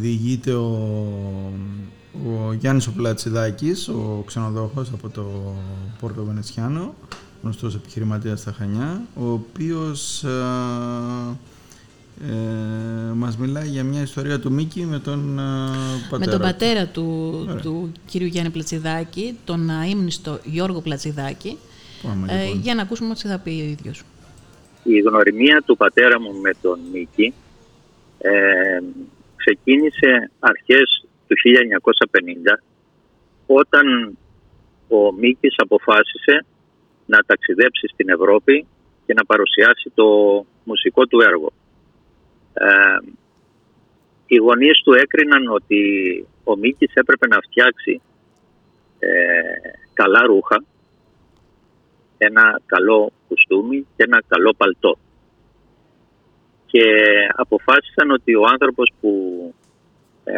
διηγείται 0.00 0.52
ο 0.52 1.52
ο 2.24 2.52
Γιάννης 2.52 2.86
ο 2.86 2.92
Πλατσιδάκης, 2.92 3.88
ο 3.88 4.22
ξενοδόχος 4.26 4.90
από 4.92 5.08
το 5.08 5.54
Πόρτο 6.00 6.24
Βενετσιάνο, 6.24 6.94
γνωστός 7.42 7.74
επιχειρηματίας 7.74 8.40
στα 8.40 8.52
Χανιά, 8.52 9.02
ο 9.14 9.30
οποίος 9.30 10.24
ε, 10.24 10.28
ε, 12.28 13.12
μας 13.14 13.36
μιλάει 13.36 13.68
για 13.68 13.84
μια 13.84 14.02
ιστορία 14.02 14.40
του 14.40 14.52
Μίκη 14.52 14.80
με 14.80 14.98
τον 14.98 15.38
ε, 15.38 15.42
πατέρα 16.10 16.18
Με 16.18 16.26
τον 16.26 16.40
πατέρα 16.40 16.86
του, 16.86 17.58
του 17.62 17.92
κύριου 18.06 18.26
Γιάννη 18.26 18.50
Πλατσιδάκη, 18.50 19.36
τον 19.44 19.70
αείμνηστο 19.70 20.38
Γιώργο 20.44 20.80
Πλατσιδάκη, 20.80 21.58
ε, 22.04 22.44
λοιπόν. 22.44 22.60
για 22.60 22.74
να 22.74 22.82
ακούσουμε 22.82 23.10
ό,τι 23.10 23.28
θα 23.28 23.38
πει 23.38 23.50
ο 23.50 23.64
ίδιος. 23.64 24.02
Η 24.82 25.00
γνωριμία 25.00 25.62
του 25.66 25.76
πατέρα 25.76 26.20
μου 26.20 26.32
με 26.40 26.50
τον 26.62 26.78
Μίκη 26.92 27.34
ε, 28.18 28.80
ξεκίνησε 29.36 30.30
αρχές 30.38 31.06
του 31.26 31.36
1950 32.56 32.62
όταν 33.46 34.16
ο 34.88 35.12
Μίκης 35.12 35.54
αποφάσισε 35.56 36.44
να 37.06 37.18
ταξιδέψει 37.26 37.86
στην 37.92 38.08
Ευρώπη 38.08 38.66
και 39.06 39.14
να 39.14 39.24
παρουσιάσει 39.24 39.90
το 39.94 40.06
μουσικό 40.64 41.06
του 41.06 41.20
έργο. 41.20 41.52
Ε, 42.52 42.66
οι 44.26 44.36
γονείς 44.36 44.80
του 44.84 44.92
έκριναν 44.92 45.48
ότι 45.48 45.80
ο 46.44 46.56
Μίκης 46.56 46.94
έπρεπε 46.94 47.26
να 47.26 47.38
φτιάξει 47.40 48.00
ε, 48.98 49.08
καλά 49.92 50.26
ρούχα, 50.26 50.64
ένα 52.18 52.60
καλό 52.66 53.12
κουστούμι 53.28 53.86
και 53.96 54.02
ένα 54.02 54.22
καλό 54.28 54.54
παλτό. 54.56 54.98
Και 56.66 56.84
αποφάσισαν 57.36 58.10
ότι 58.10 58.34
ο 58.34 58.44
άνθρωπος 58.52 58.92
που 59.00 59.10
ε, 60.24 60.32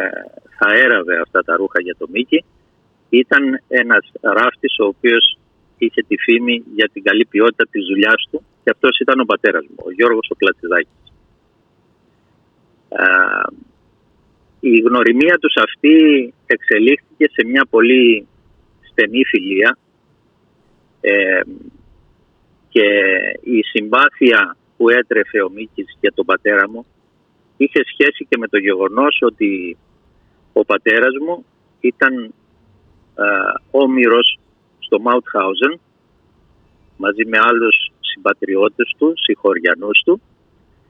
θα 0.57 0.71
έραβε 0.73 1.19
αυτά 1.19 1.43
τα 1.43 1.55
ρούχα 1.55 1.81
για 1.81 1.95
το 1.97 2.07
Μίκη 2.11 2.43
ήταν 3.09 3.61
ένας 3.67 4.11
ράφτης 4.21 4.79
ο 4.79 4.85
οποίος 4.85 5.37
είχε 5.77 6.01
τη 6.07 6.17
φήμη 6.17 6.63
για 6.75 6.89
την 6.93 7.03
καλή 7.03 7.25
ποιότητα 7.25 7.67
της 7.71 7.85
δουλειάς 7.85 8.27
του 8.31 8.43
και 8.63 8.69
αυτός 8.69 8.99
ήταν 8.99 9.19
ο 9.19 9.25
πατέρας 9.25 9.65
μου, 9.69 9.75
ο 9.85 9.91
Γιώργος 9.91 10.29
ο 10.29 10.35
Πλατσιδάκης. 10.35 11.13
η 14.59 14.79
γνωριμία 14.79 15.37
τους 15.41 15.55
αυτή 15.55 15.97
εξελίχθηκε 16.45 17.25
σε 17.31 17.47
μια 17.47 17.65
πολύ 17.69 18.27
στενή 18.89 19.25
φιλία 19.25 19.77
ε, 21.01 21.41
και 22.69 22.87
η 23.43 23.61
συμπάθεια 23.61 24.57
που 24.77 24.89
έτρεφε 24.89 25.41
ο 25.41 25.49
Μίκης 25.49 25.97
για 25.99 26.11
τον 26.15 26.25
πατέρα 26.25 26.69
μου 26.69 26.85
είχε 27.57 27.81
σχέση 27.85 28.25
και 28.29 28.37
με 28.37 28.47
το 28.47 28.57
γεγονός 28.57 29.19
ότι 29.21 29.77
ο 30.53 30.65
πατέρας 30.65 31.13
μου 31.25 31.45
ήταν 31.79 32.33
α, 33.15 33.25
όμοιρος 33.71 34.39
στο 34.79 34.99
Μαουτχάουζεν 34.99 35.79
μαζί 36.97 37.25
με 37.25 37.37
άλλους 37.41 37.91
συμπατριώτες 37.99 38.95
του, 38.97 39.13
συγχωριανούς 39.15 40.01
του. 40.05 40.21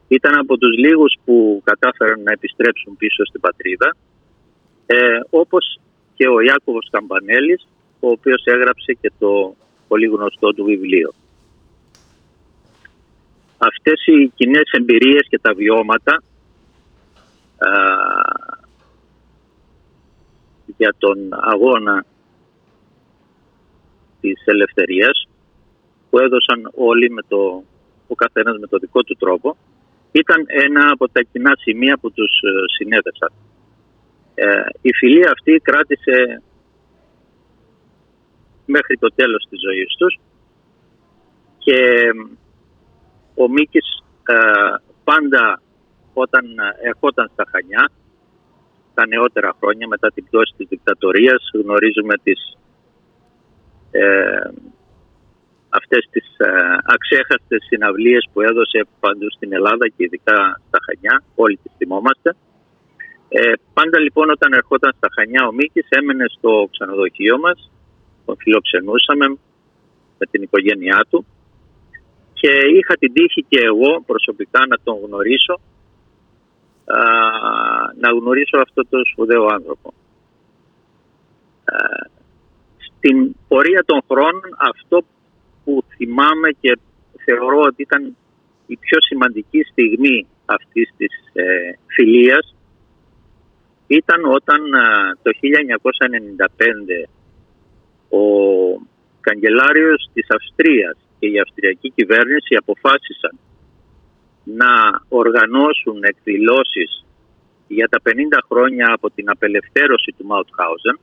Ήταν 0.08 0.34
από 0.40 0.58
τους 0.58 0.78
λίγους 0.78 1.16
που 1.26 1.62
κατάφεραν 1.64 2.22
να 2.24 2.32
επιστρέψουν 2.32 2.98
πίσω 2.98 3.26
στην 3.26 3.40
πατρίδα 3.40 3.96
ε, 4.86 5.20
όπως 5.30 5.80
και 6.16 6.28
ο 6.28 6.40
Ιάκωβος 6.40 6.88
Καμπανέλης 6.92 7.68
ο 8.00 8.10
οποίος 8.10 8.44
έγραψε 8.46 8.94
και 9.02 9.12
το 9.20 9.56
πολύ 9.90 10.08
γνωστό 10.08 10.54
του 10.54 10.64
βιβλίο. 10.64 11.10
Αυτές 13.58 14.06
οι 14.06 14.32
κοινές 14.36 14.70
εμπειρίες 14.72 15.28
και 15.30 15.40
τα 15.40 15.54
βιώματα 15.54 16.24
για 20.78 20.96
τον 20.98 21.18
αγώνα 21.32 22.06
της 24.22 24.42
ελευθερίας 24.46 25.28
που 26.10 26.20
έδωσαν 26.20 26.72
όλοι 26.76 27.10
με 27.10 27.22
το, 27.28 27.64
ο 28.08 28.16
καθένας 28.16 28.58
με 28.60 28.68
το 28.68 28.78
δικό 28.78 29.04
του 29.04 29.16
τρόπο 29.20 29.58
ήταν 30.12 30.46
ένα 30.48 30.92
από 30.92 31.10
τα 31.10 31.22
κοινά 31.32 31.54
σημεία 31.60 31.98
που 32.02 32.12
τους 32.12 32.32
ε, 32.42 32.52
συνέδεσαν. 32.78 33.32
Ε, 34.36 34.46
η 34.82 34.94
φιλία 34.94 35.32
αυτή 35.32 35.62
κράτησε 35.64 36.42
μέχρι 38.76 38.98
το 38.98 39.10
τέλος 39.16 39.44
της 39.50 39.60
ζωής 39.68 39.96
τους 40.00 40.20
και 41.58 41.80
ο 43.36 43.50
Μίκης 43.50 43.88
ε, 44.26 44.36
πάντα 45.04 45.62
όταν 46.14 46.46
ερχόταν 46.84 47.30
στα 47.34 47.46
Χανιά 47.52 47.90
τα 48.94 49.08
νεότερα 49.08 49.52
χρόνια 49.60 49.88
μετά 49.88 50.08
την 50.12 50.24
πτώση 50.26 50.54
της 50.58 50.68
δικτατορίας 50.70 51.42
γνωρίζουμε 51.54 52.16
τις 52.24 52.58
ε, 53.92 54.50
αυτές 55.70 56.04
τις 56.12 56.28
ε, 56.38 56.50
αξέχαστες 56.96 57.62
συναυλίες 57.70 58.30
που 58.34 58.42
έδωσε 58.42 58.88
παντού 59.00 59.28
στην 59.32 59.54
Ελλάδα 59.54 59.88
και 59.88 60.04
ειδικά 60.04 60.38
στα 60.68 60.80
Χανιά, 60.86 61.24
όλοι 61.36 61.60
τις 61.64 61.72
θυμόμαστε. 61.78 62.36
Ε, 63.30 63.54
πάντα 63.74 64.00
λοιπόν 64.00 64.30
όταν 64.30 64.54
ερχόταν 64.54 64.94
στα 64.98 65.08
Χανιά 65.16 65.48
ο 65.48 65.52
Μίκης 65.52 65.88
έμενε 65.90 66.26
στο 66.38 66.68
ξενοδοχείο 66.72 67.38
μας, 67.40 67.72
τον 68.30 68.38
φιλοξενούσαμε 68.38 69.28
με 70.20 70.26
την 70.32 70.42
οικογένειά 70.42 71.06
του 71.10 71.26
και 72.34 72.52
είχα 72.78 72.94
την 73.00 73.14
τύχη 73.14 73.46
και 73.50 73.60
εγώ 73.72 74.04
προσωπικά 74.06 74.62
να 74.70 74.78
τον 74.84 74.96
γνωρίσω 75.06 75.60
να 78.00 78.10
γνωρίσω 78.10 78.58
αυτό 78.58 78.82
το 78.90 78.98
σπουδαίο 79.12 79.46
άνθρωπο. 79.46 79.94
Στην 82.88 83.36
πορεία 83.48 83.84
των 83.86 84.02
χρόνων 84.10 84.50
αυτό 84.58 85.04
που 85.64 85.84
θυμάμαι 85.96 86.50
και 86.62 86.80
θεωρώ 87.26 87.60
ότι 87.60 87.82
ήταν 87.82 88.16
η 88.68 88.78
πιο 88.78 88.98
σημαντική 89.02 89.62
στιγμή 89.72 90.28
αυτής 90.46 90.90
της 90.98 91.14
ε, 91.34 91.44
φιλίας 91.86 92.56
ήταν 93.88 94.26
όταν 94.26 94.60
το 95.22 95.32
1995 97.04 97.10
ο 98.10 98.24
καγκελάριος 99.20 100.10
της 100.14 100.28
Αυστρίας 100.30 100.98
και 101.20 101.28
η 101.28 101.40
αυστριακή 101.40 101.90
κυβέρνηση 101.96 102.56
αποφάσισαν 102.56 103.40
να 104.44 105.02
οργανώσουν 105.10 106.04
εκδηλώσεις 106.04 107.06
για 107.68 107.88
τα 107.90 108.00
50 108.04 108.12
χρόνια 108.50 108.94
από 108.94 109.10
την 109.10 109.30
απελευθέρωση 109.30 110.14
του 110.18 110.26
Μαουτχάουζεν 110.26 111.00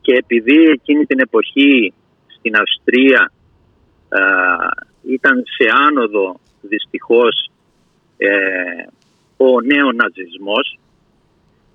και 0.00 0.14
επειδή 0.14 0.62
εκείνη 0.62 1.06
την 1.06 1.18
εποχή 1.18 1.92
στην 2.26 2.56
Αυστρία 2.56 3.32
ε, 4.08 4.22
ήταν 5.12 5.44
σε 5.56 5.66
άνοδο 5.88 6.40
δυστυχώς 6.60 7.50
ε, 8.16 8.30
ο 9.36 9.60
νέο 9.60 9.92
ναζισμός 9.92 10.78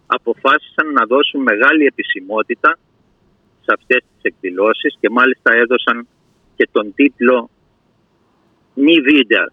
αποφάσισαν 0.05 0.91
να 0.91 1.05
δώσουν 1.05 1.41
μεγάλη 1.41 1.85
επισημότητα 1.85 2.77
σε 3.69 3.75
αυτές 3.79 4.01
τις 4.09 4.21
εκδηλώσεις 4.21 4.97
και 4.99 5.09
μάλιστα 5.09 5.49
έδωσαν 5.53 6.07
και 6.55 6.69
τον 6.71 6.93
τίτλο 6.93 7.49
«Μη 8.73 8.95
βίντεο», 9.01 9.45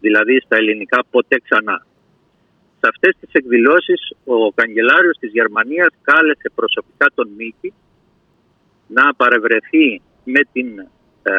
δηλαδή 0.00 0.40
στα 0.44 0.56
ελληνικά 0.56 1.04
«Ποτέ 1.10 1.36
ξανά». 1.46 1.86
Σε 2.80 2.86
αυτές 2.92 3.16
τις 3.20 3.32
εκδηλώσεις 3.32 4.00
ο 4.24 4.52
καγκελάριος 4.52 5.16
της 5.18 5.30
Γερμανίας 5.30 5.88
κάλεσε 6.02 6.48
προσωπικά 6.54 7.06
τον 7.14 7.28
Μίκη 7.36 7.72
να 8.86 9.14
παρευρεθεί 9.14 10.00
με 10.24 10.40
την 10.52 10.78
ε, 11.22 11.32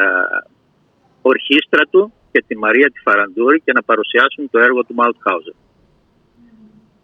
ορχήστρα 1.22 1.84
του 1.90 2.12
και 2.32 2.44
τη 2.46 2.56
Μαρία 2.58 2.90
τη 2.90 3.00
Φαραντούρη 3.00 3.60
και 3.64 3.72
να 3.72 3.82
παρουσιάσουν 3.82 4.50
το 4.50 4.58
έργο 4.58 4.84
του 4.84 4.94
Μαουτχάουζερ. 4.94 5.54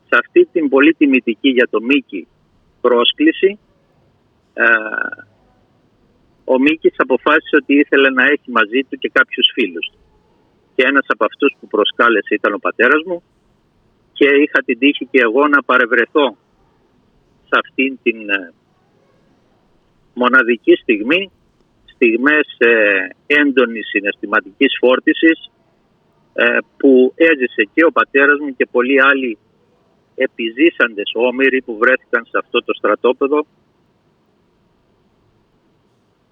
Σε 0.09 0.17
αυτή 0.23 0.49
την 0.53 0.69
πολύ 0.69 0.95
τιμητική 0.95 1.49
για 1.49 1.69
το 1.71 1.81
Μίκη 1.83 2.27
πρόσκληση 2.81 3.51
ε, 3.51 3.68
ο 6.45 6.59
Μίκης 6.59 6.95
αποφάσισε 6.97 7.57
ότι 7.57 7.75
ήθελε 7.75 8.11
να 8.11 8.25
έχει 8.25 8.51
μαζί 8.51 8.81
του 8.89 8.97
και 8.99 9.11
κάποιους 9.13 9.51
φίλους 9.55 9.87
Και 10.75 10.83
ένας 10.91 11.07
από 11.09 11.25
αυτούς 11.25 11.57
που 11.61 11.67
προσκάλεσε 11.67 12.35
ήταν 12.35 12.53
ο 12.55 12.59
πατέρας 12.59 13.03
μου 13.07 13.23
και 14.13 14.29
είχα 14.43 14.63
την 14.65 14.79
τύχη 14.79 15.05
και 15.11 15.21
εγώ 15.23 15.49
να 15.49 15.63
παρευρεθώ 15.63 16.37
σε 17.49 17.55
αυτήν 17.63 17.99
την 18.03 18.31
ε, 18.31 18.53
μοναδική 20.15 20.75
στιγμή, 20.83 21.31
στιγμές 21.95 22.47
ε, 22.59 22.73
έντονης 23.27 23.87
συναισθηματικής 23.89 24.73
φόρτισης 24.81 25.51
ε, 26.33 26.59
που 26.77 27.13
έζησε 27.15 27.63
και 27.75 27.85
ο 27.85 27.91
πατέρας 27.93 28.39
μου 28.41 28.57
και 28.57 28.69
πολλοί 28.71 29.03
άλλοι 29.03 29.39
επιζήσαντες 30.15 31.11
όμοιροι 31.15 31.63
που 31.63 31.77
βρέθηκαν 31.79 32.25
σε 32.25 32.39
αυτό 32.43 32.59
το 32.65 32.73
στρατόπεδο. 32.75 33.47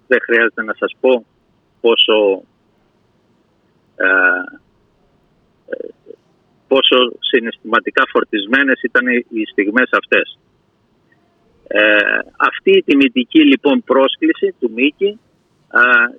Δεν 0.07 0.19
χρειάζεται 0.21 0.63
να 0.63 0.73
σας 0.73 0.95
πω 0.99 1.25
πόσο, 1.81 2.43
ε, 3.95 4.57
πόσο 6.67 6.97
συναισθηματικά 7.19 8.03
φορτισμένες 8.11 8.81
ήταν 8.81 9.07
οι 9.07 9.45
στιγμές 9.51 9.89
αυτές. 9.91 10.39
Ε, 11.67 12.19
αυτή 12.37 12.71
η 12.77 12.83
τιμητική 12.83 13.43
λοιπόν 13.43 13.83
πρόσκληση 13.83 14.55
του 14.59 14.71
Μίκη 14.71 15.19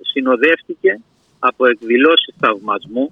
συνοδεύτηκε 0.01 1.01
από 1.39 1.65
εκδηλώσεις 1.67 2.35
θαυμασμού 2.39 3.09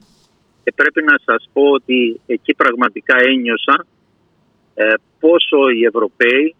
και 0.63 0.73
πρέπει 0.75 1.03
να 1.03 1.15
σας 1.25 1.49
πω 1.53 1.61
ότι 1.61 2.19
εκεί 2.25 2.53
πραγματικά 2.55 3.15
ένιωσα 3.19 3.85
ε, 4.73 4.93
πόσο 5.19 5.69
οι 5.69 5.83
Ευρωπαίοι 5.85 6.55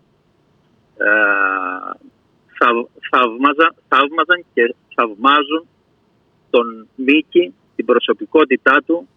ε, 0.97 1.09
θαύμαζαν 3.87 4.45
και 4.53 4.75
θαυμάζουν 4.95 5.67
τον 6.49 6.87
Μίκη, 6.95 7.53
την 7.75 7.85
προσωπικότητά 7.85 8.83
του 8.85 9.07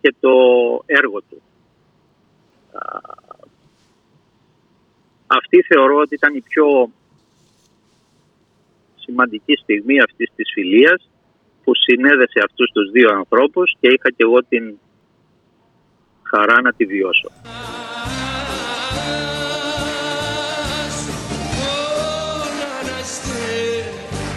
και 0.00 0.14
το 0.20 0.30
έργο 0.86 1.20
του. 1.20 1.42
Αυτή 5.26 5.62
θεωρώ 5.62 5.96
ότι 5.96 6.14
ήταν 6.14 6.34
η 6.34 6.40
πιο 6.40 6.90
σημαντική 8.96 9.56
στιγμή 9.56 10.00
αυτής 10.00 10.30
της 10.36 10.50
φιλίας 10.52 11.08
που 11.64 11.72
συνέδεσε 11.74 12.40
αυτούς 12.44 12.70
τους 12.72 12.90
δύο 12.90 13.10
ανθρώπους 13.12 13.76
και 13.80 13.88
είχα 13.88 14.10
και 14.10 14.24
εγώ 14.24 14.44
την 14.48 14.78
χαρά 16.22 16.60
να 16.60 16.72
τη 16.72 16.84
βιώσω. 16.84 17.30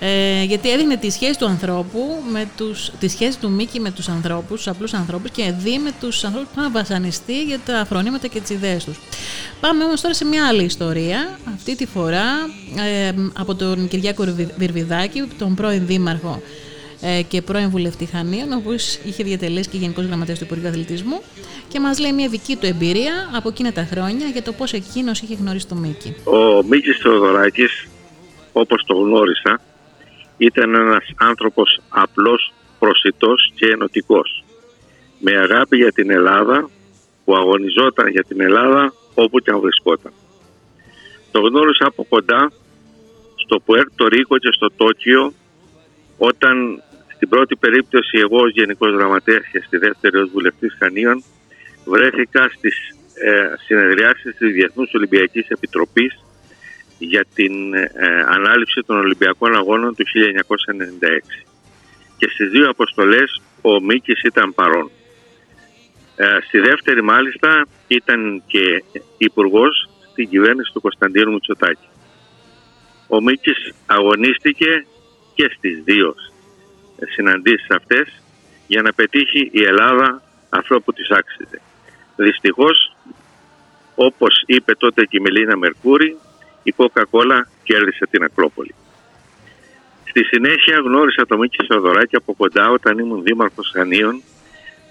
Ε, 0.00 0.42
γιατί 0.42 0.70
έδινε 0.70 0.96
τη 0.96 1.10
σχέση 1.10 1.38
του 1.38 1.46
ανθρώπου, 1.46 2.22
με 2.32 2.48
τους, 2.56 2.90
τη 2.98 3.08
σχέση 3.08 3.38
του 3.38 3.50
Μίκη 3.50 3.80
με 3.80 3.90
τους 3.90 4.08
ανθρώπους, 4.08 4.56
τους 4.56 4.68
απλούς 4.68 4.92
ανθρώπους 4.92 5.30
και 5.30 5.52
δει 5.58 5.78
με 5.78 5.90
τους 6.00 6.24
ανθρώπους 6.24 6.48
που 6.54 6.60
είχαν 6.60 6.72
βασανιστεί 6.72 7.42
για 7.42 7.58
τα 7.64 7.84
φρονήματα 7.88 8.26
και 8.26 8.40
τις 8.40 8.50
ιδέες 8.50 8.84
τους. 8.84 8.98
Πάμε 9.60 9.84
όμως 9.84 10.00
τώρα 10.00 10.14
σε 10.14 10.24
μια 10.24 10.46
άλλη 10.48 10.64
ιστορία, 10.64 11.38
αυτή 11.54 11.76
τη 11.76 11.86
φορά 11.86 12.24
ε, 12.76 13.12
από 13.38 13.54
τον 13.54 13.88
Κυριάκο 13.88 14.24
Βιρβιδάκη, 14.56 15.28
τον 15.38 15.54
πρώην 15.54 15.86
δήμαρχο 15.86 16.42
ε, 17.00 17.22
και 17.22 17.42
πρώην 17.42 17.70
βουλευτή 17.70 18.04
Χανίων, 18.04 18.52
ο 18.52 18.56
οποίο 18.56 18.76
είχε 19.04 19.24
διατελέσει 19.24 19.68
και 19.68 19.76
Γενικός 19.76 20.04
Γραμματέας 20.04 20.38
του 20.38 20.44
Υπουργείου 20.44 20.68
Αθλητισμού 20.68 21.20
και 21.68 21.80
μας 21.80 21.98
λέει 21.98 22.12
μια 22.12 22.28
δική 22.28 22.56
του 22.56 22.66
εμπειρία 22.66 23.30
από 23.34 23.48
εκείνα 23.48 23.72
τα 23.72 23.88
χρόνια 23.90 24.26
για 24.26 24.42
το 24.42 24.52
πώς 24.52 24.72
εκείνος 24.72 25.20
είχε 25.20 25.34
γνωρίσει 25.34 25.66
τον 25.66 25.78
Μίκη. 25.78 26.14
Ο 26.24 26.62
Μίκης 26.68 26.98
Θεοδωράκης, 27.02 27.86
όπως 28.52 28.84
το 28.86 28.94
γνώρισα, 28.94 29.60
ήταν 30.38 30.74
ένας 30.74 31.04
άνθρωπος 31.16 31.80
απλός, 31.88 32.52
προσιτός 32.78 33.52
και 33.54 33.66
ενωτικός. 33.66 34.44
Με 35.18 35.36
αγάπη 35.36 35.76
για 35.76 35.92
την 35.92 36.10
Ελλάδα, 36.10 36.70
που 37.24 37.36
αγωνιζόταν 37.36 38.08
για 38.08 38.24
την 38.24 38.40
Ελλάδα 38.40 38.92
όπου 39.14 39.38
και 39.38 39.50
αν 39.50 39.60
βρισκόταν. 39.60 40.12
Το 41.30 41.40
γνώρισα 41.40 41.86
από 41.86 42.06
κοντά 42.08 42.52
στο 43.36 43.60
Πουέρτο 43.60 44.06
Ρίκο 44.08 44.38
και 44.38 44.52
στο 44.52 44.70
Τόκιο 44.76 45.32
όταν 46.18 46.82
στην 47.14 47.28
πρώτη 47.28 47.56
περίπτωση 47.56 48.18
εγώ 48.18 48.38
ως 48.40 48.50
Γενικός 48.52 48.92
Γραμματέας 48.94 49.46
και 49.52 49.62
στη 49.66 49.76
δεύτερη 49.76 50.16
ως 50.16 50.30
Βουλευτής 50.30 50.76
Χανίων 50.78 51.22
βρέθηκα 51.84 52.48
στις 52.56 52.76
ε, 53.14 53.54
συνεδριάσεις 53.66 54.36
της 54.36 54.52
Διεθνούς 54.52 54.94
Ολυμπιακής 54.94 55.48
Επιτροπής 55.48 56.24
για 56.98 57.24
την 57.34 57.74
ε, 57.74 57.88
ανάληψη 58.26 58.82
των 58.86 58.96
Ολυμπιακών 58.98 59.54
Αγώνων 59.54 59.94
του 59.94 60.04
1996. 60.04 61.44
Και 62.16 62.28
στις 62.28 62.50
δύο 62.50 62.68
αποστολές 62.68 63.40
ο 63.62 63.80
Μίκης 63.80 64.22
ήταν 64.22 64.54
παρόν. 64.54 64.90
Ε, 66.16 66.24
στη 66.46 66.58
δεύτερη 66.58 67.02
μάλιστα 67.02 67.66
ήταν 67.86 68.42
και 68.46 68.82
υπουργός 69.18 69.90
στην 70.10 70.28
κυβέρνηση 70.28 70.72
του 70.72 70.80
Κωνσταντίνου 70.80 71.32
Μητσοτάκη. 71.32 71.88
Ο 73.08 73.22
Μίκης 73.22 73.72
αγωνίστηκε 73.86 74.86
και 75.34 75.50
στις 75.56 75.82
δύο 75.84 76.14
συναντήσεις 77.14 77.70
αυτές 77.70 78.22
για 78.66 78.82
να 78.82 78.92
πετύχει 78.92 79.50
η 79.52 79.62
Ελλάδα 79.62 80.22
αυτό 80.48 80.80
που 80.80 80.92
της 80.92 81.10
άξιζε. 81.10 81.60
Δυστυχώς, 82.16 82.96
όπως 83.94 84.42
είπε 84.46 84.74
τότε 84.74 85.04
και 85.04 85.16
η 85.16 85.20
Μελίνα 85.20 85.56
Μερκούρη, 85.56 86.16
η 86.62 86.74
Coca-Cola 86.76 87.40
κέρδισε 87.62 88.06
την 88.10 88.22
Ακρόπολη. 88.22 88.74
Στη 90.04 90.24
συνέχεια 90.24 90.76
γνώρισα 90.84 91.26
τον 91.26 91.38
Μίκη 91.38 91.64
Σοδωράκη 91.64 92.16
από 92.16 92.34
κοντά 92.34 92.70
όταν 92.70 92.98
ήμουν 92.98 93.22
δήμαρχος 93.22 93.70
Χανίων 93.74 94.22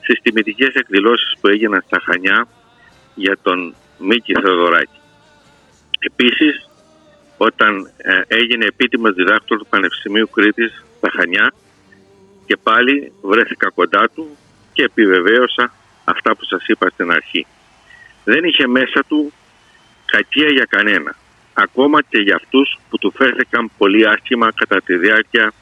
στις 0.02 0.22
τιμητικές 0.22 0.74
εκδηλώσεις 0.74 1.38
που 1.42 1.48
έγιναν 1.48 1.84
στα 1.86 2.02
Χανιά 2.06 2.48
για 3.16 3.38
τον 3.42 3.76
Μίκη 3.98 4.34
Θεοδωράκη. 4.42 5.00
Επίσης, 6.00 6.70
όταν 7.38 7.92
ε, 7.98 8.22
έγινε 8.28 8.66
επίτιμος 8.66 9.14
διδάκτορ 9.14 9.58
του 9.58 9.68
Πανεπιστημίου 9.70 10.30
Κρήτης 10.30 10.84
στα 10.98 11.10
Χανιά 11.16 11.54
και 12.46 12.58
πάλι 12.64 13.12
βρέθηκα 13.22 13.70
κοντά 13.70 14.10
του 14.16 14.38
και 14.74 14.84
επιβεβαίωσα 14.84 15.74
αυτά 16.04 16.36
που 16.36 16.46
σας 16.46 16.68
είπα 16.68 16.90
στην 16.90 17.12
αρχή. 17.12 17.46
Δεν 18.24 18.44
είχε 18.44 18.68
μέσα 18.68 19.04
του 19.08 19.34
κακία 20.06 20.50
για 20.50 20.66
κανένα, 20.70 21.16
ακόμα 21.60 22.02
και 22.02 22.18
για 22.18 22.36
αυτούς 22.36 22.78
που 22.90 22.98
του 22.98 23.12
φέρθηκαν 23.12 23.72
πολύ 23.78 24.08
άσχημα 24.08 24.52
κατά 24.56 24.82
τη 24.82 24.98
διάρκεια 24.98 25.54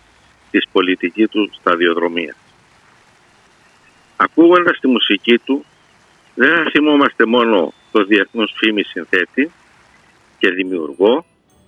της 0.52 0.68
πολιτικής 0.72 1.30
τους 1.30 1.56
σταδιοδρομίας. 1.60 2.36
Ακούγοντας 4.16 4.80
τη 4.80 4.88
μουσική 4.88 5.38
του, 5.38 5.66
δεν 6.36 6.56
θα 6.56 6.70
θυμόμαστε 6.72 7.26
μόνο 7.26 7.74
το 7.92 8.04
διεθνούς 8.04 8.52
φήμη 8.56 8.84
συνθέτη 8.84 9.52
και 10.38 10.50
δημιουργό, 10.50 11.26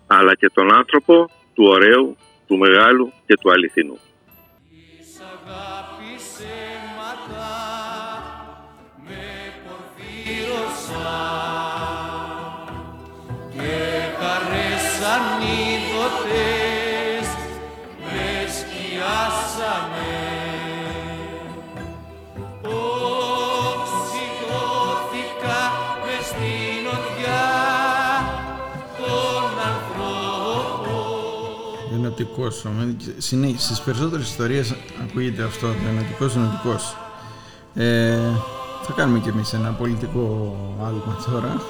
αλλά 0.08 0.36
και 0.36 0.50
τον 0.50 0.74
άνθρωπο 0.74 1.30
του 1.54 1.64
ωραίου, 1.64 2.18
του 2.48 2.58
μεγάλου 2.58 3.14
και 3.26 3.34
του 3.42 3.52
αληθινού. 3.52 4.00
Αγάπησε 5.20 6.54
ματά 6.98 7.56
με 9.08 9.54
χαρές 15.08 15.28
ανίδωτες 15.78 16.58
με 18.04 18.28
σκιάσαμε 18.58 20.12
Οξυγόθηκα 22.62 24.02
μες 26.04 26.26
στην 26.26 26.84
οδιά 26.96 27.48
των 28.98 29.48
ανθρώπων 29.72 29.98
Ενωτικός. 31.94 32.56
Συνέχισε. 33.18 33.66
Στις 33.66 33.82
περισσότερες 33.82 34.28
ιστορίες 34.28 34.76
ακούγεται 35.04 35.44
αυτό 35.44 35.68
το 35.68 35.74
ενωτικός 35.90 36.36
ενωτικός. 36.36 36.96
Ε, 37.74 38.20
θα 38.82 38.94
κάνουμε 38.96 39.20
κι 39.20 39.30
εμείς 39.30 39.54
ένα 39.54 39.72
πολιτικό 39.72 40.56
άλμα 40.86 41.18
τώρα 41.32 41.62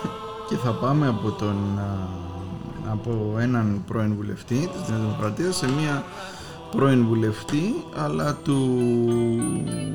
και 0.49 0.55
θα 0.55 0.71
πάμε 0.71 1.07
από, 1.07 1.31
τον, 1.31 1.79
α, 1.79 2.36
από 2.91 3.37
έναν 3.39 3.83
πρώην 3.87 4.15
βουλευτή 4.15 4.55
της 4.55 4.89
Νέας 4.89 5.01
Δημοκρατίας 5.01 5.55
σε 5.55 5.71
μία 5.71 6.03
πρώην 6.71 7.05
βουλευτή 7.05 7.73
αλλά 7.95 8.35
του 8.43 8.59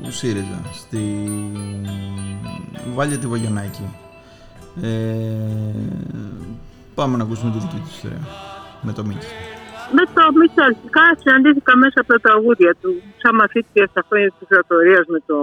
ΣΥΡΙΖΑ 0.07 0.61
στη 0.71 1.29
Βάλια 2.93 3.17
τη 3.17 3.27
Βαγιονάκη. 3.27 3.85
Ε, 4.81 4.89
πάμε 6.95 7.17
να 7.17 7.23
ακούσουμε 7.23 7.51
τη 7.51 7.57
δική 7.57 7.75
του 7.75 7.89
ιστορία 7.89 8.27
με 8.81 8.91
το 8.93 9.03
Μίκη. 9.05 9.27
Με 9.97 10.03
το 10.13 10.23
Μίτσο 10.39 10.63
αρχικά 10.63 11.05
συναντήθηκα 11.19 11.77
μέσα 11.77 11.99
από 11.99 12.07
τα 12.13 12.19
τραγούδια 12.19 12.75
του, 12.81 13.01
σαν 13.21 13.35
μαθήτρια 13.35 13.87
στα 13.91 14.01
χρόνια 14.07 14.31
της 14.39 14.47
κρατορίας 14.47 15.05
με 15.07 15.19
το, 15.25 15.35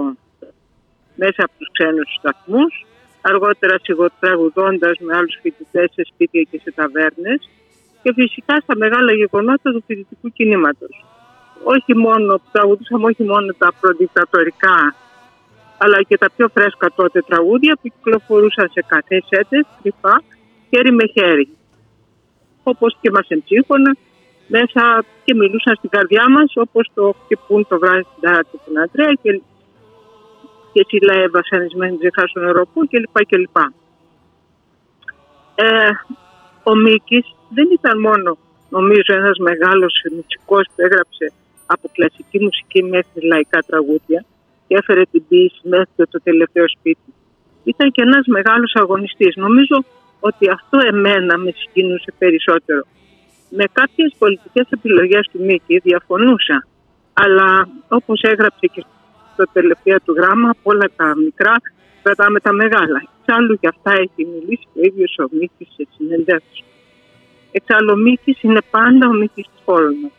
μέσα 1.15 1.41
από 1.45 1.53
τους 1.57 1.69
ξένους 1.71 2.09
σταθμούς, 2.19 2.85
αργότερα 3.21 3.75
σιγοτραγουδώντας 3.83 4.97
με 4.99 5.15
άλλους 5.17 5.39
φοιτητές 5.41 5.91
σε 5.93 6.03
σπίτια 6.13 6.41
και 6.51 6.59
σε 6.63 6.71
ταβέρνες 6.71 7.49
και 8.01 8.13
φυσικά 8.13 8.55
στα 8.63 8.75
μεγάλα 8.77 9.11
γεγονότα 9.13 9.71
του 9.71 9.83
φοιτητικού 9.87 10.31
κινήματος. 10.31 11.05
Όχι 11.63 11.95
μόνο, 11.95 12.41
τραγουδούσαμε 12.51 13.05
όχι 13.05 13.23
μόνο 13.23 13.53
τα 13.57 13.73
προδικτατορικά 13.81 14.95
αλλά 15.83 16.01
και 16.07 16.17
τα 16.17 16.29
πιο 16.35 16.47
φρέσκα 16.53 16.87
τότε 16.95 17.21
τραγούδια 17.21 17.73
που 17.81 17.87
κυκλοφορούσαν 17.93 18.69
σε 18.73 18.81
καθέσέτες, 18.87 19.65
κρυφά, 19.81 20.23
χέρι 20.69 20.91
με 20.91 21.05
χέρι. 21.13 21.47
Όπως 22.63 22.97
και 23.01 23.11
μας 23.11 23.27
εμψύχωναν 23.27 23.97
μέσα 24.47 25.05
και 25.23 25.33
μιλούσαν 25.35 25.75
στην 25.75 25.89
καρδιά 25.89 26.29
μας 26.29 26.51
όπως 26.55 26.91
το 26.93 27.15
χτυπούν 27.23 27.67
το 27.69 27.79
βράδυ 27.79 28.01
στην 28.09 28.21
τάρατη 28.21 28.57
του 28.65 28.71
Αντρέα 28.83 29.13
και, 29.21 29.41
και 30.73 30.99
λέει 31.07 31.27
βασανισμένη 31.27 31.97
ψυχά 31.97 32.27
στο 32.27 32.39
νεροπού 32.39 32.87
κλπ. 32.87 33.25
κλπ. 33.27 33.57
Ε, 35.55 35.89
ο 36.63 36.75
Μίκης 36.75 37.25
δεν 37.49 37.67
ήταν 37.71 37.99
μόνο 37.99 38.37
νομίζω 38.69 39.11
ένας 39.21 39.37
μεγάλος 39.37 39.93
μουσικός 40.15 40.65
που 40.67 40.81
έγραψε 40.87 41.33
από 41.65 41.89
κλασική 41.93 42.39
μουσική 42.43 42.83
μέχρι 42.83 43.21
λαϊκά 43.31 43.59
τραγούδια 43.59 44.25
και 44.67 44.75
έφερε 44.79 45.03
την 45.11 45.23
ποιήση 45.27 45.59
μέχρι 45.63 46.07
το 46.13 46.19
τελευταίο 46.23 46.67
σπίτι. 46.67 47.13
Ήταν 47.63 47.91
και 47.91 48.01
ένας 48.01 48.25
μεγάλος 48.25 48.71
αγωνιστής. 48.75 49.35
Νομίζω 49.35 49.83
ότι 50.19 50.49
αυτό 50.49 50.77
εμένα 50.91 51.37
με 51.37 51.51
συγκινούσε 51.57 52.13
περισσότερο 52.17 52.83
με 53.49 53.65
κάποιες 53.71 54.15
πολιτικές 54.17 54.67
επιλογές 54.69 55.29
του 55.31 55.43
Μίκη 55.43 55.77
διαφωνούσα. 55.77 56.67
Αλλά 57.13 57.67
όπως 57.87 58.21
έγραψε 58.21 58.65
και 58.73 58.81
στο 58.81 59.00
τελευταίο 59.53 59.97
του 60.05 60.13
γράμμα, 60.13 60.49
από 60.49 60.69
όλα 60.71 60.87
τα 60.95 61.15
μικρά 61.17 61.55
κρατάμε 62.03 62.39
τα 62.39 62.51
μεγάλα. 62.51 62.99
Εξάλλου 63.19 63.57
για 63.61 63.69
αυτά 63.75 63.91
έχει 63.91 64.21
μιλήσει 64.33 64.67
ο 64.73 64.79
ίδιος 64.89 65.15
ο 65.19 65.27
Μίκης 65.31 65.67
σε 65.75 65.87
συνεντεύξεις. 65.95 66.63
Εξάλλου 67.51 67.91
ο 67.91 67.95
Μίκης 67.95 68.41
είναι 68.41 68.61
πάντα 68.71 69.07
ο 69.07 69.13
Μίκης 69.13 69.45
της 69.51 69.61
χώρας 69.65 69.93
μας. 70.01 70.11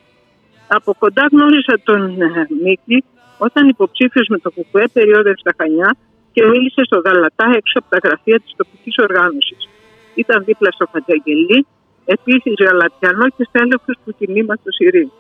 Από 0.67 0.95
κοντά 0.99 1.27
γνώρισα 1.33 1.75
τον 1.85 2.21
ε, 2.21 2.47
Μίκη 2.63 3.05
όταν 3.39 3.69
υποψήφιος 3.69 4.27
με 4.29 4.39
το 4.39 4.51
ΚΚΕ 4.51 4.85
περιόδευσε 4.93 5.43
στα 5.45 5.53
Χανιά 5.59 5.97
και 6.33 6.47
μίλησε 6.47 6.83
στο 6.85 6.99
Γαλατά 7.05 7.47
έξω 7.59 7.79
από 7.79 7.89
τα 7.89 7.99
γραφεία 8.05 8.41
της 8.41 8.53
τοπικής 8.57 8.95
οργάνωσης. 8.99 9.69
Ήταν 10.15 10.45
δίπλα 10.45 10.71
στο 10.71 10.87
Χατζαγγελί 10.93 11.67
επίσης 12.05 12.55
γαλατιανό 12.61 13.29
και 13.37 13.45
στέλεχο 13.49 13.93
του 14.05 14.15
κινήματο 14.19 14.71
Ειρήνη. 14.79 15.13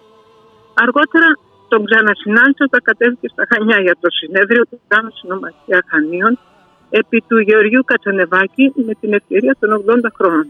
Αργότερα 0.74 1.28
τον 1.72 1.84
ξανασυνάντησα 1.88 2.64
όταν 2.70 2.80
κατέβηκε 2.88 3.28
στα 3.34 3.44
Χανιά 3.50 3.78
για 3.86 3.96
το 4.02 4.08
συνέδριο 4.18 4.62
του 4.70 4.80
Κάνου 4.88 5.12
Συνομαχία 5.18 5.80
Χανίων 5.90 6.38
επί 7.00 7.18
του 7.28 7.38
Γεωργίου 7.38 7.84
Κατσανεβάκη 7.90 8.64
με 8.86 8.94
την 9.00 9.10
ευκαιρία 9.18 9.54
των 9.60 9.68
80 9.86 9.94
χρόνων. 10.18 10.48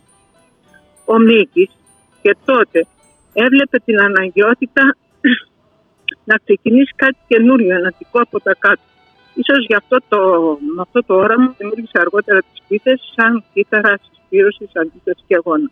Ο 1.04 1.18
Μίκης 1.18 1.70
και 2.22 2.36
τότε 2.44 2.86
έβλεπε 3.32 3.76
την 3.86 4.00
αναγκαιότητα 4.00 4.84
να 6.30 6.36
ξεκινήσει 6.44 6.92
κάτι 6.96 7.20
καινούριο, 7.30 7.74
εναντικό 7.80 8.18
από 8.26 8.40
τα 8.40 8.54
κάτω. 8.64 8.84
Ίσως 9.34 9.60
γι' 9.68 9.78
αυτό 9.82 9.96
το, 10.08 10.18
με 10.74 10.80
αυτό 10.86 11.00
το 11.06 11.14
όραμα 11.14 11.54
δημιούργησε 11.58 11.98
αργότερα 12.04 12.40
τις 12.40 12.60
πίθες 12.68 13.00
σαν 13.16 13.44
κύτταρα 13.52 13.98
συσπήρωσης, 14.02 14.70
αντίθεση 14.82 15.22
και 15.26 15.34
αγώνα. 15.34 15.70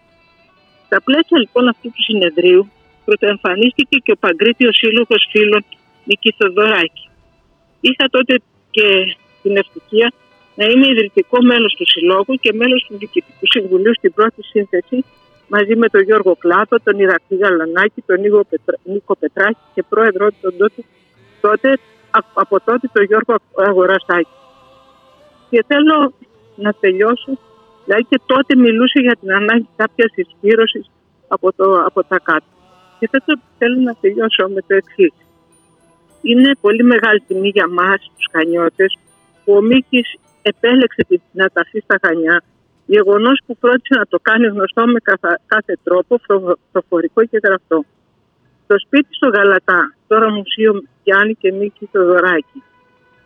Στα 0.86 0.98
πλαίσια 1.06 1.38
λοιπόν 1.38 1.68
αυτού 1.68 1.88
του 1.94 2.02
συνεδρίου 2.02 2.62
πρωτοεμφανίστηκε 3.04 3.96
και 4.04 4.12
ο 4.12 4.18
Παγκρίτιος 4.24 4.76
Σύλλογος 4.76 5.28
Φίλων 5.30 5.64
Νίκης 6.04 6.34
Θοδωράκης. 6.38 7.08
Είχα 7.80 8.06
τότε 8.10 8.40
και 8.70 8.86
την 9.42 9.56
ευτυχία 9.56 10.12
να 10.54 10.64
είμαι 10.64 10.86
ιδρυτικό 10.86 11.42
μέλος 11.42 11.74
του 11.78 11.86
Συλλόγου 11.88 12.34
και 12.34 12.52
μέλος 12.52 12.84
του 12.86 12.96
Διοικητικού 12.98 13.46
Συμβουλίου 13.54 13.94
στην 13.94 14.12
πρώτη 14.12 14.42
σύνθεση 14.42 15.04
μαζί 15.48 15.76
με 15.76 15.88
τον 15.88 16.02
Γιώργο 16.02 16.36
Κλάτο, 16.36 16.76
τον 16.82 16.98
Ηρακλή 16.98 17.36
Γαλανάκη, 17.36 18.00
τον 18.06 18.20
Νίκο 18.84 19.16
Πετράκη 19.18 19.64
και 19.74 19.82
πρόεδρό 19.88 20.26
του 20.30 20.36
τον 20.40 20.56
τότε, 20.56 20.82
τότε, 21.40 21.78
από 22.34 22.60
τότε 22.60 22.90
τον 22.92 23.04
Γιώργο 23.04 23.34
Αγοραστάκη. 23.54 24.36
Και 25.50 25.64
θέλω 25.66 26.12
να 26.56 26.72
τελειώσω 26.80 27.38
Δηλαδή 27.84 28.06
και 28.08 28.20
τότε 28.26 28.56
μιλούσε 28.56 29.00
για 29.00 29.16
την 29.20 29.32
ανάγκη 29.32 29.68
κάποιας 29.76 30.10
συσπήρωση 30.14 30.84
από, 31.28 31.48
από 31.86 32.04
τα 32.04 32.18
κάτω. 32.18 32.44
Και 33.00 33.08
θα 33.12 33.18
το 33.26 33.40
θέλω 33.58 33.80
να 33.80 33.94
τελειώσω 34.00 34.48
με 34.48 34.60
το 34.60 34.74
εξή. 34.74 35.12
Είναι 36.22 36.50
πολύ 36.60 36.82
μεγάλη 36.82 37.20
τιμή 37.26 37.48
για 37.48 37.68
μας, 37.68 38.00
τους 38.16 38.26
Χανιώτες, 38.32 38.98
που 39.44 39.52
ο 39.52 39.60
Μίκης 39.60 40.08
επέλεξε 40.42 41.06
να 41.32 41.48
ταθεί 41.48 41.80
στα 41.80 41.96
Χανιά, 42.02 42.42
γεγονός 42.86 43.40
που 43.46 43.56
φρόντισε 43.60 43.94
να 43.98 44.06
το 44.06 44.18
κάνει 44.22 44.46
γνωστό 44.46 44.82
με 44.86 45.00
κάθε 45.46 45.78
τρόπο, 45.82 46.20
προφορικό 46.72 47.24
και 47.24 47.40
γραφτό. 47.44 47.84
Το 48.66 48.78
σπίτι 48.78 49.14
στο 49.14 49.28
Γαλατά, 49.28 49.94
τώρα 50.06 50.30
Μουσείο 50.30 50.82
Γιάννη 51.02 51.34
και 51.34 51.52
Μίκη 51.52 51.88
Θοδωράκη, 51.92 52.62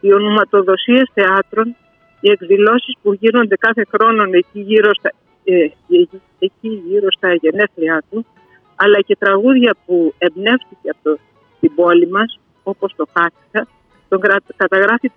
οι 0.01 0.13
ονοματοδοσίες 0.13 1.11
θεάτρων 1.15 1.77
οι 2.25 2.31
εκδηλώσεις 2.31 2.95
που 3.03 3.13
γίνονται 3.13 3.57
κάθε 3.57 3.85
χρόνο 3.93 4.23
εκεί 4.31 4.61
γύρω 4.61 4.95
στα, 4.95 5.11
ε, 5.45 5.69
εκεί 6.39 6.83
γύρω 6.89 7.09
στα 7.11 7.35
γενέθλιά 7.35 8.03
του, 8.11 8.27
αλλά 8.77 9.01
και 9.01 9.17
τραγούδια 9.17 9.75
που 9.87 10.15
εμπνεύστηκε 10.19 10.91
από 10.91 11.19
την 11.61 11.75
πόλη 11.75 12.09
μας, 12.09 12.39
όπως 12.63 12.95
το 12.97 13.05
Χάτικα, 13.13 13.67
τον 14.09 14.21
καταγράφει 14.57 15.13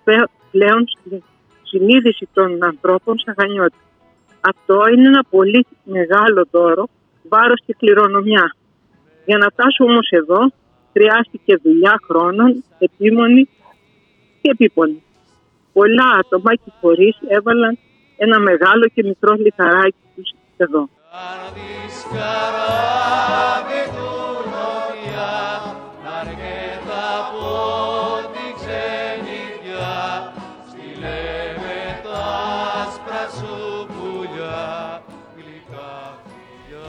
πλέον 0.50 0.84
στην 0.88 1.22
συνείδηση 1.62 2.28
των 2.32 2.64
ανθρώπων 2.64 3.18
σαν 3.18 3.34
Χανιώτη. 3.38 3.76
Αυτό 4.40 4.88
είναι 4.92 5.06
ένα 5.06 5.24
πολύ 5.30 5.66
μεγάλο 5.84 6.46
δώρο, 6.50 6.88
βάρος 7.28 7.60
και 7.66 7.74
κληρονομιά. 7.78 8.54
Για 9.24 9.38
να 9.38 9.46
φτάσω 9.48 9.84
όμως 9.84 10.08
εδώ, 10.10 10.40
χρειάστηκε 10.92 11.56
δουλειά 11.62 12.00
χρόνων, 12.06 12.64
επίμονη 12.78 13.48
και 14.40 14.50
επίπονη 14.50 15.02
πολλά 15.78 16.08
άτομα 16.20 16.54
και 16.54 16.70
φορείς 16.80 17.16
έβαλαν 17.28 17.78
ένα 18.16 18.38
μεγάλο 18.38 18.84
και 18.94 19.02
μικρό 19.04 19.34
λιθαράκι 19.34 20.04
τους 20.14 20.30
εδώ. 20.56 20.88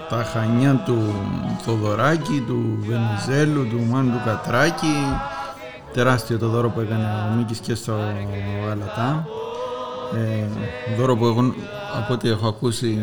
Τα 0.09 0.23
χανιά 0.23 0.75
του 0.85 1.13
Θοδωράκη, 1.61 2.43
του 2.47 2.77
Βενιζέλου, 2.79 3.67
του 3.67 3.85
Μάνου 3.89 4.11
του 4.11 4.21
Κατράκη 4.25 4.95
τεράστιο 5.93 6.37
το 6.37 6.47
δώρο 6.47 6.69
που 6.69 6.79
έκανε 6.79 7.03
ο 7.03 7.35
Μίκης 7.35 7.59
και 7.59 7.75
στο 7.75 7.93
Γαλατά. 8.65 9.27
Ε, 10.15 10.47
δώρο 10.97 11.15
που 11.15 11.25
εγώ, 11.25 11.53
από 11.97 12.13
ό,τι 12.13 12.29
έχω 12.29 12.47
ακούσει 12.47 12.97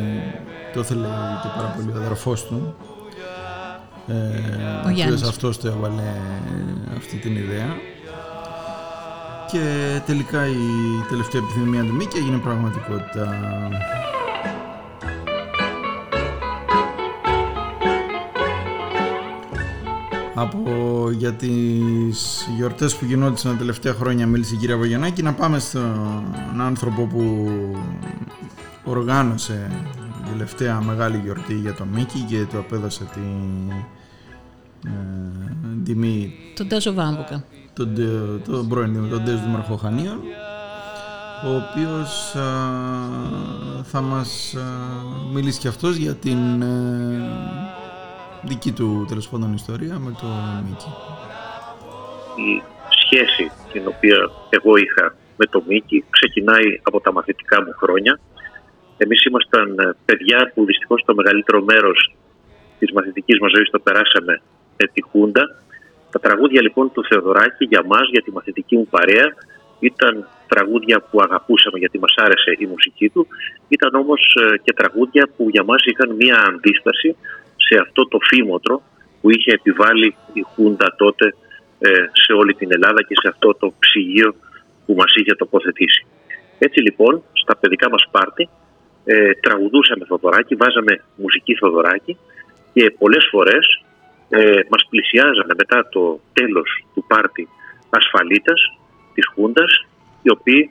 το 0.75 0.81
ήθελε 0.81 1.07
και 1.43 1.49
πάρα 1.57 1.75
πολύ 1.77 1.93
ο 1.93 1.97
αδερφός 1.97 2.47
του. 2.47 2.75
Ε, 4.07 4.15
ο 4.87 4.91
οποίος 4.91 5.23
αυτός 5.23 5.59
το 5.59 5.69
έβαλε 5.69 6.03
αυτή 6.97 7.17
την 7.17 7.37
ιδέα 7.37 7.77
και 9.51 10.01
τελικά 10.07 10.47
η 10.47 10.57
τελευταία 11.09 11.41
επιθυμία 11.41 11.85
του 11.85 11.95
Μίκη 11.95 12.17
έγινε 12.17 12.39
πραγματικότητα. 12.39 13.39
Από 20.39 21.11
για 21.11 21.33
τις 21.33 22.49
γιορτές 22.57 22.97
που 22.97 23.05
γινόντουσαν 23.05 23.53
τα 23.53 23.59
τελευταία 23.59 23.93
χρόνια 23.95 24.27
μίλησε 24.27 24.55
η 24.55 24.57
κυρία 24.57 24.77
Βαγιανάκη 24.77 25.23
να 25.23 25.35
πάμε 25.35 25.59
στον 25.59 26.61
άνθρωπο 26.61 27.03
που 27.07 27.49
οργάνωσε 28.85 29.71
η 30.25 30.29
τελευταία 30.31 30.81
μεγάλη 30.81 31.21
γιορτή 31.25 31.55
για 31.55 31.75
τον 31.75 31.89
Μίκη 31.89 32.21
και 32.21 32.45
του 32.51 32.59
απέδωσε 32.59 33.05
την 33.15 33.71
ε, 34.85 35.83
τιμή. 35.85 36.33
Τον 36.57 36.69
Τάσο 36.69 36.95
Βάμπουκα 36.95 37.45
τον, 37.73 37.95
τον 38.45 38.69
πρώην 38.69 39.09
τον 39.11 39.25
Τέσο 39.25 39.39
του 39.39 40.21
ο 41.45 41.57
οποίος 41.57 42.35
θα 43.83 44.01
μας 44.01 44.55
μιλήσει 45.33 45.59
και 45.59 45.69
αυτός 45.69 45.97
για 45.97 46.15
την 46.15 46.63
ε, 46.63 46.67
δική 48.47 48.73
του 48.73 49.05
τέλος 49.09 49.29
πάντων 49.29 49.53
ιστορία 49.53 49.99
με 49.99 50.11
το 50.21 50.27
Μίκη. 50.67 50.91
Η 52.49 52.63
σχέση 53.03 53.51
την 53.73 53.83
οποία 53.87 54.31
εγώ 54.49 54.77
είχα 54.77 55.15
με 55.37 55.47
το 55.47 55.63
Μίκη 55.69 56.05
ξεκινάει 56.11 56.81
από 56.83 57.01
τα 57.01 57.13
μαθητικά 57.13 57.63
μου 57.65 57.73
χρόνια. 57.81 58.21
Εμείς 58.97 59.25
ήμασταν 59.25 59.79
ε, 59.79 59.97
παιδιά 60.05 60.53
που 60.55 60.65
δυστυχώς 60.65 61.03
το 61.07 61.15
μεγαλύτερο 61.15 61.63
μέρος 61.63 62.15
της 62.79 62.93
μαθητικής 62.93 63.39
μας 63.41 63.53
ζωής 63.55 63.71
το 63.71 63.79
περάσαμε 63.79 64.41
με 64.77 64.87
τη 64.93 65.03
Χούντα. 65.03 65.45
Τα 66.11 66.19
τραγούδια 66.21 66.63
λοιπόν 66.63 66.93
του 66.93 67.05
Θεοδωράκη 67.09 67.65
για 67.65 67.83
μας, 67.87 68.09
για 68.11 68.23
τη 68.23 68.31
μαθητική 68.33 68.77
μου 68.77 68.87
παρέα, 68.91 69.29
ήταν 69.79 70.29
τραγούδια 70.47 71.01
που 71.11 71.21
αγαπούσαμε 71.21 71.79
γιατί 71.79 71.99
μας 71.99 72.15
άρεσε 72.17 72.57
η 72.59 72.67
μουσική 72.67 73.09
του. 73.09 73.27
Ήταν 73.69 73.95
όμως 73.95 74.37
ε, 74.41 74.57
και 74.65 74.73
τραγούδια 74.73 75.29
που 75.37 75.49
για 75.51 75.65
μας 75.65 75.83
είχαν 75.85 76.11
μία 76.15 76.37
αντίσταση 76.49 77.17
σε 77.67 77.79
αυτό 77.81 78.09
το 78.09 78.19
φήμοτρο 78.29 78.83
που 79.21 79.31
είχε 79.31 79.53
επιβάλει 79.53 80.17
η 80.33 80.43
Χούντα 80.55 80.95
τότε 80.97 81.35
ε, 81.79 81.91
σε 82.13 82.33
όλη 82.33 82.55
την 82.55 82.73
Ελλάδα 82.73 83.03
και 83.03 83.15
σε 83.23 83.29
αυτό 83.29 83.55
το 83.55 83.73
ψυγείο 83.79 84.35
που 84.87 84.95
μας 84.95 85.15
είχε 85.15 85.35
τοποθετήσει. 85.35 86.07
Έτσι 86.59 86.81
λοιπόν, 86.81 87.23
στα 87.33 87.57
παιδικά 87.57 87.91
μας 87.91 88.09
πάρτι, 88.11 88.49
ε, 89.05 89.31
τραγουδούσαμε 89.35 90.05
Θοδωράκη, 90.05 90.55
βάζαμε 90.55 91.01
μουσική 91.17 91.55
Θοδωράκη 91.55 92.17
και 92.73 92.95
πολλές 92.99 93.29
φορές 93.31 93.85
ε, 94.29 94.61
μας 94.69 94.87
πλησιάζανε 94.91 95.55
μετά 95.57 95.89
το 95.89 96.21
τέλος 96.33 96.85
του 96.95 97.05
πάρτι 97.09 97.49
ασφαλίτας 97.91 98.61
της 99.15 99.27
Χούντας, 99.27 99.87
οι 100.23 100.31
οποίοι 100.31 100.71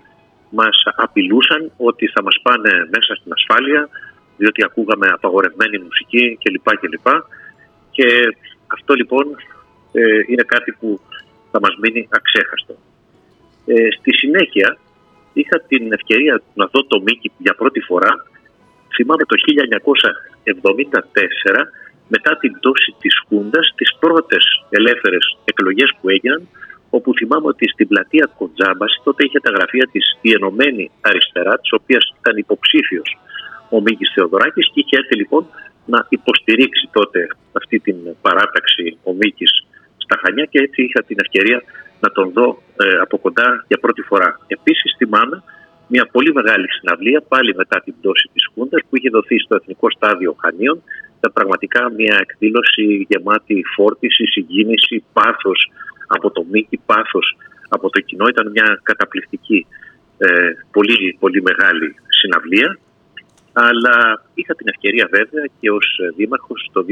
μας 0.49 0.77
απειλούσαν 0.95 1.71
ότι 1.77 2.07
θα 2.07 2.23
μας 2.23 2.39
πάνε 2.41 2.71
μέσα 2.95 3.15
στην 3.15 3.31
ασφάλεια, 3.33 3.89
διότι 4.37 4.63
ακούγαμε 4.63 5.07
απαγορευμένη 5.07 5.77
μουσική 5.77 6.37
κλπ. 6.43 6.67
κλπ. 6.81 7.07
Και 7.91 8.07
αυτό 8.67 8.93
λοιπόν 8.93 9.25
ε, 9.91 10.19
είναι 10.27 10.43
κάτι 10.43 10.71
που 10.71 10.99
θα 11.51 11.59
μας 11.59 11.75
μείνει 11.81 12.07
αξέχαστο. 12.11 12.75
Ε, 13.65 13.87
στη 13.99 14.11
συνέχεια 14.13 14.77
είχα 15.33 15.59
την 15.67 15.93
ευκαιρία 15.93 16.41
να 16.53 16.65
δω 16.65 16.85
το 16.85 17.01
Μίκη 17.01 17.31
για 17.37 17.55
πρώτη 17.55 17.79
φορά. 17.79 18.25
Θυμάμαι 18.95 19.25
το 19.25 19.35
1974 21.55 21.67
μετά 22.07 22.37
την 22.37 22.51
πτώση 22.51 22.95
της 22.99 23.13
Χούντας 23.27 23.73
τις 23.75 23.95
πρώτες 23.99 24.43
ελεύθερες 24.69 25.37
εκλογές 25.45 25.89
που 26.01 26.09
έγιναν 26.09 26.47
όπου 26.89 27.13
θυμάμαι 27.13 27.47
ότι 27.47 27.67
στην 27.67 27.87
πλατεία 27.87 28.29
Κοντζάμπας 28.37 29.01
τότε 29.03 29.23
είχε 29.25 29.39
τα 29.39 29.51
γραφεία 29.51 29.87
της 29.91 30.17
η 30.21 30.31
Ενωμένη 30.31 30.91
Αριστερά 31.01 31.59
της 31.59 31.71
οποίας 31.73 32.13
ήταν 32.19 32.37
υποψήφιος 32.37 33.17
ο 33.69 33.81
Μίκης 33.81 34.11
Θεοδωράκης 34.15 34.65
και 34.73 34.79
είχε 34.79 34.97
έρθει 34.97 35.15
λοιπόν 35.15 35.45
να 35.85 36.05
υποστηρίξει 36.09 36.89
τότε 36.91 37.27
αυτή 37.51 37.79
την 37.79 37.95
παράταξη 38.21 38.97
ο 39.03 39.13
Μίκης 39.13 39.65
στα 39.97 40.19
Χανιά 40.21 40.45
και 40.45 40.59
έτσι 40.59 40.83
είχα 40.83 41.03
την 41.03 41.17
ευκαιρία 41.19 41.63
να 41.99 42.09
τον 42.11 42.31
δω 42.31 42.61
ε, 42.83 42.97
από 43.05 43.17
κοντά 43.17 43.65
για 43.67 43.77
πρώτη 43.77 44.01
φορά. 44.01 44.39
Επίσης 44.47 44.95
θυμάμαι 44.97 45.43
μια 45.87 46.05
πολύ 46.11 46.33
μεγάλη 46.33 46.67
συναυλία 46.71 47.21
πάλι 47.27 47.55
μετά 47.55 47.81
την 47.83 47.93
πτώση 47.99 48.29
της 48.33 48.43
Χούντας 48.53 48.81
που 48.89 48.95
είχε 48.97 49.09
δοθεί 49.09 49.37
στο 49.39 49.55
Εθνικό 49.55 49.91
Στάδιο 49.91 50.35
Χανίων. 50.41 50.81
Ήταν 51.17 51.31
πραγματικά 51.33 51.91
μια 51.91 52.17
εκδήλωση 52.21 53.05
γεμάτη 53.09 53.63
φόρτιση, 53.75 54.25
συγκίνηση, 54.25 55.03
πάθος 55.13 55.71
από 56.07 56.31
το 56.31 56.45
Μίκη, 56.51 56.79
πάθος 56.85 57.37
από 57.69 57.89
το 57.89 57.99
κοινό. 57.99 58.25
Ήταν 58.27 58.51
μια 58.51 58.79
καταπληκτική, 58.83 59.65
ε, 60.17 60.27
πολύ, 60.71 61.17
πολύ 61.19 61.41
μεγάλη 61.41 61.95
συναυλία 62.07 62.79
αλλά 63.63 63.97
είχα 64.33 64.53
την 64.55 64.67
ευκαιρία 64.67 65.07
βέβαια 65.11 65.45
και 65.59 65.71
ως 65.71 65.87
δήμαρχος 66.15 66.69
το 66.71 66.85
2016 66.87 66.91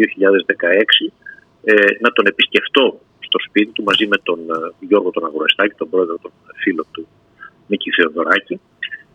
ε, 1.64 1.74
να 2.00 2.10
τον 2.12 2.26
επισκεφτώ 2.26 3.00
στο 3.20 3.38
σπίτι 3.48 3.72
του 3.72 3.84
μαζί 3.84 4.08
με 4.08 4.18
τον 4.24 4.40
ε, 4.40 4.86
Γιώργο 4.88 5.10
τον 5.12 5.26
Αγροεστάκη, 5.26 5.76
τον 5.78 5.90
πρόεδρο 5.90 6.18
των 6.22 6.32
φίλων 6.62 6.86
του 6.92 7.08
Νίκη 7.68 7.90
Θεοδωράκη, 7.92 8.60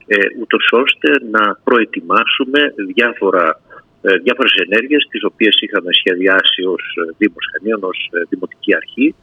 ε, 0.07 0.17
ούτως 0.41 0.65
ώστε 0.71 1.11
να 1.31 1.61
προετοιμάσουμε 1.65 2.61
διάφορα, 2.95 3.61
ε, 4.03 4.17
διάφορες 4.17 4.55
ενέργειες 4.67 5.07
τις 5.11 5.25
οποίες 5.25 5.55
είχαμε 5.61 5.91
σχεδιάσει 5.93 6.63
ως 6.75 6.83
ε, 7.03 7.15
Δήμος 7.19 7.45
Χανίων, 7.51 7.81
ως 7.83 7.99
Δημοτική 8.29 8.75
Αρχή, 8.75 9.15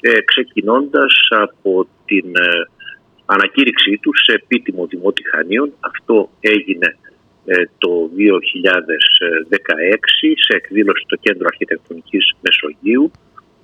ε, 0.00 0.20
ξεκινώντας 0.20 1.14
από 1.30 1.88
την 2.04 2.26
ανακήρυξή 3.26 3.98
του 4.02 4.12
σε 4.24 4.32
επίτιμο 4.32 4.86
Δημότη 4.86 5.28
Χανίων. 5.28 5.72
Αυτό 5.80 6.30
έγινε 6.40 6.86
ε, 6.86 7.07
το 7.78 8.10
2016 8.16 8.32
σε 10.46 10.56
εκδήλωση 10.56 11.02
στο 11.06 11.16
Κέντρο 11.16 11.46
Αρχιτεκτονικής 11.50 12.34
Μεσογείου. 12.40 13.10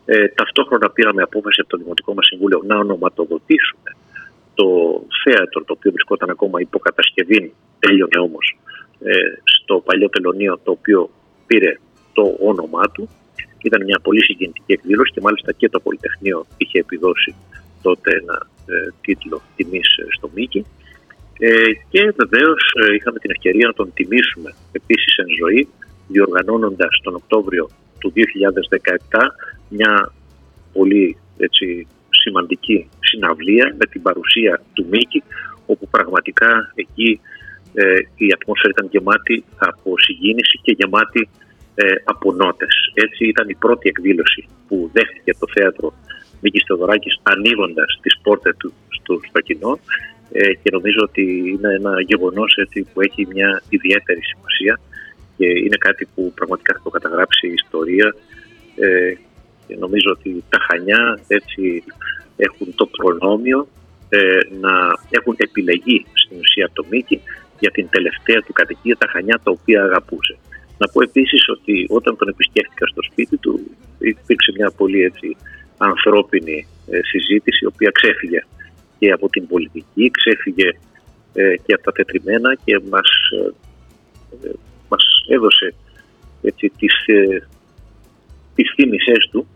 Ε, 0.04 0.28
ταυτόχρονα 0.28 0.90
πήραμε 0.90 1.22
απόφαση 1.22 1.60
από 1.60 1.70
το 1.70 1.76
Δημοτικό 1.76 2.14
μας 2.14 2.26
Συμβούλιο 2.26 2.62
να 2.66 2.76
ονοματοδοτήσουμε 2.78 3.90
το 4.54 4.66
θέατρο 5.24 5.64
το 5.64 5.72
οποίο 5.76 5.90
βρισκόταν 5.90 6.30
ακόμα 6.30 6.60
υποκατασκευή, 6.60 7.52
τέλειωνε 7.78 8.18
όμως 8.18 8.58
ε, 9.02 9.12
στο 9.44 9.80
παλιό 9.80 10.08
τελωνίο 10.08 10.58
το 10.64 10.70
οποίο 10.70 11.10
πήρε 11.46 11.78
το 12.12 12.36
όνομά 12.40 12.90
του. 12.92 13.08
Ήταν 13.62 13.84
μια 13.84 13.98
πολύ 14.02 14.22
συγκινητική 14.24 14.72
εκδήλωση 14.72 15.12
και 15.12 15.20
μάλιστα 15.20 15.52
και 15.52 15.68
το 15.68 15.80
Πολυτεχνείο 15.80 16.46
είχε 16.56 16.78
επιδώσει 16.78 17.34
τότε 17.82 18.10
ένα 18.10 18.46
ε, 18.66 18.88
τίτλο 19.00 19.42
τιμής 19.56 19.88
στο 20.16 20.30
Μίκη. 20.34 20.66
Ε, 21.38 21.72
και 21.88 22.14
βεβαίως 22.16 22.62
ε, 22.82 22.94
είχαμε 22.94 23.18
την 23.18 23.30
ευκαιρία 23.30 23.66
να 23.66 23.72
τον 23.72 23.92
τιμήσουμε 23.94 24.54
επίσης 24.72 25.16
εν 25.16 25.26
ζωή, 25.40 25.68
διοργανώνοντας 26.08 27.00
τον 27.02 27.14
Οκτώβριο 27.14 27.70
του 27.98 28.12
2017 29.10 29.20
μια 29.68 30.12
πολύ 30.72 31.16
έτσι, 31.36 31.86
σημαντική 32.10 32.88
συναυλία 33.00 33.74
με 33.78 33.86
την 33.86 34.02
παρουσία 34.02 34.62
του 34.72 34.86
Μίκη, 34.90 35.22
όπου 35.66 35.88
πραγματικά 35.88 36.72
εκεί 36.74 37.20
ε, 37.74 37.98
η 38.16 38.32
ατμόσφαιρα 38.32 38.72
ήταν 38.76 38.88
γεμάτη 38.92 39.44
από 39.56 39.94
συγκίνηση 39.98 40.58
και 40.62 40.76
γεμάτη 40.78 41.28
ε, 41.74 41.84
από 42.04 42.32
νότες. 42.32 42.74
Έτσι 42.94 43.26
ήταν 43.26 43.48
η 43.48 43.54
πρώτη 43.54 43.88
εκδήλωση 43.88 44.48
που 44.68 44.90
δέχτηκε 44.92 45.32
το 45.38 45.46
θέατρο 45.54 45.94
Μίκης 46.40 46.64
Θεοδωράκης 46.66 47.20
ανοίγοντας 47.22 47.98
τις 48.02 48.18
πόρτες 48.22 48.56
του 48.56 48.72
στο, 48.88 49.20
στο 49.28 49.40
κοινό 49.40 49.78
ε, 50.32 50.54
και 50.54 50.70
νομίζω 50.72 51.00
ότι 51.02 51.22
είναι 51.52 51.74
ένα 51.74 52.00
γεγονός 52.00 52.54
που 52.92 53.00
έχει 53.00 53.26
μια 53.26 53.62
ιδιαίτερη 53.68 54.20
σημασία 54.22 54.80
και 55.36 55.46
είναι 55.46 55.76
κάτι 55.76 56.08
που 56.14 56.32
πραγματικά 56.34 56.72
θα 56.72 56.80
το 56.82 56.90
καταγράψει 56.90 57.46
η 57.46 57.52
ιστορία 57.52 58.14
ε, 58.74 59.12
και 59.66 59.76
νομίζω 59.78 60.10
ότι 60.10 60.44
τα 60.48 60.58
Χανιά 60.68 61.20
έτσι 61.26 61.84
έχουν 62.36 62.74
το 62.74 62.86
προνόμιο 62.86 63.68
ε, 64.08 64.38
να 64.60 64.74
έχουν 65.10 65.34
επιλεγεί 65.36 66.06
στην 66.12 66.38
ουσία 66.38 66.70
το 66.72 66.84
Μίκη 66.90 67.20
για 67.58 67.70
την 67.70 67.88
τελευταία 67.90 68.40
του 68.40 68.52
κατοικία 68.52 68.96
τα 68.96 69.06
Χανιά 69.12 69.40
τα 69.44 69.50
οποία 69.50 69.82
αγαπούσε. 69.82 70.36
Να 70.78 70.88
πω 70.88 71.02
επίσης 71.02 71.48
ότι 71.48 71.86
όταν 71.88 72.16
τον 72.16 72.28
επισκέφτηκα 72.28 72.86
στο 72.86 73.02
σπίτι 73.02 73.36
του 73.36 73.60
υπήρξε 73.98 74.52
μια 74.56 74.70
πολύ 74.76 75.02
έτσι 75.02 75.36
ανθρώπινη 75.76 76.66
συζήτηση 77.10 77.64
η 77.64 77.66
οποία 77.66 77.90
ξέφυγε 77.90 78.40
και 79.04 79.12
από 79.12 79.28
την 79.28 79.46
πολιτική, 79.46 80.10
ξέφυγε 80.10 80.68
ε, 81.32 81.56
και 81.64 81.72
από 81.74 81.82
τα 81.82 81.92
τετριμένα 81.92 82.56
και 82.64 82.80
μας, 82.90 83.10
ε, 83.38 84.48
ε, 84.48 84.52
μας 84.88 85.04
έδωσε 85.28 85.74
έτσι, 86.42 86.72
τις, 86.78 87.06
ε, 87.06 87.46
τις 88.54 88.72
θύμησές 88.74 89.28
του 89.30 89.46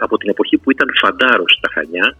από 0.00 0.16
την 0.16 0.28
εποχή 0.28 0.56
που 0.58 0.70
ήταν 0.70 0.88
φαντάρος 1.02 1.52
στα 1.58 1.68
Χανιά, 1.72 2.16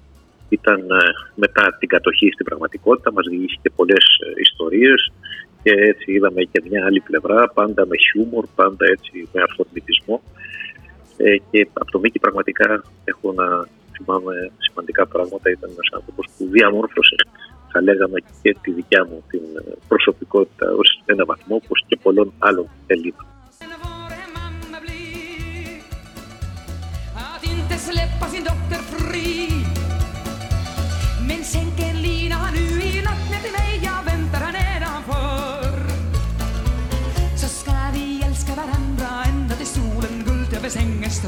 ήταν 0.48 0.86
μετά 1.34 1.76
την 1.78 1.88
κατοχή 1.88 2.30
στην 2.32 2.46
πραγματικότητα, 2.46 3.12
μας 3.12 3.26
διηγήθηκε 3.28 3.70
πολλές 3.70 4.04
ιστορίες 4.42 5.12
και 5.62 5.70
έτσι 5.70 6.12
είδαμε 6.12 6.42
και 6.42 6.62
μια 6.68 6.84
άλλη 6.84 7.00
πλευρά, 7.00 7.48
πάντα 7.48 7.86
με 7.86 7.96
χιούμορ, 7.96 8.46
πάντα 8.54 8.84
έτσι 8.86 9.28
με 9.32 9.42
αφορμητισμό 9.42 10.22
και 11.50 11.68
από 11.72 11.90
το 11.90 11.98
Μίκη 11.98 12.18
πραγματικά 12.18 12.82
έχω 13.04 13.32
να 13.32 13.66
θυμάμαι 14.04 14.34
σημαντικά 14.58 15.06
πράγματα. 15.06 15.50
Ήταν 15.50 15.70
ένας 15.76 15.88
άνθρωπος 15.98 16.26
που 16.36 16.44
διαμόρφωσε, 16.54 17.16
θα 17.72 17.80
λέγαμε, 17.82 18.18
και 18.42 18.56
τη 18.62 18.70
δικιά 18.72 19.06
μου 19.08 19.22
την 19.30 19.42
προσωπικότητα 19.88 20.66
ως 20.80 21.02
ένα 21.04 21.24
βαθμό, 21.24 21.54
όπως 21.56 21.84
και 21.88 21.96
πολλών 22.02 22.32
άλλων 22.38 22.66
Ελλήνων. 22.86 23.26
släppa 27.80 28.26
sin 28.28 28.44
dotter 28.44 28.82
fri 28.92 29.48
Men 31.28 31.44
sänker 31.44 31.94
lina 31.94 32.50
nu 32.56 32.64
i 32.88 33.02
natt 33.06 33.24
ner 33.30 33.40
till 33.44 33.52
mig 33.52 33.72
Jag 33.82 34.00
väntar 34.10 34.40
här 34.40 34.52
nedanför 34.52 35.72
Så 37.36 37.48
ska 37.48 37.72
vi 37.94 38.22
älska 38.26 38.52
varandra 38.54 39.08
ända 39.28 39.54
till 39.54 39.66
solen 39.66 40.24
guld 40.26 40.54
över 40.56 40.68
sängens 40.68 41.22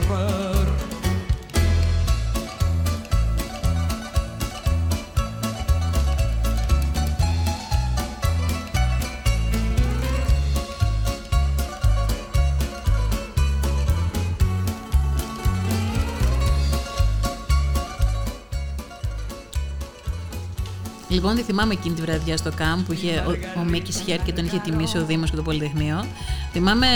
Λοιπόν, 21.13 21.35
τη 21.35 21.43
θυμάμαι 21.43 21.73
εκείνη 21.73 21.95
τη 21.95 22.01
βραδιά 22.01 22.37
στο 22.37 22.51
ΚΑΜ 22.55 22.83
που 22.83 22.93
είχε 22.93 23.25
ο, 23.27 23.61
ο 23.61 23.65
Μίκης 23.65 24.01
Χέρ 24.01 24.23
και 24.23 24.33
τον 24.33 24.45
είχε 24.45 24.59
τιμήσει 24.59 24.99
ο 24.99 25.05
Δήμος 25.05 25.31
και 25.31 25.37
το 25.37 25.43
Πολυτεχνείο. 25.43 26.05
Θυμάμαι, 26.53 26.87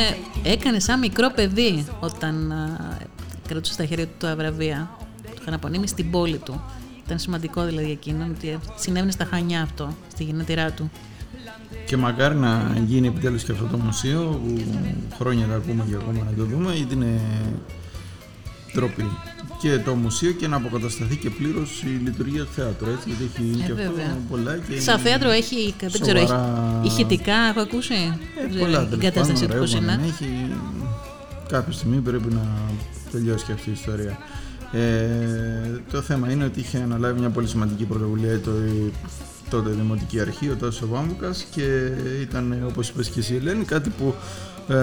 έκανε 0.43 0.81
σαν 0.81 0.99
μικρό 0.99 1.31
παιδί 1.35 1.87
όταν 2.01 2.53
α, 2.53 2.99
κρατούσε 3.49 3.73
στα 3.73 3.85
χέρια 3.85 4.07
του 4.07 4.13
τα 4.19 4.37
βραβεία. 4.37 4.91
Το 5.23 5.39
είχαν 5.41 5.55
απονείμει 5.55 5.87
στην 5.87 6.11
πόλη 6.11 6.39
του. 6.39 6.63
Ήταν 7.05 7.19
σημαντικό 7.19 7.65
δηλαδή 7.65 7.91
εκείνο 7.91 8.27
ότι 8.37 8.59
συνέβαινε 8.77 9.11
στα 9.13 9.25
Χανιά 9.25 9.63
αυτό, 9.63 9.95
στη 10.13 10.25
γενέτειρά 10.25 10.71
του. 10.71 10.91
Και 11.87 11.97
μακάρι 11.97 12.35
να 12.35 12.77
γίνει 12.87 13.07
επιτέλους 13.07 13.43
και 13.45 13.53
αυτό 13.53 13.65
το 13.65 13.77
μουσείο 13.77 14.41
που 14.45 14.63
χρόνια 15.19 15.47
τα 15.47 15.55
ακούμε 15.55 15.85
και 15.89 15.95
ακόμα 15.95 16.25
να 16.31 16.37
το 16.37 16.45
δούμε 16.45 16.75
γιατί 16.75 16.95
είναι 16.95 17.21
τρόποι 18.73 19.05
και 19.61 19.79
το 19.85 19.95
μουσείο 19.95 20.31
και 20.33 20.47
να 20.49 20.57
αποκατασταθεί 20.57 21.17
και 21.17 21.31
πλήρως 21.31 21.83
η 21.83 22.01
λειτουργία 22.05 22.43
του 22.45 22.51
θέατρου. 22.55 22.91
Έτσι, 22.91 23.09
γιατί 23.09 23.25
έχει 23.35 23.63
Ε, 23.63 23.67
και 23.67 23.73
βέβαια. 23.73 24.05
αυτό 24.07 24.17
πολλά. 24.31 24.59
Και 24.69 24.81
Σαν 24.81 24.99
θέατρο 24.99 25.31
έχει, 25.31 25.75
δεν 25.81 26.01
ξέρω, 26.01 26.19
έχει 26.19 26.27
σοβαρά- 26.29 26.85
ηχητικά, 26.85 27.35
έχω 27.51 27.61
ακούσει. 27.61 27.95
Ε, 27.95 28.41
Δεν 28.41 28.51
ξέρω, 28.51 28.65
πολλά 28.65 28.83
η 28.83 28.87
τέλος 28.87 29.05
κατάσταση 29.05 29.41
πάντων, 29.47 29.57
του 29.57 29.63
πώς 29.63 29.73
ρεύμα 29.73 29.93
είναι. 29.93 30.03
δεν 30.03 30.11
έχει. 30.11 30.51
Κάποια 31.49 31.73
στιγμή 31.73 31.97
πρέπει 31.97 32.35
να 32.35 32.45
τελειώσει 33.13 33.45
και 33.45 33.53
αυτή 33.53 33.69
η 33.69 33.73
ιστορία. 33.73 34.19
Ε, 34.73 35.81
το 35.93 36.01
θέμα 36.03 36.31
είναι 36.31 36.45
ότι 36.45 36.61
είχε 36.61 36.79
αναλάβει 36.79 37.21
μια 37.21 37.31
πολύ 37.31 37.49
σημαντική 37.49 37.85
πρωτοβουλία 37.85 38.41
το, 38.41 38.51
η 38.51 38.93
τότε 39.51 39.71
Δημοτική 39.71 40.21
Αρχή, 40.21 40.49
ο 40.49 40.55
Τάσος 40.55 40.89
Βάμβουκας 40.89 41.47
και 41.51 41.89
ήταν, 42.21 42.65
όπως 42.69 42.89
είπες 42.89 43.09
και 43.09 43.21
εσύ 43.21 43.35
Ελένη, 43.35 43.65
κάτι 43.65 43.91
που 43.91 44.15
ε, 44.69 44.75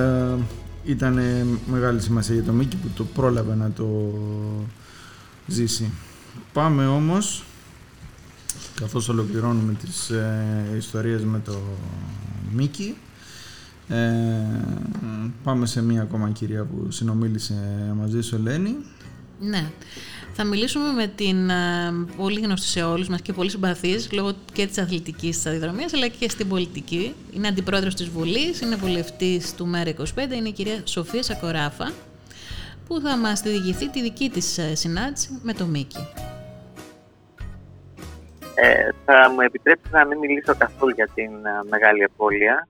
ήταν 0.84 1.20
μεγάλη 1.66 2.02
σημασία 2.02 2.36
για 2.36 2.44
το 2.44 2.52
Μίκη 2.52 2.76
που 2.76 2.88
το 2.96 3.04
πρόλαβε 3.04 3.56
να 3.56 3.72
το 3.72 4.14
ζήσει. 5.48 5.92
Πάμε 6.54 6.88
όμως, 6.88 7.44
καθώς 8.76 9.10
ολοκληρώνουμε 9.10 9.74
τις 9.74 10.10
ε, 10.10 10.74
ιστορίες 10.78 11.24
με 11.24 11.40
το 11.46 11.62
Μίκη, 12.52 12.96
ε, 13.88 13.98
πάμε 15.44 15.66
σε 15.66 15.82
μία 15.82 16.02
ακόμα 16.02 16.30
κυρία 16.30 16.64
που 16.64 16.92
συνομίλησε 16.92 17.54
μαζί 17.98 18.22
σου 18.22 18.36
Ελένη. 18.36 18.76
Ναι. 19.40 19.72
Θα 20.36 20.44
μιλήσουμε 20.44 20.92
με 20.92 21.08
την 21.08 21.50
ε, 21.50 21.92
πολύ 22.18 22.40
γνωστή 22.40 22.68
σε 22.68 22.84
όλους 22.84 23.08
μας 23.08 23.22
και 23.22 23.34
πολύ 23.34 23.50
συμπαθής 23.50 24.12
λόγω 24.12 24.32
και 24.54 24.68
της 24.68 24.78
αθλητικής 24.78 25.36
σταδιοδρομίας 25.36 25.94
αλλά 25.94 26.08
και 26.08 26.30
στην 26.30 26.48
πολιτική. 26.48 27.16
Είναι 27.34 27.48
αντιπρόεδρος 27.48 27.96
της 27.96 28.10
Βουλής, 28.10 28.62
είναι 28.62 28.76
βουλευτής 28.76 29.56
του 29.56 29.72
ΜΕΡΑ25, 29.76 30.32
είναι 30.34 30.48
η 30.48 30.52
κυρία 30.52 30.82
Σοφία 30.84 31.24
Σακοράφα 31.24 31.92
που 32.88 33.00
θα 33.00 33.18
μας 33.18 33.42
διηγηθεί 33.42 33.90
τη 33.90 34.02
δική 34.02 34.30
της 34.30 34.58
ε, 34.58 34.76
συνάντηση 34.76 35.40
με 35.44 35.54
το 35.54 35.66
Μίκη. 35.66 36.08
Ε, 38.56 38.90
θα 39.06 39.32
μου 39.32 39.42
επιτρέψετε 39.42 39.98
να 39.98 40.06
μην 40.06 40.18
μιλήσω 40.18 40.56
καθόλου 40.58 40.92
για 40.92 41.08
την 41.14 41.32
ε, 41.46 41.64
μεγάλη 41.70 42.04
απώλεια. 42.04 42.68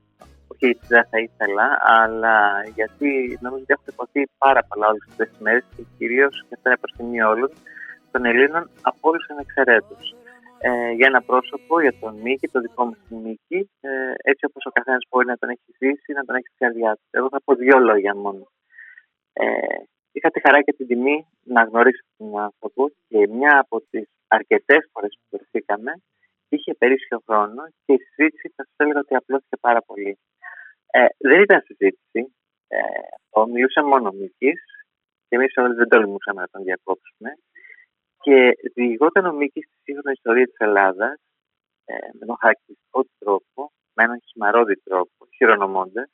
Όχι 0.53 0.65
γιατί 0.71 0.85
δεν 0.87 1.05
θα 1.11 1.17
ήθελα, 1.27 1.67
αλλά 1.99 2.37
γιατί 2.77 3.09
νομίζω 3.45 3.63
ότι 3.65 3.75
έχουν 3.75 3.89
υποθεί 3.95 4.21
πάρα 4.37 4.61
πολλά 4.67 4.85
όλες 4.87 5.05
αυτές 5.09 5.27
τις 5.29 5.39
μέρες 5.45 5.63
και 5.75 5.83
κυρίως 5.97 6.33
και 6.47 6.53
αυτό 6.57 6.65
είναι 6.69 6.81
προς 6.83 6.93
τιμή 6.97 7.21
όλων 7.21 7.51
των 8.11 8.25
Ελλήνων 8.25 8.63
από 8.81 9.09
όλους 9.09 9.29
ανεξαιρέτω. 9.29 9.95
Ε, 10.67 10.91
για 10.97 11.07
ένα 11.11 11.21
πρόσωπο, 11.29 11.81
για 11.81 11.93
τον 11.99 12.13
Μίκη, 12.23 12.47
το 12.47 12.59
δικό 12.65 12.85
μου 12.85 12.95
τον 13.09 13.17
Μίκη, 13.25 13.59
ε, 13.81 14.13
έτσι 14.29 14.43
όπως 14.49 14.63
ο 14.65 14.71
καθένας 14.77 15.03
μπορεί 15.09 15.25
να 15.25 15.37
τον 15.37 15.49
έχει 15.49 15.69
ζήσει, 15.79 16.09
να 16.17 16.23
τον 16.25 16.35
έχει 16.35 16.47
στη 16.47 16.57
καρδιά 16.63 16.91
του. 16.93 17.05
Εγώ 17.17 17.27
θα 17.33 17.39
πω 17.45 17.55
δύο 17.55 17.77
λόγια 17.79 18.15
μόνο. 18.15 18.43
Ε, 19.33 19.45
είχα 20.11 20.29
τη 20.29 20.39
χαρά 20.45 20.61
και 20.61 20.73
την 20.73 20.87
τιμή 20.87 21.27
να 21.43 21.61
γνωρίσω 21.63 22.03
τον 22.17 22.39
άνθρωπο 22.47 22.81
και 23.07 23.19
μια 23.27 23.53
από 23.63 23.75
τις 23.89 24.05
αρκετές 24.27 24.81
φορές 24.91 25.13
που 25.19 25.37
βρεθήκαμε 25.37 25.91
είχε 26.55 26.73
περίσσιο 26.73 27.17
χρόνο 27.25 27.61
και 27.85 27.93
η 27.93 27.97
συζήτηση 27.97 28.47
θα 28.55 28.63
σας 28.63 28.75
έλεγα 28.77 28.99
ότι 28.99 29.15
απλώθηκε 29.15 29.57
πάρα 29.67 29.81
πολύ. 29.81 30.17
Ε, 30.95 31.05
δεν 31.17 31.41
ήταν 31.41 31.61
συζήτηση. 31.61 32.21
Ε, 32.67 32.77
ο, 33.29 33.47
μιλούσε 33.47 33.81
μόνο 33.81 34.09
ο 34.09 34.13
Μίκης 34.13 34.61
και 35.27 35.35
εμείς 35.35 35.53
όλοι 35.57 35.73
δεν 35.73 35.87
τολμούσαμε 35.87 36.41
να 36.41 36.49
τον 36.51 36.63
διακόψουμε. 36.63 37.29
Και 38.23 38.35
διηγόταν 38.73 39.25
ο 39.25 39.33
Μίκης 39.33 39.65
τη 39.69 39.77
σύγχρονη 39.83 40.15
ιστορία 40.19 40.45
της 40.45 40.57
Ελλάδας 40.57 41.15
ε, 41.85 41.93
με 42.17 42.21
έναν 42.25 42.37
χαρακτηριστικό 42.39 43.01
τρόπο, 43.19 43.71
με 43.93 44.03
έναν 44.03 44.19
χυμαρόδι 44.27 44.75
τρόπο, 44.87 45.19
χειρονομώντας 45.35 46.09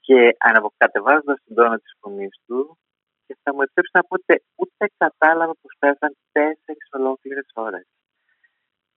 και 0.00 0.36
αναβοκατεβάζοντα 0.38 1.34
τον 1.44 1.54
τόνο 1.56 1.76
της 1.76 1.92
φωνής 2.00 2.34
του. 2.46 2.78
Και 3.26 3.36
θα 3.42 3.54
μου 3.54 3.62
επιτρέψει 3.62 3.94
να 3.94 4.02
πω 4.08 4.14
ότι 4.20 4.42
ούτε 4.54 4.84
κατάλαβα 4.96 5.54
πως 5.60 5.72
πέρασαν 5.78 6.12
τέσσερις 6.32 6.88
ολόκληρες 6.98 7.48
ώρες. 7.54 7.86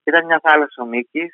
Ήταν 0.04 0.26
μια 0.26 0.40
θάλασσα 0.44 0.84
ο 0.84 0.86
Μίκης 0.86 1.34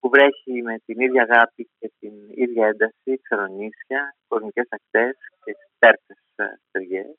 που 0.00 0.08
βρέχει 0.08 0.62
με 0.62 0.74
την 0.86 1.00
ίδια 1.00 1.22
αγάπη 1.28 1.68
και 1.78 1.92
την 1.98 2.14
ίδια 2.34 2.66
ένταση, 2.66 3.20
ξερονίσια, 3.22 4.16
κοσμικές 4.28 4.68
ακτές 4.70 5.16
και 5.44 5.52
τέρπες 5.78 6.18
στεριές 6.68 7.16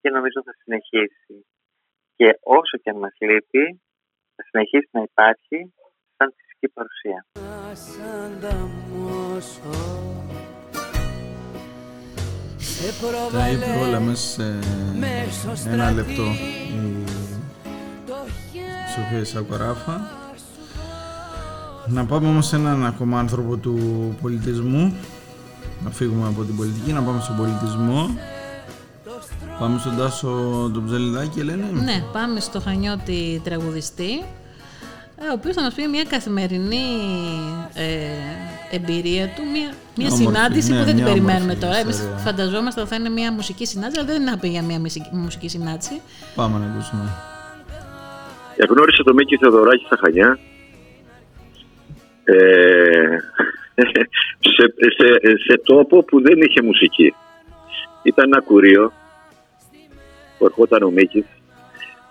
και 0.00 0.10
νομίζω 0.10 0.42
θα 0.44 0.54
συνεχίσει. 0.62 1.46
Και 2.16 2.38
όσο 2.42 2.76
και 2.82 2.90
αν 2.90 2.98
μας 2.98 3.16
λείπει, 3.18 3.80
θα 4.34 4.42
συνεχίσει 4.50 4.88
να 4.92 5.02
υπάρχει 5.02 5.74
σαν 6.16 6.34
φυσική 6.36 6.68
παρουσία. 6.68 7.26
Τα 13.32 13.50
είπε 13.50 13.70
όλα 13.84 14.00
μέσα 14.00 15.56
σε 15.56 15.70
ένα 15.70 15.90
λεπτό 15.90 16.24
η 18.52 18.92
Σοφία 18.94 19.24
Σακοράφα. 19.24 20.29
Να 21.92 22.04
πάμε 22.04 22.28
όμως 22.28 22.46
σε 22.46 22.56
έναν 22.56 22.86
ακόμα 22.86 23.18
άνθρωπο 23.18 23.56
του 23.56 23.78
πολιτισμού. 24.22 24.94
Να 25.84 25.90
φύγουμε 25.90 26.26
από 26.28 26.42
την 26.42 26.56
πολιτική, 26.56 26.92
να 26.92 27.02
πάμε 27.02 27.20
στον 27.20 27.36
πολιτισμό. 27.36 28.18
Πάμε 29.58 29.78
στον 29.78 29.96
Τάσο 29.96 30.28
τον 30.74 30.86
Ψελιδάκη, 30.86 31.40
Ελένη. 31.40 31.80
Ναι, 31.84 32.02
πάμε 32.12 32.40
στο 32.40 32.60
Χανιώτη 32.60 33.40
τραγουδιστή, 33.44 34.24
ε, 35.16 35.28
ο 35.30 35.32
οποίος 35.32 35.54
θα 35.54 35.62
μας 35.62 35.74
πει 35.74 35.88
μια 35.88 36.04
καθημερινή 36.04 36.86
ε, 37.74 38.76
εμπειρία 38.76 39.26
του, 39.26 39.42
μια, 39.52 39.74
μια 39.96 40.06
Όμορφη, 40.06 40.24
συνάντηση 40.24 40.72
ναι, 40.72 40.78
που 40.78 40.84
δεν 40.84 40.94
την 40.94 41.02
μια 41.02 41.12
περιμένουμε 41.12 41.42
όμορφη 41.42 41.60
τώρα. 41.60 41.76
Εμείς 41.76 41.94
ιστορία. 41.94 42.16
φανταζόμαστε 42.16 42.80
ότι 42.80 42.90
θα 42.90 42.96
είναι 42.96 43.08
μια 43.08 43.32
μουσική 43.32 43.66
συνάντηση, 43.66 43.98
αλλά 43.98 44.08
δεν 44.08 44.20
είναι 44.20 44.30
να 44.30 44.38
πει 44.38 44.48
για 44.48 44.62
μια 44.62 44.78
μουσική, 44.80 45.08
μουσική 45.12 45.48
συνάντηση. 45.48 46.00
Πάμε 46.34 46.58
να 46.58 46.64
ακούσουμε. 46.72 47.04
Γνώρισα 48.68 49.02
τον 49.02 49.14
Μίκη 49.14 49.36
Θεοδωράκη 49.36 49.84
στα 49.84 49.96
Χανιά. 50.00 50.38
Ε, 52.30 53.18
σε, 54.54 54.64
σε, 54.96 55.36
σε 55.46 55.60
τόπο 55.64 56.04
που 56.04 56.22
δεν 56.22 56.40
είχε 56.40 56.62
μουσική. 56.62 57.14
Ήταν 58.02 58.32
ένα 58.32 58.42
κουρίο 58.42 58.92
που 60.38 60.44
ερχόταν 60.44 60.82
ο 60.82 60.90
Μίκης 60.90 61.24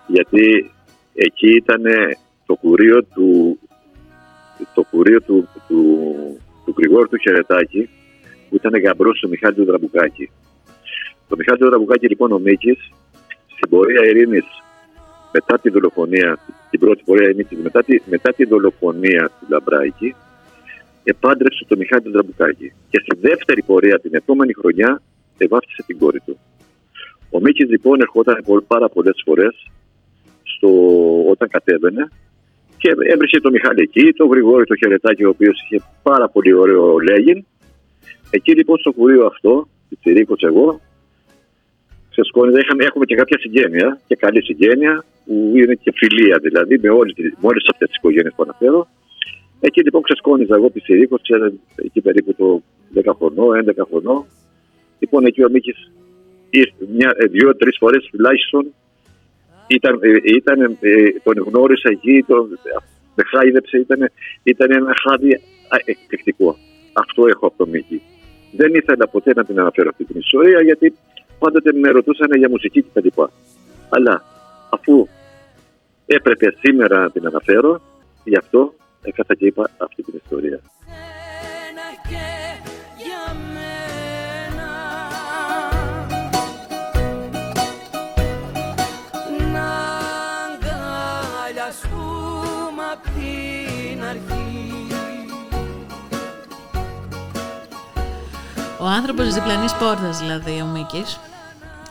γιατί 0.06 0.70
εκεί 1.14 1.50
ήταν 1.56 1.82
το 2.46 2.54
κουρίο 2.54 3.04
του 3.04 3.58
το 4.74 4.82
κουρίο 4.90 5.22
του, 5.22 5.48
του, 5.68 5.80
του 6.64 6.74
Γρηγόρου 6.78 7.08
του 7.08 7.18
Χερετάκη 7.18 7.88
που 8.48 8.56
ήταν 8.56 8.80
γαμπρός 8.80 9.18
του 9.20 9.28
Μιχάλη 9.28 9.54
του 9.54 9.64
Δραμπουκάκη. 9.64 10.30
Το 11.28 11.36
Μιχάλη 11.36 11.58
του 11.58 11.68
Δραμπουκάκη 11.68 12.06
λοιπόν 12.08 12.32
ο 12.32 12.38
Μίκης 12.38 12.78
στην 13.46 13.70
πορεία 13.70 14.04
ειρήνης 14.04 14.44
μετά 15.32 15.58
τη 15.58 15.70
δολοφονία, 15.70 16.38
την 16.70 16.80
πρώτη 16.80 17.02
πορεία 17.04 17.28
ειρήνης, 17.28 17.46
μετά 17.62 17.82
τη, 17.82 17.98
μετά 18.04 18.32
τη 18.32 18.44
δολοφονία 18.44 19.30
του 19.40 19.46
Λαμπράκη 19.48 20.14
επάντρεψε 21.04 21.64
τον 21.68 21.78
Μιχάλη 21.78 22.02
του 22.02 22.10
Δραμπουκάκη 22.10 22.72
και 22.90 23.00
στη 23.04 23.18
δεύτερη 23.20 23.62
πορεία 23.62 24.00
την 24.00 24.14
επόμενη 24.14 24.52
χρονιά 24.52 25.02
ευάφτισε 25.38 25.82
την 25.86 25.98
κόρη 25.98 26.20
του. 26.20 26.38
Ο 27.30 27.40
Μίκης 27.40 27.68
λοιπόν 27.68 28.00
ερχόταν 28.00 28.42
πο- 28.44 28.64
πάρα 28.66 28.88
πολλές 28.88 29.22
φορές 29.24 29.70
στο, 30.42 30.68
όταν 31.30 31.48
κατέβαινε 31.48 32.10
και 32.76 32.90
έβρισε 33.12 33.40
το 33.40 33.50
Μιχάλη 33.50 33.82
εκεί, 33.82 34.12
τον 34.12 34.28
Γρηγόρη 34.28 34.64
το 34.64 34.76
Χαιρετάκι, 34.76 35.24
ο 35.24 35.28
οποίος 35.28 35.62
είχε 35.62 35.82
πάρα 36.02 36.28
πολύ 36.28 36.52
ωραίο 36.52 36.98
λέγειν. 36.98 37.44
Εκεί 38.30 38.54
λοιπόν 38.54 38.78
στο 38.78 38.92
κουρίο 38.92 39.26
αυτό, 39.26 39.68
Τσιρίκος 40.00 40.42
εγώ, 40.42 40.80
ξεσκόνηζα, 42.20 42.58
είχαμε, 42.58 42.84
έχουμε 42.84 43.04
και 43.04 43.14
κάποια 43.14 43.38
συγγένεια 43.38 44.00
και 44.06 44.16
καλή 44.16 44.42
συγγένεια 44.44 45.04
που 45.24 45.52
είναι 45.54 45.74
και 45.74 45.92
φιλία 45.94 46.38
δηλαδή 46.42 46.78
με, 46.78 46.88
όλες, 46.88 47.14
με 47.16 47.46
όλες 47.50 47.64
αυτές 47.72 47.88
τις 47.88 47.96
οικογένειες 47.96 48.32
που 48.36 48.42
αναφέρω. 48.42 48.88
Εκεί 49.60 49.80
λοιπόν 49.82 50.02
ξεσκόνηζα 50.02 50.54
εγώ 50.56 50.70
Πιτσιρίκο, 50.70 51.16
ξέρετε, 51.22 51.54
εκεί 51.74 52.00
περίπου 52.00 52.34
το 52.34 52.62
10 52.94 53.12
χρονών, 53.18 53.64
11 53.76 53.82
χρονών. 53.88 54.24
Λοιπόν, 54.98 55.24
εκεί 55.26 55.44
ο 55.44 55.50
Μίκης 55.50 55.90
δύο-τρει 57.30 57.70
φορές 57.78 58.08
τουλάχιστον 58.10 58.74
ήταν, 59.66 59.98
ε, 60.02 60.08
ήταν, 60.24 60.60
ε, 60.80 60.94
τον 61.22 61.34
γνώρισα 61.46 61.88
εκεί, 61.88 62.24
τον, 62.26 62.58
με 63.14 63.22
χάιδεψε, 63.30 63.78
ήταν, 63.78 64.10
ήταν 64.42 64.70
ένα 64.70 64.92
χάδι 65.02 65.40
εκπληκτικό. 65.84 66.56
Αυτό 66.92 67.26
έχω 67.26 67.46
από 67.46 67.56
τον 67.56 67.68
Μίκη. 67.68 68.02
Δεν 68.52 68.74
ήθελα 68.74 69.08
ποτέ 69.08 69.32
να 69.34 69.44
την 69.44 69.60
αναφέρω 69.60 69.88
αυτή 69.88 70.04
την 70.04 70.20
ιστορία 70.20 70.62
γιατί 70.62 70.94
πάντοτε 71.40 71.72
με 71.72 71.88
ρωτούσαν 71.90 72.30
για 72.38 72.48
μουσική 72.48 72.82
κτλ. 72.82 73.08
Αλλά 73.88 74.24
αφού 74.70 75.08
έπρεπε 76.06 76.54
σήμερα 76.60 77.00
να 77.00 77.10
την 77.10 77.26
αναφέρω, 77.26 77.80
γι' 78.24 78.36
αυτό 78.36 78.74
έκανα 79.02 79.34
και 79.38 79.46
είπα 79.46 79.70
αυτή 79.78 80.02
την 80.02 80.14
ιστορία. 80.24 80.60
Ο 98.82 98.86
άνθρωπος 98.86 99.24
της 99.24 99.34
διπλανής 99.34 99.74
πόρτας 99.74 100.18
δηλαδή 100.18 100.60
ο 100.60 100.66
Μίκης. 100.66 101.29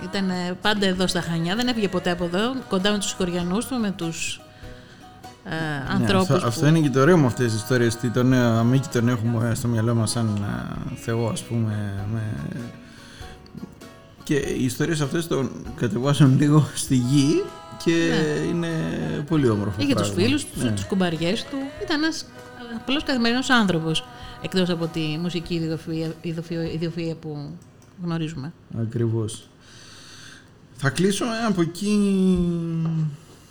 Ήταν 0.04 0.32
πάντα 0.62 0.86
εδώ 0.86 1.08
στα 1.08 1.22
Χανιά, 1.22 1.56
δεν 1.56 1.68
έφυγε 1.68 1.88
ποτέ 1.88 2.12
από 2.12 2.24
εδώ, 2.24 2.56
κοντά 2.70 2.92
με 2.92 2.98
τους 2.98 3.12
χωριανούς 3.12 3.66
του, 3.66 3.76
με 3.76 3.92
τους 3.92 4.42
ε, 5.44 5.50
ναι, 5.50 5.94
ανθρώπους 5.94 6.30
αυτό, 6.30 6.48
αυτό, 6.48 6.68
είναι 6.68 6.80
και 6.80 6.90
το 6.90 7.00
ωραίο 7.02 7.18
με 7.18 7.26
αυτές 7.26 7.52
τις 7.52 7.62
ιστορίες, 7.62 7.96
ότι 7.96 8.10
τον 8.10 8.34
ε, 8.34 8.64
Μίκη 8.64 8.88
τον 8.88 9.10
έχουμε 9.10 9.52
στο 9.56 9.68
μυαλό 9.68 9.96
μας 9.96 10.12
σαν 10.12 10.48
ε, 10.92 10.96
θεό 10.96 11.30
ας 11.30 11.42
πούμε. 11.42 12.06
Με... 12.14 12.22
Και 14.24 14.36
οι 14.36 14.64
ιστορίες 14.64 15.02
αυτές 15.02 15.28
τον 15.28 15.52
κατεβάσαν 15.76 16.38
λίγο 16.40 16.68
στη 16.76 16.96
γη 16.96 17.44
και 17.84 17.92
ναι. 17.92 18.48
είναι 18.48 18.70
πολύ 19.28 19.50
όμορφο 19.50 19.82
Είχε 19.82 19.96
τους 19.96 20.10
φίλους 20.10 20.46
του, 20.46 20.64
ναι. 20.64 20.72
τους 20.72 20.86
κουμπαριές 20.86 21.44
του, 21.44 21.58
ήταν 21.84 22.04
ένας 22.04 22.26
απλώς 22.76 23.04
καθημερινός 23.04 23.50
άνθρωπος 23.50 24.04
εκτός 24.42 24.70
από 24.70 24.88
τη 24.88 25.18
μουσική 25.22 25.78
ιδιοφυΐα 26.82 27.16
που 27.20 27.50
γνωρίζουμε. 28.04 28.54
Ακριβώς. 28.82 29.50
Θα 30.81 30.89
κλείσω 30.89 31.26
από 31.47 31.61
εκεί 31.61 31.97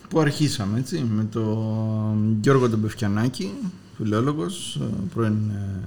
που 0.09 0.21
αρχίσαμε, 0.21 0.79
έτσι, 0.79 0.99
με 0.99 1.25
τον 1.25 2.39
Γιώργο 2.41 2.69
τον 2.69 2.81
Πευκιανάκη, 2.81 3.53
φιλόλογος, 3.97 4.81
πρώην 5.15 5.51
ε, 5.51 5.81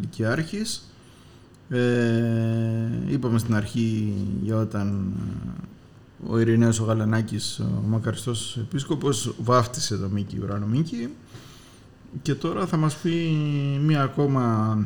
λυκειάρχης. 0.00 0.82
Ε, 1.68 1.78
είπαμε 3.08 3.38
στην 3.38 3.54
αρχή 3.54 4.12
για 4.42 4.56
όταν 4.56 5.12
ε, 6.26 6.30
ο 6.30 6.38
Ειρηναίος 6.38 6.80
ο 6.80 6.84
Γαλανάκης, 6.84 7.58
ο 7.58 7.82
μακαριστός 7.88 8.56
επίσκοπος, 8.56 9.34
βάφτισε 9.42 9.96
το 9.96 10.08
Μίκη 10.08 10.38
Ουράνο 10.42 10.66
Μίκη 10.66 11.08
και 12.22 12.34
τώρα 12.34 12.66
θα 12.66 12.76
μας 12.76 12.96
πει 12.96 13.10
μία 13.84 14.02
ακόμα 14.02 14.76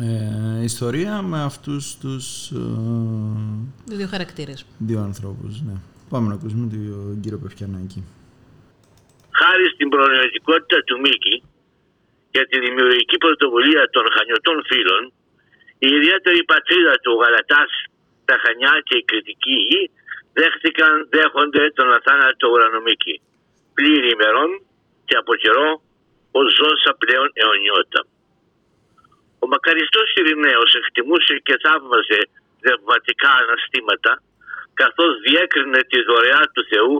ε, 0.00 0.62
ιστορία 0.62 1.22
με 1.22 1.42
αυτούς 1.42 1.98
τους... 2.00 2.50
Ε, 2.50 3.96
δύο 3.96 4.06
χαρακτήρες. 4.06 4.66
Δύο 4.78 5.00
ανθρώπους, 5.00 5.62
ναι. 5.66 5.76
Πάμε 6.08 6.28
να 6.28 6.34
ακούσουμε 6.34 6.66
τον 6.70 7.20
κύριο 7.22 7.38
Πευκιανάκη. 7.38 8.00
Χάρη 9.40 9.66
στην 9.74 9.88
προνοητικότητα 9.88 10.78
του 10.86 10.96
Μίκη 11.04 11.34
και 12.30 12.42
τη 12.50 12.56
δημιουργική 12.66 13.16
πρωτοβουλία 13.24 13.82
των 13.94 14.04
χανιωτών 14.14 14.58
φίλων, 14.68 15.02
η 15.86 15.88
ιδιαίτερη 15.98 16.40
πατρίδα 16.52 16.94
του 17.02 17.12
Γαλατάς, 17.20 17.70
τα 18.28 18.36
Χανιά 18.42 18.74
και 18.86 18.96
η 19.00 19.04
κριτική 19.10 19.56
γη 19.68 19.82
δέχτηκαν, 20.38 20.92
δέχονται 21.14 21.64
τον 21.78 21.88
αθάνατο 21.96 22.44
ουρανομίκη. 22.52 23.14
Πλήρη 23.76 24.08
ημερών 24.16 24.50
και 25.08 25.16
από 25.22 25.32
καιρό 25.42 25.68
ως 26.38 26.48
ζώσα 26.60 26.90
πλέον 27.02 27.28
αιωνιότητα. 27.40 28.00
Ο 29.44 29.46
μακαριστός 29.46 30.08
Ειρηναίος 30.16 30.72
εκτιμούσε 30.80 31.34
και 31.46 31.56
θαύμαζε 31.64 32.20
δευματικά 32.66 33.30
αναστήματα 33.42 34.12
καθώς 34.80 35.12
διέκρινε 35.26 35.80
τη 35.90 35.98
δωρεά 36.08 36.42
του 36.54 36.64
Θεού 36.70 36.94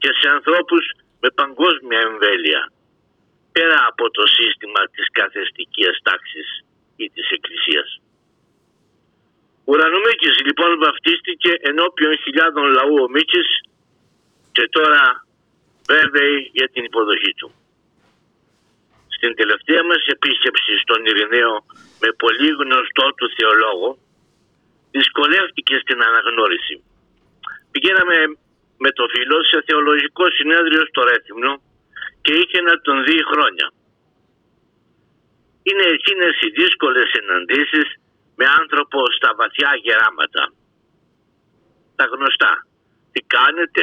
και 0.00 0.10
σε 0.18 0.28
ανθρώπους 0.36 0.84
με 1.20 1.28
παγκόσμια 1.40 2.00
εμβέλεια 2.08 2.62
πέρα 3.52 3.78
από 3.90 4.04
το 4.10 4.24
σύστημα 4.38 4.80
της 4.94 5.06
καθεστικής 5.18 5.94
τάξης 6.02 6.48
ή 6.96 7.10
της 7.14 7.26
Εκκλησίας. 7.36 7.88
Ο 9.64 9.72
Ουρανομίκης 9.72 10.36
λοιπόν 10.46 10.78
βαφτίστηκε 10.84 11.50
ενώπιον 11.70 12.18
χιλιάδων 12.22 12.66
λαού 12.76 12.94
ο 13.04 13.08
Μίκης 13.08 13.48
και 14.52 14.68
τώρα 14.76 15.02
βέβαιη 15.86 16.50
για 16.52 16.68
την 16.72 16.84
υποδοχή 16.84 17.32
του. 17.38 17.59
Στην 19.22 19.34
τελευταία 19.40 19.82
μας 19.90 20.02
επίσκεψη 20.16 20.72
στον 20.84 21.00
Ειρηναίο 21.08 21.54
με 22.02 22.08
πολύ 22.22 22.50
γνωστό 22.60 23.06
του 23.18 23.28
θεολόγο 23.36 23.90
δυσκολεύτηκε 24.96 25.74
στην 25.82 25.98
αναγνώριση. 26.08 26.76
Πηγαίναμε 27.72 28.16
με 28.84 28.90
το 28.98 29.04
φίλο 29.14 29.38
σε 29.50 29.58
θεολογικό 29.66 30.24
συνέδριο 30.36 30.82
στο 30.90 31.00
Ρέθυμνο 31.08 31.52
και 32.24 32.32
είχε 32.40 32.60
να 32.68 32.74
τον 32.80 32.96
δει 33.06 33.18
χρόνια. 33.30 33.66
Είναι 35.68 35.86
εκείνες 35.96 36.34
οι 36.42 36.48
δύσκολες 36.60 37.06
συναντήσεις 37.14 37.88
με 38.38 38.46
άνθρωπο 38.60 39.00
στα 39.16 39.30
βαθιά 39.38 39.70
γεράματα. 39.84 40.42
Τα 41.96 42.04
γνωστά. 42.12 42.52
Τι 43.12 43.20
κάνετε; 43.36 43.82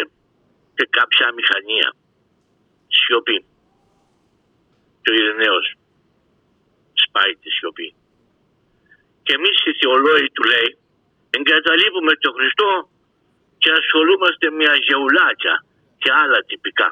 Και 0.75 0.85
κάποια 0.97 1.27
μηχανία. 1.37 1.89
Σιωπή 2.97 3.37
και 5.07 5.13
ο 5.13 5.19
Ειρηναίος 5.19 5.67
σπάει 7.03 7.33
τη 7.41 7.49
σιωπή. 7.57 7.89
Και 9.23 9.33
εμείς 9.37 9.57
οι 9.65 9.73
θεολόγοι 9.79 10.29
του 10.35 10.43
λέει 10.51 10.69
εγκαταλείπουμε 11.29 12.13
τον 12.23 12.33
Χριστό 12.37 12.89
και 13.61 13.69
ασχολούμαστε 13.79 14.45
με 14.57 14.65
αγεουλάκια 14.75 15.55
και 16.01 16.09
άλλα 16.21 16.39
τυπικά. 16.49 16.89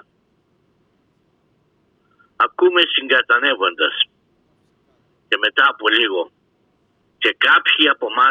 Ακούμε 2.35 2.81
συγκατανεύοντας 2.95 3.95
και 5.27 5.37
μετά 5.45 5.65
από 5.73 5.85
λίγο 5.97 6.21
και 7.17 7.35
κάποιοι 7.47 7.83
από 7.93 8.05
εμά 8.11 8.29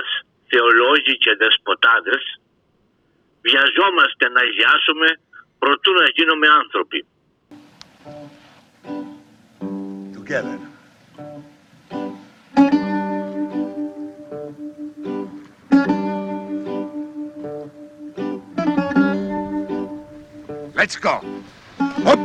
θεολόγοι 0.51 1.15
και 1.23 1.32
δεσποτάδες 1.40 2.24
βιαζόμαστε 3.47 4.24
να 4.36 4.43
γιάσουμε 4.56 5.09
προτού 5.59 5.93
να 5.93 6.06
γίνουμε 6.16 6.47
άνθρωποι 6.62 7.01
together. 10.25 10.59
Let's 20.75 20.97
go. 20.97 21.21
Hop. 22.05 22.19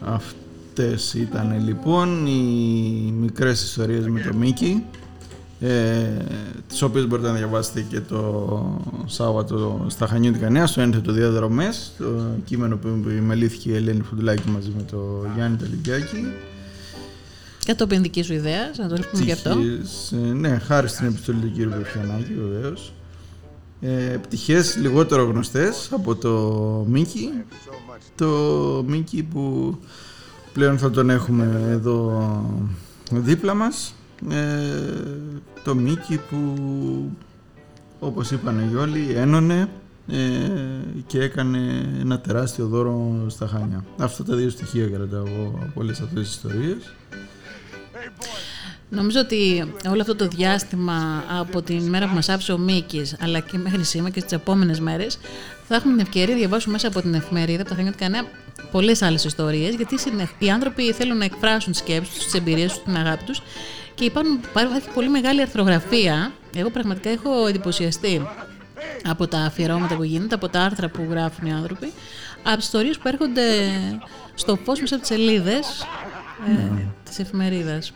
Αυτές 0.00 1.14
ήταν 1.14 1.64
λοιπόν 1.64 2.26
οι 2.26 3.12
μικρές 3.12 3.62
ιστορίες 3.62 4.08
με 4.08 4.20
το 4.20 4.34
Μίκη 4.34 4.84
ε, 5.60 6.06
τις 6.68 6.82
οποίες 6.82 7.06
μπορείτε 7.06 7.28
να 7.28 7.34
διαβάσετε 7.34 7.80
και 7.80 8.00
το 8.00 8.82
Σάββατο 9.06 9.84
στα 9.88 10.06
Χανιώτικα 10.06 10.50
Νέα 10.50 10.66
στο 10.66 10.80
ένθετο 10.80 11.12
διαδρομές 11.12 11.92
το 11.98 12.26
κείμενο 12.44 12.76
που 12.76 12.88
μελήθηκε 13.22 13.70
η 13.70 13.74
Ελένη 13.74 14.02
Φουντουλάκη 14.02 14.48
μαζί 14.48 14.72
με 14.76 14.82
το 14.90 15.26
Γιάννη 15.34 15.56
Τελικιάκη 15.56 16.26
Κατόπιν 17.68 18.02
δική 18.02 18.22
σου 18.22 18.32
ιδέα, 18.32 18.70
να 18.76 18.88
το 18.88 18.94
ρίχνουμε 18.94 19.24
και 19.24 19.32
αυτό. 19.32 19.50
Ε, 19.50 20.16
ναι, 20.16 20.58
χάρη 20.58 20.88
στην 20.88 21.06
επιστολή 21.06 21.38
του 21.38 21.52
κύριου 21.52 21.70
Πεφιανάκη 21.70 22.34
βεβαίως. 22.34 22.92
Ε, 23.80 24.16
πτυχές 24.22 24.76
λιγότερο 24.76 25.22
γνωστές 25.22 25.88
από 25.92 26.14
το 26.14 26.32
Μίκη 26.88 27.30
το 28.14 28.28
Μίκη 28.86 29.22
που 29.22 29.76
πλέον 30.52 30.78
θα 30.78 30.90
τον 30.90 31.10
έχουμε 31.10 31.68
εδώ 31.70 32.44
δίπλα 33.10 33.54
μας 33.54 33.94
ε, 34.30 34.92
το 35.64 35.74
Μίκη 35.74 36.20
που 36.30 36.54
όπως 38.00 38.30
είπαν 38.30 38.70
οι 38.72 38.76
όλοι, 38.76 39.12
ένωνε 39.14 39.68
ε, 40.08 40.16
και 41.06 41.20
έκανε 41.20 41.88
ένα 42.00 42.20
τεράστιο 42.20 42.66
δώρο 42.66 43.26
στα 43.28 43.46
Χάνια. 43.46 43.84
Αυτά 43.98 44.24
τα 44.24 44.34
δύο 44.34 44.50
στοιχεία 44.50 44.86
κρατάω 44.86 45.26
εγώ 45.26 45.58
από 45.62 45.80
όλες 45.80 46.00
αυτές 46.00 46.26
τις 46.26 46.30
ιστορίες. 46.30 46.94
Νομίζω 48.90 49.20
ότι 49.20 49.72
όλο 49.90 50.00
αυτό 50.00 50.16
το 50.16 50.28
διάστημα 50.28 51.24
από 51.38 51.62
την 51.62 51.82
μέρα 51.82 52.08
που 52.08 52.14
μας 52.14 52.28
άφησε 52.28 52.52
ο 52.52 52.58
Μίκης 52.58 53.16
αλλά 53.20 53.40
και 53.40 53.58
μέχρι 53.58 53.84
σήμερα 53.84 54.10
και 54.10 54.20
στις 54.20 54.32
επόμενες 54.32 54.80
μέρες 54.80 55.18
θα 55.68 55.74
έχουμε 55.74 55.92
την 55.92 56.02
ευκαιρία 56.02 56.34
να 56.34 56.38
διαβάσουμε 56.38 56.72
μέσα 56.72 56.88
από 56.88 57.00
την 57.00 57.14
εφημερίδα 57.14 57.60
από 57.60 57.70
τα 57.70 57.76
Χανιά 57.76 57.90
του 57.90 57.98
Κανέα 57.98 58.22
πολλές 58.70 59.02
άλλες 59.02 59.24
ιστορίες, 59.24 59.74
γιατί 59.74 59.96
οι 60.38 60.50
άνθρωποι 60.50 60.92
θέλουν 60.92 61.18
να 61.18 61.24
εκφράσουν 61.24 61.72
τις 61.72 61.80
σκέψεις 61.80 62.14
τους, 62.14 62.24
τις 62.24 62.34
εμπειρίες 62.34 62.72
τους, 62.72 62.82
την 62.82 62.96
αγάπη 62.96 63.24
τους 63.24 63.42
και 63.98 64.04
υπάρχουν, 64.04 64.40
υπάρχει 64.50 64.88
πολύ 64.94 65.08
μεγάλη 65.08 65.40
αρθρογραφία. 65.40 66.32
Εγώ 66.56 66.70
πραγματικά 66.70 67.10
έχω 67.10 67.46
εντυπωσιαστεί 67.46 68.26
από 69.04 69.26
τα 69.26 69.38
αφιερώματα 69.38 69.94
που 69.96 70.02
γίνονται, 70.02 70.34
από 70.34 70.48
τα 70.48 70.60
άρθρα 70.60 70.88
που 70.88 71.06
γράφουν 71.10 71.46
οι 71.46 71.52
άνθρωποι, 71.52 71.92
από 72.42 72.56
τις 72.56 72.64
ιστορίες 72.64 72.98
που 72.98 73.08
έρχονται 73.08 73.42
στο 74.34 74.58
φως 74.64 74.80
μέσα 74.80 74.94
από 74.94 75.04
τις 75.04 75.16
σελίδες 75.16 75.86
ε, 76.46 76.50
ναι. 76.50 76.86
της 77.04 77.18
εφημερίδας. 77.18 77.92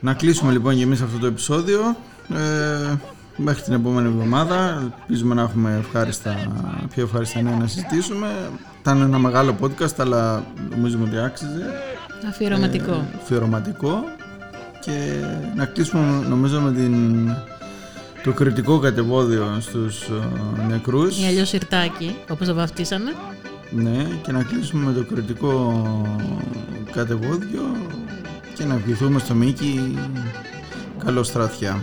Να 0.00 0.14
κλείσουμε 0.14 0.52
λοιπόν 0.52 0.76
και 0.76 0.82
εμείς 0.82 1.00
αυτό 1.00 1.18
το 1.18 1.26
επεισόδιο. 1.26 1.96
Ε, 2.34 2.94
μέχρι 3.36 3.62
την 3.62 3.72
επόμενη 3.72 4.08
εβδομάδα. 4.08 4.82
Ελπίζουμε 5.00 5.34
να 5.34 5.42
έχουμε 5.42 5.76
ευχάριστα, 5.78 6.36
πιο 6.94 7.02
ευχάριστα 7.02 7.42
νέα 7.42 7.56
να 7.56 7.66
συζητήσουμε. 7.66 8.50
Ήταν 8.80 9.00
ένα 9.00 9.18
μεγάλο 9.18 9.56
podcast, 9.60 9.94
αλλά 9.98 10.44
νομίζουμε 10.70 11.08
ότι 11.08 11.18
άξιζε. 11.18 11.72
Αφιερωματικό. 12.28 12.92
Ε, 12.92 13.18
αφιερωματικό. 13.22 14.04
Και 14.86 15.24
να 15.56 15.64
κλείσουμε 15.64 16.26
νομίζω 16.28 16.60
με 16.60 16.72
την, 16.72 17.28
το 18.22 18.32
κριτικό 18.32 18.78
κατεβόδιο 18.78 19.56
στους 19.60 20.02
ε, 20.02 20.66
νεκρούς. 20.68 21.22
Ή 21.22 21.26
αλλιώς 21.26 21.48
σιρτάκι, 21.48 22.16
όπως 22.30 22.46
το 22.46 22.54
βαφτίσανε. 22.54 23.12
Ναι, 23.70 24.06
και 24.22 24.32
να 24.32 24.42
κλείσουμε 24.42 24.84
με 24.84 24.92
το 24.92 25.04
κριτικό 25.04 25.82
κατεβόδιο 26.92 27.62
και 28.54 28.64
να 28.64 28.74
ευχηθούμε 28.74 29.18
στο 29.18 29.34
Μίκη 29.34 29.98
καλό 31.04 31.22
στράτια. 31.22 31.80